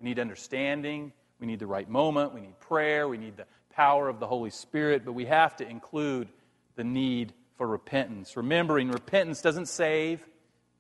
We 0.01 0.09
need 0.09 0.19
understanding. 0.19 1.13
We 1.41 1.47
need 1.47 1.59
the 1.59 1.67
right 1.67 1.89
moment. 1.89 2.35
We 2.35 2.41
need 2.41 2.59
prayer. 2.61 3.09
We 3.09 3.19
need 3.19 3.37
the 3.37 3.47
power 3.75 4.09
of 4.09 4.21
the 4.21 4.27
Holy 4.27 4.51
Spirit. 4.51 5.05
But 5.05 5.13
we 5.13 5.27
have 5.27 5.57
to 5.57 5.69
include 5.69 6.29
the 6.77 6.85
need 6.85 7.33
for 7.57 7.67
repentance. 7.67 8.37
Remembering, 8.37 8.91
repentance 8.91 9.43
doesn't 9.43 9.67
save, 9.67 10.27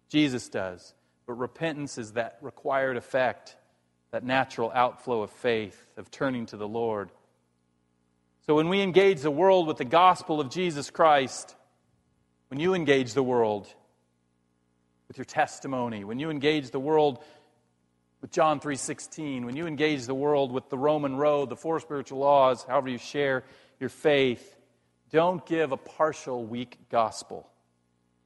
Jesus 0.08 0.48
does. 0.48 0.94
But 1.26 1.34
repentance 1.34 1.98
is 1.98 2.12
that 2.12 2.38
required 2.40 2.96
effect, 2.96 3.56
that 4.10 4.24
natural 4.24 4.72
outflow 4.74 5.22
of 5.22 5.30
faith, 5.30 5.86
of 5.96 6.10
turning 6.10 6.46
to 6.46 6.56
the 6.56 6.66
Lord. 6.66 7.10
So 8.46 8.54
when 8.54 8.68
we 8.68 8.80
engage 8.80 9.20
the 9.20 9.30
world 9.30 9.66
with 9.66 9.76
the 9.76 9.84
gospel 9.84 10.40
of 10.40 10.50
Jesus 10.50 10.90
Christ, 10.90 11.54
when 12.48 12.58
you 12.58 12.74
engage 12.74 13.12
the 13.12 13.22
world 13.22 13.72
with 15.08 15.18
your 15.18 15.26
testimony, 15.26 16.04
when 16.04 16.18
you 16.18 16.30
engage 16.30 16.70
the 16.70 16.80
world 16.80 17.22
with 18.20 18.30
John 18.30 18.60
3:16, 18.60 19.44
when 19.44 19.56
you 19.56 19.66
engage 19.66 20.06
the 20.06 20.14
world 20.14 20.52
with 20.52 20.68
the 20.68 20.78
Roman 20.78 21.16
road, 21.16 21.48
the 21.48 21.56
four 21.56 21.80
spiritual 21.80 22.18
laws, 22.18 22.64
however 22.64 22.88
you 22.88 22.98
share 22.98 23.44
your 23.78 23.88
faith, 23.88 24.56
don't 25.10 25.44
give 25.46 25.72
a 25.72 25.76
partial 25.76 26.44
weak 26.44 26.78
gospel. 26.90 27.48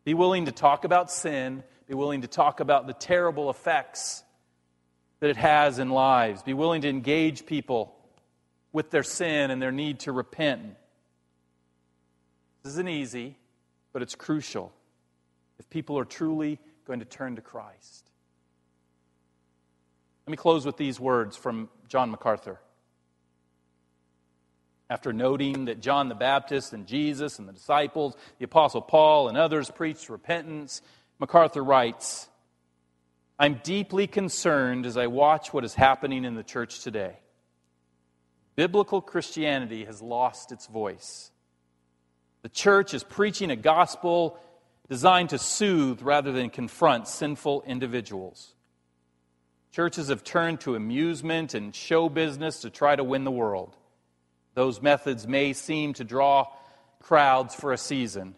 Be 0.04 0.14
willing 0.14 0.46
to 0.46 0.52
talk 0.52 0.84
about 0.84 1.10
sin, 1.10 1.64
be 1.86 1.94
willing 1.94 2.22
to 2.22 2.28
talk 2.28 2.60
about 2.60 2.86
the 2.86 2.92
terrible 2.92 3.50
effects 3.50 4.22
that 5.20 5.30
it 5.30 5.36
has 5.36 5.78
in 5.78 5.90
lives. 5.90 6.42
Be 6.42 6.54
willing 6.54 6.82
to 6.82 6.88
engage 6.88 7.46
people 7.46 7.96
with 8.74 8.90
their 8.90 9.04
sin 9.04 9.52
and 9.52 9.62
their 9.62 9.72
need 9.72 10.00
to 10.00 10.12
repent. 10.12 10.74
This 12.62 12.72
isn't 12.72 12.88
easy, 12.88 13.38
but 13.92 14.02
it's 14.02 14.16
crucial 14.16 14.72
if 15.58 15.70
people 15.70 15.96
are 15.96 16.04
truly 16.04 16.58
going 16.84 16.98
to 16.98 17.06
turn 17.06 17.36
to 17.36 17.40
Christ. 17.40 18.10
Let 20.26 20.32
me 20.32 20.36
close 20.36 20.66
with 20.66 20.76
these 20.76 20.98
words 20.98 21.36
from 21.36 21.68
John 21.88 22.10
MacArthur. 22.10 22.58
After 24.90 25.12
noting 25.12 25.66
that 25.66 25.80
John 25.80 26.08
the 26.08 26.14
Baptist 26.16 26.72
and 26.72 26.86
Jesus 26.86 27.38
and 27.38 27.48
the 27.48 27.52
disciples, 27.52 28.16
the 28.38 28.44
Apostle 28.44 28.82
Paul 28.82 29.28
and 29.28 29.38
others 29.38 29.70
preached 29.70 30.08
repentance, 30.08 30.82
MacArthur 31.20 31.62
writes 31.62 32.28
I'm 33.38 33.60
deeply 33.62 34.08
concerned 34.08 34.84
as 34.84 34.96
I 34.96 35.06
watch 35.06 35.52
what 35.52 35.64
is 35.64 35.74
happening 35.74 36.24
in 36.24 36.34
the 36.34 36.42
church 36.42 36.80
today. 36.80 37.18
Biblical 38.56 39.00
Christianity 39.00 39.84
has 39.84 40.00
lost 40.00 40.52
its 40.52 40.66
voice. 40.66 41.30
The 42.42 42.48
church 42.48 42.94
is 42.94 43.02
preaching 43.02 43.50
a 43.50 43.56
gospel 43.56 44.38
designed 44.88 45.30
to 45.30 45.38
soothe 45.38 46.02
rather 46.02 46.30
than 46.30 46.50
confront 46.50 47.08
sinful 47.08 47.64
individuals. 47.66 48.54
Churches 49.72 50.08
have 50.08 50.22
turned 50.22 50.60
to 50.60 50.76
amusement 50.76 51.54
and 51.54 51.74
show 51.74 52.08
business 52.08 52.60
to 52.60 52.70
try 52.70 52.94
to 52.94 53.02
win 53.02 53.24
the 53.24 53.30
world. 53.30 53.74
Those 54.54 54.80
methods 54.80 55.26
may 55.26 55.52
seem 55.52 55.94
to 55.94 56.04
draw 56.04 56.46
crowds 57.00 57.54
for 57.54 57.72
a 57.72 57.78
season, 57.78 58.36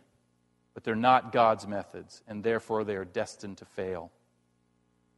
but 0.73 0.83
they're 0.83 0.95
not 0.95 1.33
God's 1.33 1.67
methods, 1.67 2.23
and 2.27 2.43
therefore 2.43 2.85
they 2.85 2.97
are 2.97 3.05
destined 3.05 3.59
to 3.59 3.65
fail. 3.67 4.11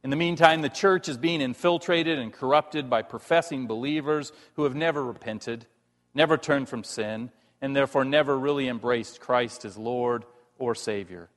In 0.03 0.09
the 0.09 0.15
meantime, 0.15 0.61
the 0.61 0.69
church 0.69 1.09
is 1.09 1.17
being 1.17 1.41
infiltrated 1.41 2.19
and 2.19 2.31
corrupted 2.31 2.89
by 2.89 3.01
professing 3.01 3.67
believers 3.67 4.31
who 4.55 4.63
have 4.63 4.75
never 4.75 5.03
repented, 5.03 5.65
never 6.13 6.37
turned 6.37 6.69
from 6.69 6.83
sin, 6.83 7.31
and 7.61 7.75
therefore 7.75 8.05
never 8.05 8.37
really 8.37 8.69
embraced 8.69 9.19
Christ 9.19 9.65
as 9.65 9.77
Lord 9.77 10.23
or 10.57 10.73
Savior. 10.73 11.29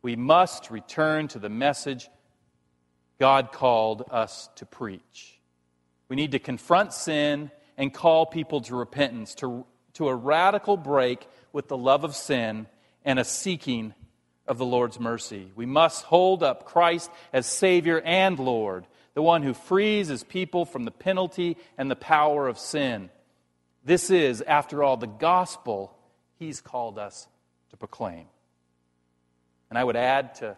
We 0.00 0.16
must 0.16 0.70
return 0.70 1.28
to 1.28 1.38
the 1.38 1.50
message 1.50 2.08
God 3.18 3.52
called 3.52 4.04
us 4.10 4.48
to 4.56 4.64
preach. 4.64 5.38
We 6.08 6.16
need 6.16 6.32
to 6.32 6.38
confront 6.38 6.94
sin 6.94 7.50
and 7.76 7.92
call 7.92 8.24
people 8.24 8.62
to 8.62 8.76
repentance, 8.76 9.34
to, 9.36 9.66
to 9.94 10.08
a 10.08 10.14
radical 10.14 10.76
break 10.76 11.28
with 11.52 11.68
the 11.68 11.76
love 11.76 12.04
of 12.04 12.16
sin 12.16 12.66
and 13.04 13.18
a 13.18 13.24
seeking 13.24 13.92
of 14.48 14.58
the 14.58 14.64
Lord's 14.64 14.98
mercy. 14.98 15.52
We 15.54 15.66
must 15.66 16.04
hold 16.04 16.42
up 16.42 16.64
Christ 16.64 17.10
as 17.32 17.46
Savior 17.46 18.00
and 18.00 18.38
Lord, 18.38 18.86
the 19.14 19.22
one 19.22 19.42
who 19.42 19.54
frees 19.54 20.08
his 20.08 20.24
people 20.24 20.64
from 20.64 20.84
the 20.84 20.90
penalty 20.90 21.56
and 21.76 21.90
the 21.90 21.96
power 21.96 22.48
of 22.48 22.58
sin. 22.58 23.10
This 23.84 24.10
is, 24.10 24.42
after 24.42 24.82
all, 24.82 24.96
the 24.96 25.06
gospel 25.06 25.94
he's 26.38 26.60
called 26.60 26.98
us 26.98 27.28
to 27.70 27.76
proclaim. 27.76 28.26
And 29.70 29.78
I 29.78 29.84
would 29.84 29.96
add 29.96 30.36
to 30.36 30.56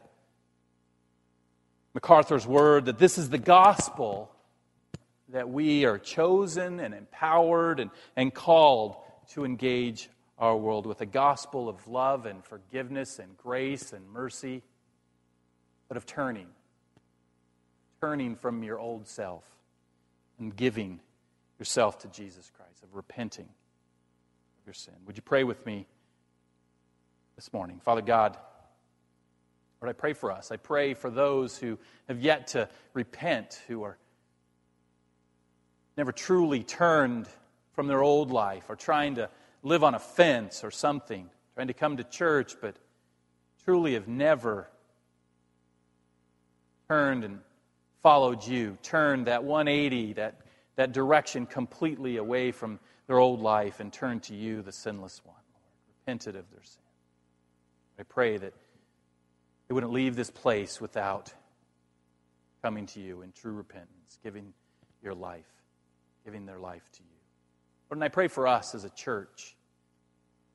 MacArthur's 1.94 2.46
word 2.46 2.84
that 2.84 2.98
this 2.98 3.18
is 3.18 3.30
the 3.30 3.38
gospel 3.38 4.30
that 5.30 5.48
we 5.48 5.84
are 5.84 5.98
chosen 5.98 6.80
and 6.80 6.94
empowered 6.94 7.80
and, 7.80 7.90
and 8.16 8.32
called 8.32 8.96
to 9.30 9.44
engage 9.44 10.08
our 10.40 10.56
world 10.56 10.86
with 10.86 11.02
a 11.02 11.06
gospel 11.06 11.68
of 11.68 11.86
love 11.86 12.24
and 12.24 12.42
forgiveness 12.42 13.18
and 13.18 13.36
grace 13.36 13.92
and 13.92 14.08
mercy, 14.10 14.62
but 15.86 15.96
of 15.98 16.06
turning. 16.06 16.46
Turning 18.00 18.34
from 18.34 18.62
your 18.62 18.78
old 18.78 19.06
self 19.06 19.44
and 20.38 20.56
giving 20.56 20.98
yourself 21.58 21.98
to 21.98 22.08
Jesus 22.08 22.50
Christ, 22.56 22.82
of 22.82 22.94
repenting 22.94 23.44
of 23.44 24.66
your 24.66 24.72
sin. 24.72 24.94
Would 25.06 25.16
you 25.16 25.22
pray 25.22 25.44
with 25.44 25.66
me 25.66 25.86
this 27.36 27.52
morning? 27.52 27.78
Father 27.80 28.00
God, 28.00 28.38
Lord, 29.82 29.94
I 29.94 29.98
pray 29.98 30.14
for 30.14 30.32
us. 30.32 30.50
I 30.50 30.56
pray 30.56 30.94
for 30.94 31.10
those 31.10 31.58
who 31.58 31.78
have 32.08 32.18
yet 32.18 32.48
to 32.48 32.68
repent, 32.94 33.60
who 33.68 33.82
are 33.82 33.98
never 35.98 36.12
truly 36.12 36.62
turned 36.62 37.28
from 37.74 37.86
their 37.86 38.02
old 38.02 38.30
life, 38.30 38.64
or 38.70 38.76
trying 38.76 39.16
to 39.16 39.28
live 39.62 39.84
on 39.84 39.94
a 39.94 39.98
fence 39.98 40.64
or 40.64 40.70
something, 40.70 41.28
trying 41.54 41.68
to 41.68 41.74
come 41.74 41.96
to 41.96 42.04
church, 42.04 42.54
but 42.60 42.76
truly 43.64 43.94
have 43.94 44.08
never 44.08 44.68
turned 46.88 47.24
and 47.24 47.40
followed 48.02 48.46
you, 48.46 48.78
turned 48.82 49.26
that 49.26 49.44
180, 49.44 50.14
that, 50.14 50.40
that 50.76 50.92
direction 50.92 51.46
completely 51.46 52.16
away 52.16 52.50
from 52.50 52.78
their 53.06 53.18
old 53.18 53.40
life 53.40 53.80
and 53.80 53.92
turned 53.92 54.22
to 54.24 54.34
you, 54.34 54.62
the 54.62 54.72
sinless 54.72 55.20
one, 55.24 55.36
repented 55.88 56.36
of 56.36 56.50
their 56.50 56.62
sin. 56.62 56.82
I 57.98 58.02
pray 58.04 58.38
that 58.38 58.54
they 59.68 59.74
wouldn't 59.74 59.92
leave 59.92 60.16
this 60.16 60.30
place 60.30 60.80
without 60.80 61.32
coming 62.62 62.86
to 62.86 63.00
you 63.00 63.22
in 63.22 63.32
true 63.32 63.52
repentance, 63.52 64.18
giving 64.22 64.52
your 65.02 65.14
life, 65.14 65.46
giving 66.24 66.46
their 66.46 66.58
life 66.58 66.90
to 66.92 67.02
you. 67.02 67.19
Lord, 67.90 67.98
and 67.98 68.04
I 68.04 68.08
pray 68.08 68.28
for 68.28 68.46
us 68.46 68.74
as 68.76 68.84
a 68.84 68.90
church, 68.90 69.56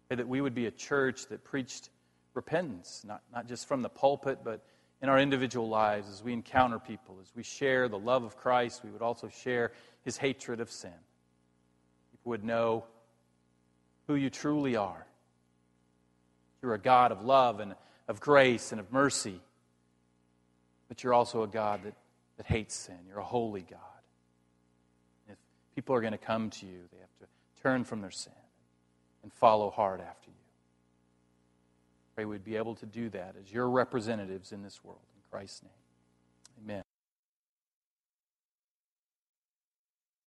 that 0.08 0.26
we 0.26 0.40
would 0.40 0.56
be 0.56 0.68
a 0.68 0.72
church 0.72 1.28
that 1.28 1.44
preached 1.44 1.90
repentance, 2.34 3.04
not, 3.06 3.22
not 3.34 3.48
just 3.48 3.68
from 3.68 3.82
the 3.82 3.90
pulpit, 3.90 4.40
but 4.44 4.64
in 5.02 5.10
our 5.10 5.20
individual 5.20 5.68
lives 5.68 6.10
as 6.10 6.24
we 6.24 6.32
encounter 6.32 6.80
people, 6.80 7.18
as 7.22 7.32
we 7.36 7.44
share 7.44 7.90
the 7.90 8.00
love 8.00 8.24
of 8.24 8.38
Christ, 8.38 8.84
we 8.86 8.90
would 8.90 9.02
also 9.02 9.28
share 9.28 9.74
his 10.06 10.16
hatred 10.16 10.62
of 10.62 10.72
sin. 10.72 10.94
People 12.12 12.30
would 12.30 12.46
know 12.46 12.86
who 14.08 14.16
you 14.16 14.30
truly 14.30 14.78
are. 14.78 15.06
You're 16.62 16.74
a 16.74 16.80
God 16.80 17.12
of 17.12 17.24
love 17.26 17.60
and 17.60 17.76
of 18.08 18.22
grace 18.22 18.72
and 18.72 18.80
of 18.80 18.94
mercy. 18.94 19.42
But 20.88 21.04
you're 21.04 21.14
also 21.14 21.44
a 21.44 21.48
God 21.48 21.84
that, 21.84 21.96
that 22.38 22.46
hates 22.46 22.76
sin. 22.76 22.98
You're 23.08 23.20
a 23.20 23.24
holy 23.24 23.62
God. 23.62 23.80
People 25.76 25.96
are 25.96 26.02
going 26.02 26.14
to 26.14 26.18
come 26.18 26.50
to 26.52 26.66
you, 26.66 26.80
they 26.92 27.00
have 27.00 27.16
to 27.20 27.62
turn 27.62 27.84
from 27.84 28.02
their 28.02 28.12
sin 28.12 28.34
and 29.24 29.34
follow 29.34 29.70
hard 29.70 30.02
after 30.02 30.30
you. 30.30 30.38
Pray 32.16 32.26
we'd 32.26 32.46
be 32.46 32.56
able 32.56 32.76
to 32.76 32.86
do 32.86 33.10
that 33.10 33.36
as 33.42 33.52
your 33.52 33.70
representatives 33.70 34.54
in 34.54 34.64
this 34.64 34.84
world. 34.84 35.02
In 35.16 35.22
Christ's 35.30 35.64
name. 35.64 35.72